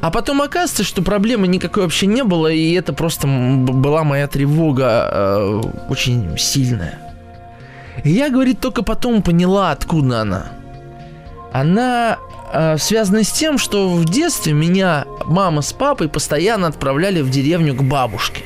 А 0.00 0.10
потом 0.10 0.40
оказывается, 0.40 0.82
что 0.82 1.02
проблемы 1.02 1.46
никакой 1.46 1.82
вообще 1.82 2.06
не 2.06 2.24
было, 2.24 2.46
и 2.46 2.72
это 2.72 2.92
просто 2.94 3.26
была 3.26 4.02
моя 4.02 4.28
тревога 4.28 5.10
э, 5.12 5.62
очень 5.90 6.38
сильная. 6.38 6.98
И 8.02 8.10
я, 8.10 8.30
говорит, 8.30 8.60
только 8.60 8.82
потом 8.82 9.22
поняла, 9.22 9.72
откуда 9.72 10.22
она. 10.22 10.52
Она 11.52 12.18
э, 12.52 12.76
связано 12.78 13.24
с 13.24 13.32
тем, 13.32 13.58
что 13.58 13.88
в 13.88 14.04
детстве 14.04 14.52
меня 14.52 15.06
мама 15.24 15.62
с 15.62 15.72
папой 15.72 16.08
постоянно 16.08 16.66
отправляли 16.66 17.20
в 17.20 17.30
деревню 17.30 17.74
к 17.74 17.82
бабушке. 17.82 18.42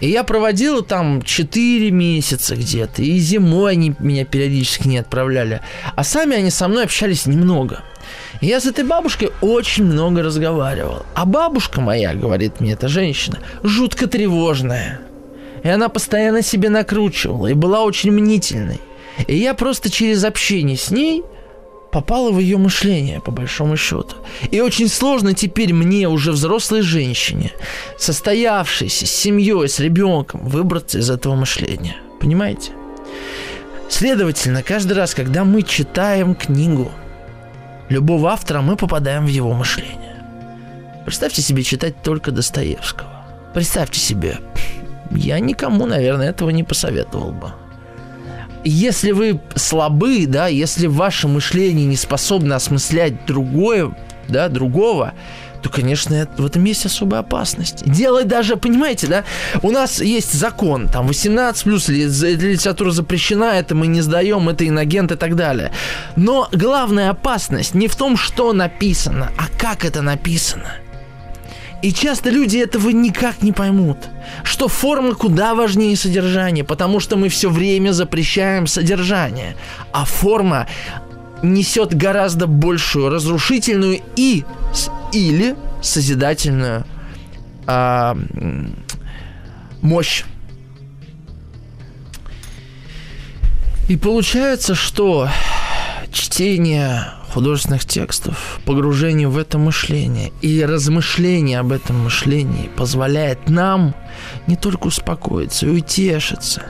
И 0.00 0.10
я 0.10 0.24
проводила 0.24 0.82
там 0.82 1.22
4 1.22 1.90
месяца 1.90 2.54
где-то. 2.54 3.02
И 3.02 3.18
зимой 3.18 3.72
они 3.72 3.94
меня 3.98 4.24
периодически 4.24 4.88
не 4.88 4.98
отправляли. 4.98 5.62
А 5.94 6.04
сами 6.04 6.36
они 6.36 6.50
со 6.50 6.68
мной 6.68 6.84
общались 6.84 7.26
немного. 7.26 7.82
И 8.40 8.46
я 8.46 8.60
с 8.60 8.66
этой 8.66 8.84
бабушкой 8.84 9.30
очень 9.40 9.84
много 9.84 10.22
разговаривал. 10.22 11.06
А 11.14 11.24
бабушка 11.24 11.80
моя, 11.80 12.14
говорит 12.14 12.60
мне 12.60 12.72
эта 12.72 12.88
женщина, 12.88 13.38
жутко 13.62 14.06
тревожная. 14.06 15.00
И 15.62 15.68
она 15.68 15.88
постоянно 15.88 16.42
себе 16.42 16.68
накручивала 16.68 17.46
и 17.46 17.54
была 17.54 17.82
очень 17.82 18.12
мнительной. 18.12 18.80
И 19.26 19.36
я 19.36 19.54
просто 19.54 19.90
через 19.90 20.24
общение 20.24 20.76
с 20.76 20.90
ней– 20.90 21.22
попала 21.96 22.30
в 22.30 22.38
ее 22.38 22.58
мышление, 22.58 23.20
по 23.22 23.30
большому 23.30 23.78
счету. 23.78 24.16
И 24.50 24.60
очень 24.60 24.86
сложно 24.86 25.32
теперь 25.32 25.72
мне, 25.72 26.10
уже 26.10 26.30
взрослой 26.30 26.82
женщине, 26.82 27.52
состоявшейся 27.98 29.06
с 29.06 29.10
семьей, 29.10 29.66
с 29.66 29.80
ребенком, 29.80 30.46
выбраться 30.46 30.98
из 30.98 31.08
этого 31.08 31.36
мышления. 31.36 31.96
Понимаете? 32.20 32.72
Следовательно, 33.88 34.62
каждый 34.62 34.92
раз, 34.92 35.14
когда 35.14 35.44
мы 35.44 35.62
читаем 35.62 36.34
книгу 36.34 36.92
любого 37.88 38.28
автора, 38.28 38.60
мы 38.60 38.76
попадаем 38.76 39.24
в 39.24 39.30
его 39.30 39.54
мышление. 39.54 40.22
Представьте 41.06 41.40
себе 41.40 41.62
читать 41.62 42.02
только 42.02 42.30
Достоевского. 42.30 43.24
Представьте 43.54 44.00
себе. 44.00 44.36
Я 45.12 45.40
никому, 45.40 45.86
наверное, 45.86 46.28
этого 46.28 46.50
не 46.50 46.62
посоветовал 46.62 47.32
бы 47.32 47.52
если 48.68 49.12
вы 49.12 49.40
слабы, 49.54 50.26
да, 50.26 50.46
если 50.48 50.86
ваше 50.86 51.28
мышление 51.28 51.86
не 51.86 51.96
способно 51.96 52.56
осмыслять 52.56 53.26
другое, 53.26 53.94
да, 54.28 54.48
другого, 54.48 55.14
то, 55.62 55.70
конечно, 55.70 56.28
в 56.36 56.46
этом 56.46 56.64
есть 56.64 56.86
особая 56.86 57.20
опасность. 57.20 57.84
Делать 57.84 58.28
даже, 58.28 58.56
понимаете, 58.56 59.06
да, 59.06 59.24
у 59.62 59.70
нас 59.70 60.00
есть 60.00 60.32
закон, 60.32 60.88
там 60.88 61.06
18 61.06 61.64
плюс, 61.64 61.88
литература 61.88 62.90
запрещена, 62.90 63.58
это 63.58 63.74
мы 63.74 63.86
не 63.86 64.00
сдаем, 64.00 64.48
это 64.48 64.66
инагент 64.66 65.12
и 65.12 65.16
так 65.16 65.34
далее. 65.34 65.72
Но 66.14 66.48
главная 66.52 67.10
опасность 67.10 67.74
не 67.74 67.88
в 67.88 67.96
том, 67.96 68.16
что 68.16 68.52
написано, 68.52 69.32
а 69.36 69.44
как 69.58 69.84
это 69.84 70.02
написано– 70.02 70.72
и 71.82 71.92
часто 71.92 72.30
люди 72.30 72.58
этого 72.58 72.90
никак 72.90 73.42
не 73.42 73.52
поймут, 73.52 73.98
что 74.44 74.68
форма 74.68 75.14
куда 75.14 75.54
важнее 75.54 75.96
содержания, 75.96 76.64
потому 76.64 77.00
что 77.00 77.16
мы 77.16 77.28
все 77.28 77.50
время 77.50 77.92
запрещаем 77.92 78.66
содержание, 78.66 79.56
а 79.92 80.04
форма 80.04 80.66
несет 81.42 81.94
гораздо 81.94 82.46
большую 82.46 83.10
разрушительную 83.10 84.00
и 84.16 84.44
или 85.12 85.54
созидательную 85.82 86.84
а, 87.66 88.16
мощь. 89.82 90.24
И 93.88 93.96
получается, 93.96 94.74
что 94.74 95.28
чтение 96.10 97.04
художественных 97.32 97.84
текстов, 97.84 98.60
погружение 98.64 99.28
в 99.28 99.36
это 99.38 99.58
мышление 99.58 100.32
и 100.42 100.64
размышление 100.64 101.60
об 101.60 101.72
этом 101.72 102.04
мышлении 102.04 102.70
позволяет 102.76 103.48
нам 103.48 103.94
не 104.46 104.56
только 104.56 104.86
успокоиться 104.86 105.66
и 105.66 105.70
утешиться, 105.70 106.62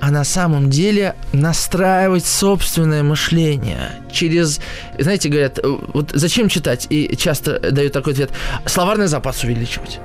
а 0.00 0.10
на 0.10 0.24
самом 0.24 0.70
деле 0.70 1.16
настраивать 1.32 2.26
собственное 2.26 3.02
мышление 3.02 3.92
через, 4.12 4.60
знаете, 4.98 5.28
говорят, 5.28 5.58
вот 5.62 6.10
зачем 6.12 6.48
читать? 6.48 6.86
И 6.90 7.16
часто 7.16 7.58
дают 7.58 7.92
такой 7.92 8.12
ответ, 8.12 8.30
словарный 8.66 9.08
запас 9.08 9.42
увеличивать 9.44 10.00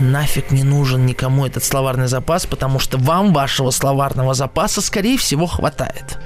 нафиг 0.00 0.50
не 0.50 0.62
нужен 0.62 1.06
никому 1.06 1.46
этот 1.46 1.64
словарный 1.64 2.08
запас, 2.08 2.46
потому 2.46 2.78
что 2.78 2.98
вам 2.98 3.32
вашего 3.32 3.70
словарного 3.70 4.34
запаса, 4.34 4.80
скорее 4.80 5.18
всего, 5.18 5.46
хватает. 5.46 6.18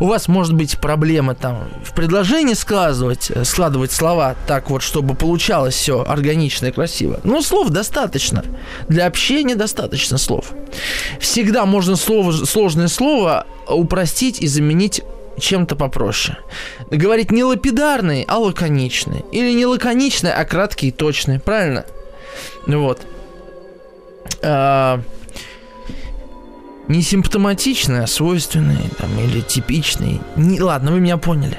У 0.00 0.06
вас 0.06 0.28
может 0.28 0.54
быть 0.54 0.78
проблемы 0.78 1.34
там 1.34 1.68
в 1.84 1.94
предложении 1.94 2.54
складывать, 2.54 3.30
э, 3.30 3.44
складывать 3.44 3.92
слова 3.92 4.36
так 4.46 4.70
вот, 4.70 4.82
чтобы 4.82 5.14
получалось 5.14 5.74
все 5.74 6.04
органично 6.04 6.66
и 6.66 6.72
красиво. 6.72 7.20
Но 7.24 7.42
слов 7.42 7.70
достаточно. 7.70 8.44
Для 8.88 9.06
общения 9.06 9.54
достаточно 9.54 10.18
слов. 10.18 10.52
Всегда 11.20 11.66
можно 11.66 11.96
слово, 11.96 12.32
сложное 12.32 12.88
слово 12.88 13.46
упростить 13.68 14.40
и 14.40 14.46
заменить 14.46 15.02
чем-то 15.38 15.76
попроще. 15.76 16.38
Говорить 16.90 17.30
не 17.30 17.44
лапидарный, 17.44 18.24
а 18.26 18.38
лаконичный. 18.38 19.24
Или 19.30 19.52
не 19.52 19.66
лаконичный, 19.66 20.32
а 20.32 20.44
краткий 20.44 20.88
и 20.88 20.92
точный. 20.92 21.38
Правильно? 21.38 21.84
Вот 22.66 23.00
э, 24.42 24.98
не 26.88 27.02
а 28.02 28.06
свойственный 28.06 28.88
там, 28.98 29.10
или 29.20 29.40
типичный. 29.40 30.20
Не, 30.36 30.60
ладно, 30.60 30.92
вы 30.92 31.00
меня 31.00 31.18
поняли. 31.18 31.58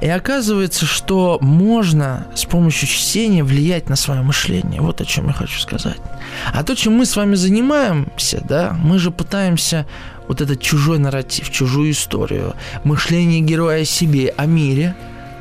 И 0.00 0.08
оказывается, 0.08 0.86
что 0.86 1.38
можно 1.40 2.28
с 2.34 2.44
помощью 2.44 2.88
чтения 2.88 3.42
влиять 3.42 3.88
на 3.88 3.96
свое 3.96 4.22
мышление. 4.22 4.80
Вот 4.80 5.00
о 5.00 5.04
чем 5.04 5.26
я 5.26 5.32
хочу 5.32 5.58
сказать. 5.58 5.98
А 6.52 6.62
то, 6.62 6.76
чем 6.76 6.92
мы 6.94 7.06
с 7.06 7.16
вами 7.16 7.34
занимаемся, 7.34 8.40
да, 8.48 8.76
мы 8.80 8.98
же 8.98 9.10
пытаемся 9.10 9.84
вот 10.28 10.40
этот 10.40 10.62
чужой 10.62 10.98
нарратив, 10.98 11.50
чужую 11.50 11.90
историю, 11.90 12.54
мышление 12.84 13.40
героя 13.40 13.82
о 13.82 13.84
себе, 13.84 14.32
о 14.36 14.46
мире 14.46 14.94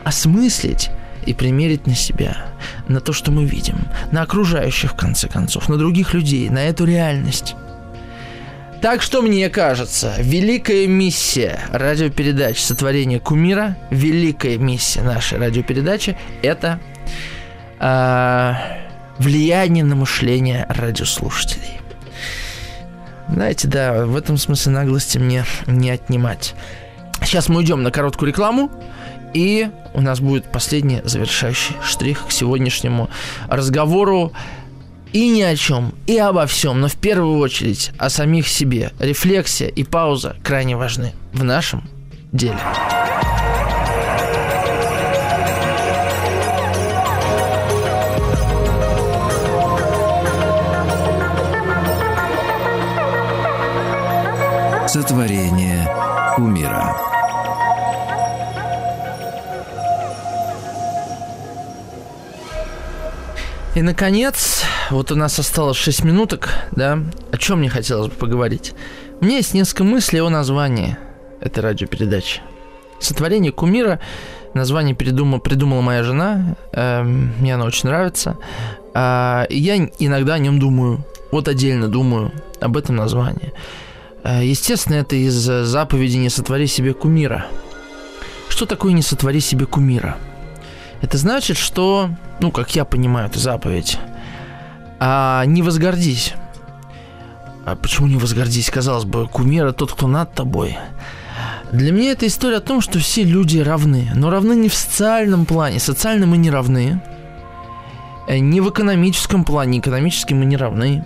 осмыслить 0.04 0.90
и 1.28 1.34
примерить 1.34 1.86
на 1.88 1.96
себя, 1.96 2.48
на 2.88 3.02
то, 3.02 3.14
что 3.14 3.32
мы 3.32 3.46
видим, 3.46 3.88
на 4.12 4.22
окружающих, 4.22 4.94
в 4.94 4.96
конце 4.96 5.28
концов, 5.28 5.70
на 5.70 5.78
других 5.78 6.14
людей, 6.14 6.50
на 6.50 6.64
эту 6.64 6.86
реальность. 6.86 7.56
Так 8.82 9.02
что 9.02 9.22
мне 9.22 9.50
кажется, 9.50 10.14
великая 10.20 10.88
миссия 10.88 11.60
радиопередачи 11.72 12.62
«Сотворение 12.62 13.20
кумира», 13.20 13.76
великая 13.90 14.58
миссия 14.58 15.02
нашей 15.02 15.40
радиопередачи– 15.40 16.16
это 16.44 16.80
э, 17.80 18.54
влияние 19.18 19.84
на 19.84 19.96
мышление 19.96 20.66
радиослушателей. 20.70 21.82
Знаете, 23.30 23.68
да, 23.68 24.06
в 24.06 24.16
этом 24.16 24.38
смысле 24.38 24.74
наглости 24.74 25.18
мне 25.18 25.44
не 25.66 25.90
отнимать. 25.90 26.56
Сейчас 27.24 27.50
мы 27.50 27.58
уйдем 27.58 27.84
на 27.84 27.92
короткую 27.92 28.30
рекламу, 28.30 28.72
и 29.34 29.70
у 29.94 30.02
нас 30.02 30.20
будет 30.20 30.52
последний 30.52 31.02
завершающий 31.04 31.76
штрих 31.84 32.28
к 32.28 32.32
сегодняшнему 32.32 33.10
разговору 33.48 34.34
и 35.14 35.30
ни 35.30 35.42
о 35.42 35.56
чем, 35.56 35.94
и 36.06 36.18
обо 36.18 36.46
всем, 36.46 36.82
но 36.82 36.88
в 36.88 36.96
первую 36.96 37.40
очередь 37.40 37.92
о 37.98 38.10
самих 38.10 38.48
себе. 38.48 38.92
Рефлексия 39.00 39.68
и 39.68 39.84
пауза 39.84 40.36
крайне 40.44 40.76
важны 40.76 41.14
в 41.34 41.44
нашем 41.44 41.84
деле. 42.32 42.58
Сотворение 54.88 55.88
умира. 56.38 57.17
И, 63.78 63.82
наконец, 63.84 64.64
вот 64.90 65.12
у 65.12 65.16
нас 65.16 65.38
осталось 65.38 65.78
6 65.78 66.04
минуток, 66.04 66.50
да, 66.72 66.98
о 67.32 67.38
чем 67.38 67.60
мне 67.60 67.70
хотелось 67.70 68.08
бы 68.08 68.16
поговорить. 68.16 68.74
У 69.22 69.26
меня 69.26 69.38
есть 69.38 69.54
несколько 69.54 69.84
мыслей 69.84 70.20
о 70.22 70.32
названии 70.32 70.98
этой 71.42 71.60
радиопередачи. 71.60 72.42
«Сотворение 73.00 73.52
кумира» 73.52 74.00
название 74.56 74.96
придумал, 74.96 75.40
придумала 75.40 75.82
моя 75.82 76.02
жена, 76.02 76.56
э, 76.72 77.04
мне 77.04 77.54
оно 77.54 77.66
очень 77.66 77.90
нравится. 77.90 78.40
Э, 78.96 79.46
я 79.52 79.78
иногда 80.00 80.34
о 80.34 80.40
нем 80.40 80.58
думаю, 80.58 81.06
вот 81.32 81.48
отдельно 81.48 81.88
думаю 81.88 82.32
об 82.60 82.78
этом 82.78 82.96
названии. 82.96 83.54
Э, 84.24 84.44
естественно, 84.44 84.96
это 84.96 85.16
из 85.16 85.36
заповеди 85.36 86.18
«Не 86.18 86.30
сотвори 86.30 86.66
себе 86.66 86.96
кумира». 86.96 87.46
Что 88.50 88.66
такое 88.66 88.94
«Не 88.94 89.04
сотвори 89.04 89.40
себе 89.40 89.68
кумира»? 89.68 90.18
Это 91.02 91.18
значит, 91.18 91.58
что, 91.58 92.10
ну, 92.40 92.52
как 92.52 92.76
я 92.76 92.86
понимаю 92.86 93.28
эту 93.28 93.40
заповедь, 93.40 93.98
а, 95.00 95.46
не 95.46 95.62
возгордись. 95.62 96.34
А 97.66 97.76
почему 97.76 98.08
не 98.08 98.16
возгордись? 98.16 98.70
Казалось 98.70 99.06
бы, 99.06 99.28
кумир 99.28 99.74
тот, 99.74 99.92
кто 99.92 100.08
над 100.08 100.34
тобой. 100.34 100.78
Для 101.72 101.92
меня 101.92 102.12
это 102.12 102.26
история 102.26 102.58
о 102.58 102.62
том, 102.62 102.82
что 102.82 102.98
все 102.98 103.24
люди 103.24 103.60
равны. 103.60 104.10
Но 104.16 104.30
равны 104.30 104.54
не 104.54 104.70
в 104.70 104.74
социальном 104.74 105.46
плане. 105.46 105.80
Социально 105.80 106.26
мы 106.26 106.38
не 106.38 106.50
равны. 106.50 107.02
Э, 108.28 108.40
не 108.40 108.62
в 108.62 108.70
экономическом 108.70 109.44
плане. 109.44 109.80
Экономически 109.80 110.34
мы 110.34 110.46
не 110.46 110.56
равны. 110.56 111.06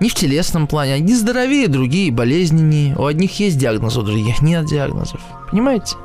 Не 0.00 0.08
в 0.08 0.14
телесном 0.14 0.66
плане. 0.66 0.94
Одни 0.94 1.14
здоровее, 1.14 1.68
другие 1.68 2.10
болезненнее. 2.10 2.96
У 2.96 3.04
одних 3.04 3.38
есть 3.38 3.58
диагноз, 3.58 3.96
у 3.96 4.02
других 4.02 4.40
нет 4.40 4.64
диагнозов. 4.64 5.20
Понимаете? 5.50 5.96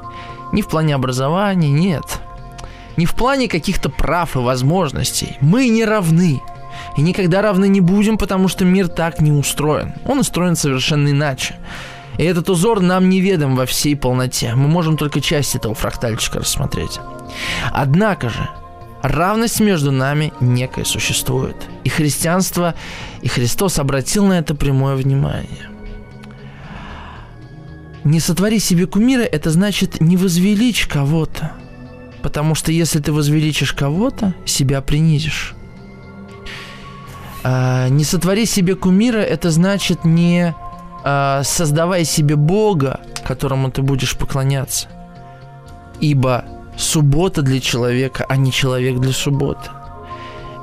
Не 0.52 0.62
в 0.62 0.68
плане 0.68 0.94
образования, 0.94 1.70
нет 1.70 2.04
не 2.98 3.06
в 3.06 3.16
плане 3.16 3.48
каких-то 3.48 3.90
прав 3.90 4.36
и 4.36 4.40
возможностей. 4.40 5.38
Мы 5.42 5.68
не 5.70 5.86
равны. 5.86 6.42
И 6.98 7.02
никогда 7.02 7.42
равны 7.42 7.68
не 7.68 7.82
будем, 7.82 8.18
потому 8.18 8.48
что 8.48 8.66
мир 8.66 8.88
так 8.88 9.20
не 9.20 9.32
устроен. 9.32 9.94
Он 10.06 10.20
устроен 10.20 10.56
совершенно 10.56 11.10
иначе. 11.10 11.56
И 12.18 12.24
этот 12.24 12.50
узор 12.50 12.82
нам 12.82 13.10
неведом 13.10 13.56
во 13.56 13.66
всей 13.66 13.96
полноте. 13.96 14.54
Мы 14.56 14.68
можем 14.68 14.98
только 14.98 15.20
часть 15.22 15.56
этого 15.56 15.74
фрактальчика 15.74 16.40
рассмотреть. 16.40 17.00
Однако 17.72 18.30
же, 18.30 18.50
равность 19.02 19.60
между 19.60 19.92
нами 19.92 20.32
некая 20.40 20.86
существует. 20.86 21.56
И 21.84 21.90
христианство, 21.90 22.76
и 23.22 23.28
Христос 23.28 23.80
обратил 23.80 24.26
на 24.28 24.34
это 24.34 24.54
прямое 24.54 24.96
внимание. 24.96 25.70
Не 28.04 28.20
сотвори 28.20 28.60
себе 28.60 28.86
кумира, 28.86 29.24
это 29.24 29.50
значит 29.50 30.02
не 30.02 30.18
возвеличь 30.18 30.86
кого-то– 30.88 31.54
Потому 32.24 32.56
что 32.56 32.72
если 32.72 33.00
ты 33.00 33.12
возвеличишь 33.12 33.74
кого-то, 33.74 34.34
себя 34.46 34.82
принизишь. 34.82 35.54
А, 37.44 37.90
не 37.90 38.06
сотвори 38.06 38.46
себе 38.46 38.76
кумира, 38.76 39.20
это 39.20 39.52
значит 39.52 40.06
не 40.06 40.56
а, 41.04 41.44
создавай 41.44 42.06
себе 42.06 42.38
Бога, 42.38 43.02
которому 43.28 43.70
ты 43.70 43.82
будешь 43.82 44.18
поклоняться. 44.18 44.88
Ибо 46.00 46.46
суббота 46.78 47.42
для 47.42 47.60
человека, 47.60 48.26
а 48.30 48.38
не 48.38 48.54
человек 48.54 49.00
для 49.00 49.12
субботы. 49.12 49.70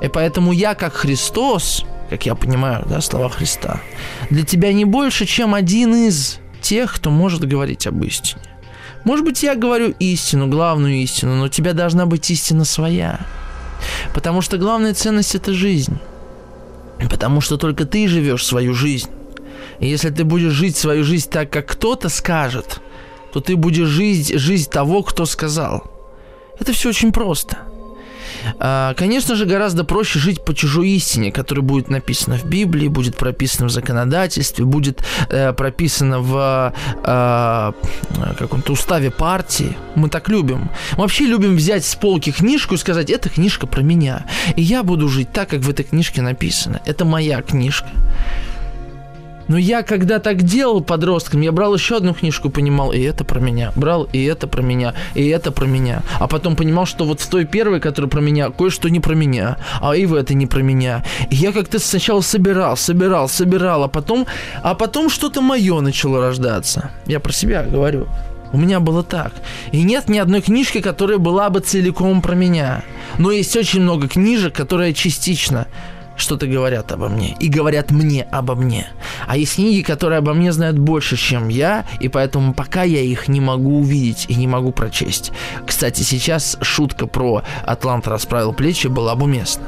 И 0.01 0.07
поэтому 0.07 0.51
я, 0.51 0.73
как 0.73 0.93
Христос, 0.93 1.85
как 2.09 2.25
я 2.25 2.33
понимаю, 2.33 2.83
да, 2.89 3.01
слова 3.01 3.29
Христа, 3.29 3.79
для 4.31 4.43
тебя 4.43 4.73
не 4.73 4.85
больше, 4.85 5.27
чем 5.27 5.53
один 5.53 5.93
из 5.93 6.39
тех, 6.59 6.91
кто 6.95 7.11
может 7.11 7.47
говорить 7.47 7.85
об 7.85 8.03
истине. 8.03 8.50
Может 9.03 9.25
быть, 9.25 9.43
я 9.43 9.55
говорю 9.55 9.93
истину, 9.99 10.47
главную 10.47 10.95
истину, 10.95 11.35
но 11.35 11.45
у 11.45 11.49
тебя 11.49 11.73
должна 11.73 12.05
быть 12.05 12.29
истина 12.29 12.65
своя. 12.65 13.25
Потому 14.13 14.41
что 14.41 14.57
главная 14.57 14.93
ценность– 14.93 15.35
это 15.35 15.53
жизнь. 15.53 15.97
Потому 17.09 17.41
что 17.41 17.57
только 17.57 17.85
ты 17.85 18.07
живешь 18.07 18.45
свою 18.45 18.73
жизнь. 18.73 19.09
И 19.79 19.87
если 19.87 20.11
ты 20.11 20.23
будешь 20.23 20.51
жить 20.51 20.77
свою 20.77 21.03
жизнь 21.03 21.29
так, 21.29 21.49
как 21.49 21.65
кто-то 21.65 22.09
скажет, 22.09 22.79
то 23.33 23.39
ты 23.39 23.55
будешь 23.55 23.87
жить 23.87 24.37
жизнь 24.37 24.69
того, 24.69 25.01
кто 25.01 25.25
сказал. 25.25 25.89
Это 26.59 26.73
все 26.73 26.89
очень 26.89 27.11
просто– 27.11 27.57
конечно 28.97 29.35
же, 29.35 29.45
гораздо 29.45 29.83
проще 29.83 30.19
жить 30.19 30.43
по 30.43 30.53
чужой 30.53 30.89
истине, 30.89 31.31
которая 31.31 31.63
будет 31.63 31.89
написана 31.89 32.37
в 32.37 32.45
Библии, 32.45 32.87
будет 32.87 33.15
прописана 33.15 33.67
в 33.67 33.71
законодательстве, 33.71 34.65
будет 34.65 35.03
э, 35.29 35.53
прописана 35.53 36.19
в 36.19 36.73
э, 37.03 37.71
каком-то 38.37 38.73
уставе 38.73 39.11
партии. 39.11 39.75
Мы 39.95 40.09
так 40.09 40.29
любим. 40.29 40.69
Мы 40.93 41.03
вообще 41.03 41.25
любим 41.25 41.55
взять 41.55 41.85
с 41.85 41.95
полки 41.95 42.31
книжку 42.31 42.75
и 42.75 42.77
сказать, 42.77 43.09
эта 43.09 43.29
книжка 43.29 43.67
про 43.67 43.81
меня. 43.81 44.25
И 44.55 44.61
я 44.61 44.83
буду 44.83 45.07
жить 45.07 45.31
так, 45.31 45.49
как 45.49 45.61
в 45.61 45.69
этой 45.69 45.83
книжке 45.83 46.21
написано. 46.21 46.81
Это 46.85 47.05
моя 47.05 47.41
книжка. 47.41 47.89
Но 49.51 49.57
я, 49.57 49.83
когда 49.83 50.19
так 50.19 50.43
делал 50.43 50.79
подростком, 50.79 51.41
я 51.41 51.51
брал 51.51 51.75
еще 51.75 51.97
одну 51.97 52.13
книжку, 52.13 52.49
понимал, 52.49 52.93
и 52.93 53.01
это 53.01 53.25
про 53.25 53.41
меня. 53.41 53.73
Брал, 53.75 54.07
и 54.13 54.23
это 54.23 54.47
про 54.47 54.61
меня, 54.61 54.93
и 55.13 55.27
это 55.27 55.51
про 55.51 55.65
меня. 55.65 56.03
А 56.21 56.29
потом 56.29 56.55
понимал, 56.55 56.85
что 56.85 57.03
вот 57.03 57.19
в 57.19 57.27
той 57.27 57.43
первой, 57.43 57.81
которая 57.81 58.09
про 58.09 58.21
меня, 58.21 58.49
кое-что 58.49 58.87
не 58.87 59.01
про 59.01 59.13
меня, 59.13 59.57
а 59.81 59.93
и 59.93 60.05
в 60.05 60.13
этой 60.13 60.37
не 60.37 60.47
про 60.47 60.61
меня. 60.61 61.03
И 61.29 61.35
я 61.35 61.51
как-то 61.51 61.79
сначала 61.79 62.21
собирал, 62.21 62.77
собирал, 62.77 63.27
собирал, 63.27 63.83
а 63.83 63.89
потом, 63.89 64.25
а 64.63 64.73
потом 64.73 65.09
что-то 65.09 65.41
мое 65.41 65.81
начало 65.81 66.21
рождаться. 66.21 66.91
Я 67.05 67.19
про 67.19 67.33
себя 67.33 67.63
говорю. 67.63 68.07
У 68.53 68.57
меня 68.57 68.79
было 68.79 69.03
так. 69.03 69.33
И 69.73 69.83
нет 69.83 70.07
ни 70.07 70.17
одной 70.17 70.39
книжки, 70.39 70.79
которая 70.79 71.17
была 71.17 71.49
бы 71.49 71.59
целиком 71.59 72.21
про 72.21 72.35
меня. 72.35 72.83
Но 73.17 73.31
есть 73.31 73.57
очень 73.57 73.81
много 73.81 74.07
книжек, 74.07 74.55
которые 74.55 74.93
частично 74.93 75.67
что-то 76.21 76.47
говорят 76.47 76.91
обо 76.91 77.09
мне. 77.09 77.35
И 77.39 77.49
говорят 77.49 77.91
мне 77.91 78.23
обо 78.23 78.55
мне. 78.55 78.87
А 79.27 79.37
есть 79.37 79.55
книги, 79.55 79.81
которые 79.81 80.19
обо 80.19 80.33
мне 80.33 80.53
знают 80.53 80.77
больше, 80.77 81.17
чем 81.17 81.49
я, 81.49 81.85
и 81.99 82.07
поэтому 82.07 82.53
пока 82.53 82.83
я 82.83 83.01
их 83.01 83.27
не 83.27 83.41
могу 83.41 83.79
увидеть 83.79 84.25
и 84.29 84.35
не 84.35 84.47
могу 84.47 84.71
прочесть. 84.71 85.31
Кстати, 85.65 86.03
сейчас 86.03 86.57
шутка 86.61 87.07
про 87.07 87.43
«Атлант 87.65 88.07
расправил 88.07 88.53
плечи» 88.53 88.87
была 88.87 89.15
бы 89.15 89.25
уместна. 89.25 89.63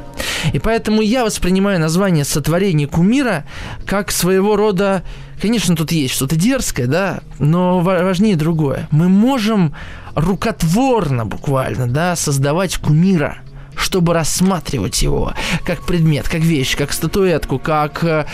И 0.53 0.59
поэтому 0.59 1.01
я 1.01 1.25
воспринимаю 1.25 1.79
название 1.79 2.23
«Сотворение 2.23 2.87
кумира» 2.87 3.45
как 3.85 4.11
своего 4.11 4.55
рода... 4.55 5.03
Конечно, 5.41 5.75
тут 5.75 5.91
есть 5.91 6.13
что-то 6.13 6.37
дерзкое, 6.37 6.87
да, 6.87 7.19
но 7.37 7.79
важнее 7.81 8.37
другое. 8.37 8.87
Мы 8.91 9.09
можем 9.09 9.75
рукотворно 10.15 11.25
буквально, 11.25 11.87
да, 11.87 12.15
создавать 12.15 12.77
кумира– 12.77 13.39
чтобы 13.75 14.13
рассматривать 14.13 15.01
его 15.01 15.33
как 15.65 15.85
предмет, 15.85 16.27
как 16.27 16.41
вещь, 16.41 16.75
как 16.75 16.91
статуэтку, 16.93 17.59
как 17.59 18.03
э, 18.03 18.25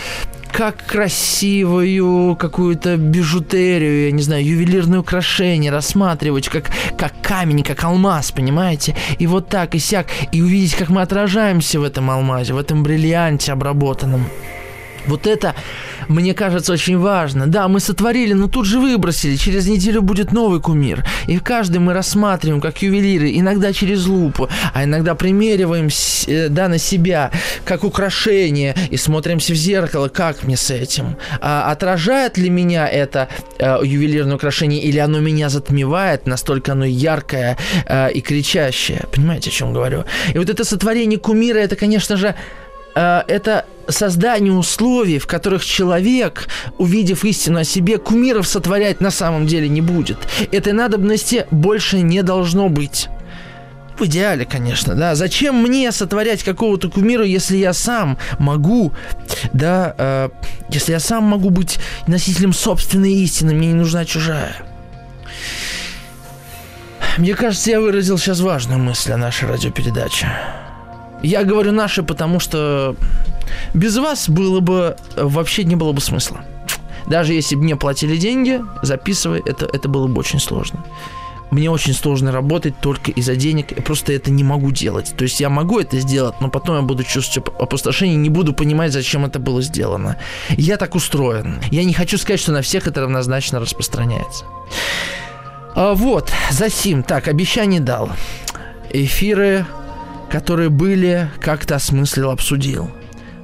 как 0.52 0.84
красивую 0.84 2.36
какую-то 2.36 2.96
бижутерию, 2.96 4.06
я 4.06 4.10
не 4.10 4.22
знаю, 4.22 4.44
ювелирное 4.44 5.00
украшение 5.00 5.70
рассматривать, 5.70 6.48
как, 6.48 6.70
как 6.98 7.12
камень, 7.22 7.62
как 7.62 7.84
алмаз, 7.84 8.32
понимаете? 8.32 8.96
И 9.18 9.26
вот 9.26 9.48
так 9.48 9.74
и 9.74 9.78
сяк, 9.78 10.06
и 10.32 10.42
увидеть, 10.42 10.74
как 10.74 10.88
мы 10.88 11.02
отражаемся 11.02 11.80
в 11.80 11.84
этом 11.84 12.10
алмазе, 12.10 12.54
в 12.54 12.58
этом 12.58 12.82
бриллианте 12.82 13.52
обработанном. 13.52 14.26
Вот 15.06 15.26
это, 15.26 15.54
мне 16.08 16.34
кажется, 16.34 16.72
очень 16.72 16.98
важно. 16.98 17.46
Да, 17.46 17.68
мы 17.68 17.80
сотворили, 17.80 18.32
но 18.32 18.48
тут 18.48 18.66
же 18.66 18.78
выбросили. 18.78 19.36
Через 19.36 19.66
неделю 19.66 20.02
будет 20.02 20.32
новый 20.32 20.60
кумир. 20.60 21.04
И 21.26 21.38
каждый 21.38 21.78
мы 21.78 21.92
рассматриваем, 21.92 22.60
как 22.60 22.82
ювелиры, 22.82 23.30
иногда 23.34 23.72
через 23.72 24.06
лупу, 24.06 24.48
а 24.74 24.84
иногда 24.84 25.14
примериваем 25.14 25.88
э, 26.26 26.48
да, 26.48 26.68
на 26.68 26.78
себя, 26.78 27.30
как 27.64 27.84
украшение, 27.84 28.74
и 28.90 28.96
смотримся 28.96 29.52
в 29.52 29.56
зеркало, 29.56 30.08
как 30.08 30.44
мне 30.44 30.56
с 30.56 30.70
этим. 30.70 31.16
А 31.40 31.70
отражает 31.70 32.38
ли 32.38 32.50
меня 32.50 32.88
это 32.88 33.28
э, 33.58 33.80
ювелирное 33.82 34.36
украшение, 34.36 34.82
или 34.82 34.98
оно 34.98 35.20
меня 35.20 35.48
затмевает, 35.48 36.26
настолько 36.26 36.72
оно 36.72 36.84
яркое 36.84 37.56
э, 37.86 38.12
и 38.12 38.20
кричащее. 38.20 39.04
Понимаете, 39.12 39.50
о 39.50 39.52
чем 39.52 39.72
говорю? 39.72 40.04
И 40.34 40.38
вот 40.38 40.50
это 40.50 40.64
сотворение 40.64 41.18
кумира, 41.18 41.58
это, 41.58 41.76
конечно 41.76 42.16
же, 42.16 42.34
это 42.94 43.66
создание 43.88 44.52
условий, 44.52 45.18
в 45.18 45.26
которых 45.26 45.64
человек, 45.64 46.48
увидев 46.78 47.24
истину 47.24 47.60
о 47.60 47.64
себе, 47.64 47.98
кумиров 47.98 48.46
сотворять 48.46 49.00
на 49.00 49.10
самом 49.10 49.46
деле 49.46 49.68
не 49.68 49.80
будет. 49.80 50.18
Этой 50.52 50.72
надобности 50.72 51.46
больше 51.50 52.00
не 52.00 52.22
должно 52.22 52.68
быть. 52.68 53.08
В 53.98 54.06
идеале, 54.06 54.46
конечно, 54.46 54.94
да. 54.94 55.14
Зачем 55.14 55.56
мне 55.56 55.92
сотворять 55.92 56.42
какого-то 56.42 56.88
кумира, 56.88 57.22
если 57.22 57.58
я 57.58 57.74
сам 57.74 58.16
могу, 58.38 58.92
да, 59.52 59.94
э, 59.98 60.28
если 60.70 60.92
я 60.92 61.00
сам 61.00 61.24
могу 61.24 61.50
быть 61.50 61.78
носителем 62.06 62.54
собственной 62.54 63.12
истины, 63.12 63.52
мне 63.52 63.68
не 63.68 63.74
нужна 63.74 64.06
чужая. 64.06 64.56
Мне 67.18 67.34
кажется, 67.34 67.72
я 67.72 67.80
выразил 67.80 68.16
сейчас 68.16 68.40
важную 68.40 68.80
мысль 68.80 69.12
о 69.12 69.18
нашей 69.18 69.48
радиопередаче. 69.48 70.28
Я 71.22 71.44
говорю 71.44 71.72
наши, 71.72 72.02
потому 72.02 72.40
что 72.40 72.96
без 73.74 73.96
вас 73.98 74.28
было 74.28 74.60
бы 74.60 74.96
вообще 75.16 75.64
не 75.64 75.76
было 75.76 75.92
бы 75.92 76.00
смысла. 76.00 76.40
Даже 77.06 77.34
если 77.34 77.56
бы 77.56 77.62
мне 77.62 77.76
платили 77.76 78.16
деньги, 78.16 78.62
записывай, 78.82 79.42
это, 79.44 79.66
это 79.66 79.88
было 79.88 80.06
бы 80.06 80.20
очень 80.20 80.38
сложно. 80.38 80.84
Мне 81.50 81.68
очень 81.68 81.94
сложно 81.94 82.30
работать 82.30 82.74
только 82.80 83.10
из-за 83.10 83.34
денег, 83.34 83.72
я 83.76 83.82
просто 83.82 84.12
это 84.12 84.30
не 84.30 84.44
могу 84.44 84.70
делать. 84.70 85.12
То 85.16 85.24
есть 85.24 85.40
я 85.40 85.50
могу 85.50 85.80
это 85.80 85.98
сделать, 85.98 86.36
но 86.40 86.48
потом 86.48 86.76
я 86.76 86.82
буду 86.82 87.02
чувствовать 87.02 87.52
опустошение, 87.58 88.16
не 88.16 88.30
буду 88.30 88.52
понимать, 88.52 88.92
зачем 88.92 89.24
это 89.24 89.40
было 89.40 89.60
сделано. 89.60 90.16
Я 90.50 90.76
так 90.76 90.94
устроен. 90.94 91.60
Я 91.72 91.82
не 91.82 91.92
хочу 91.92 92.18
сказать, 92.18 92.38
что 92.38 92.52
на 92.52 92.62
всех 92.62 92.86
это 92.86 93.00
равнозначно 93.00 93.58
распространяется. 93.58 94.44
А 95.74 95.94
вот, 95.94 96.30
за 96.50 96.70
сим. 96.70 97.02
Так, 97.02 97.26
обещание 97.26 97.80
дал. 97.80 98.10
Эфиры, 98.92 99.66
которые 100.30 100.70
были, 100.70 101.28
как-то 101.40 101.76
осмыслил, 101.76 102.30
обсудил 102.30 102.90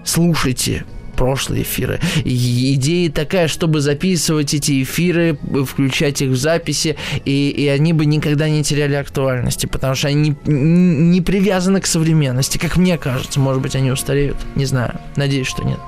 слушайте 0.06 0.84
прошлые 1.16 1.62
эфиры. 1.62 1.98
И 2.24 2.74
идея 2.74 3.10
такая, 3.10 3.48
чтобы 3.48 3.80
записывать 3.80 4.52
эти 4.52 4.82
эфиры, 4.82 5.38
включать 5.66 6.20
их 6.20 6.30
в 6.30 6.36
записи, 6.36 6.96
и, 7.24 7.48
и 7.48 7.68
они 7.68 7.94
бы 7.94 8.04
никогда 8.04 8.48
не 8.48 8.62
теряли 8.62 8.94
актуальности, 8.94 9.66
потому 9.66 9.94
что 9.94 10.08
они 10.08 10.36
не, 10.46 10.52
не 10.52 11.20
привязаны 11.22 11.80
к 11.80 11.86
современности, 11.86 12.58
как 12.58 12.76
мне 12.76 12.98
кажется. 12.98 13.40
Может 13.40 13.62
быть, 13.62 13.74
они 13.74 13.90
устареют. 13.90 14.36
Не 14.56 14.66
знаю. 14.66 15.00
Надеюсь, 15.16 15.46
что 15.46 15.64
нет. 15.64 15.78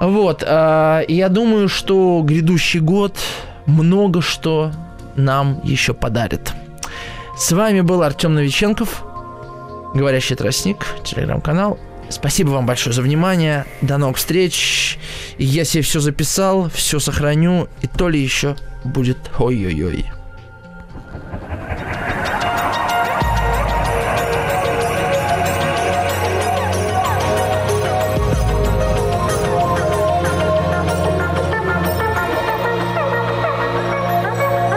Вот. 0.00 0.42
Э, 0.46 1.04
я 1.06 1.28
думаю, 1.28 1.68
что 1.68 2.22
грядущий 2.24 2.80
год 2.80 3.18
много 3.66 4.22
что 4.22 4.72
нам 5.16 5.60
еще 5.64 5.92
подарит. 5.92 6.52
С 7.36 7.52
вами 7.52 7.82
был 7.82 8.02
Артем 8.02 8.34
Новиченков, 8.34 9.04
говорящий 9.94 10.36
тростник, 10.36 10.86
телеграм-канал. 11.04 11.78
Спасибо 12.10 12.50
вам 12.50 12.66
большое 12.66 12.92
за 12.92 13.02
внимание. 13.02 13.66
До 13.82 13.96
новых 13.96 14.16
встреч. 14.16 14.98
Я 15.38 15.64
себе 15.64 15.82
все 15.82 16.00
записал, 16.00 16.68
все 16.70 16.98
сохраню. 16.98 17.68
И 17.82 17.86
то 17.86 18.08
ли 18.08 18.20
еще 18.20 18.56
будет 18.84 19.18
ой-ой-ой. 19.38 20.06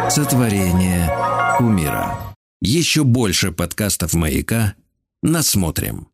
Сотворение 0.10 1.10
умира. 1.60 2.16
Еще 2.62 3.04
больше 3.04 3.52
подкастов 3.52 4.14
«Маяка» 4.14 4.76
насмотрим. 5.24 6.08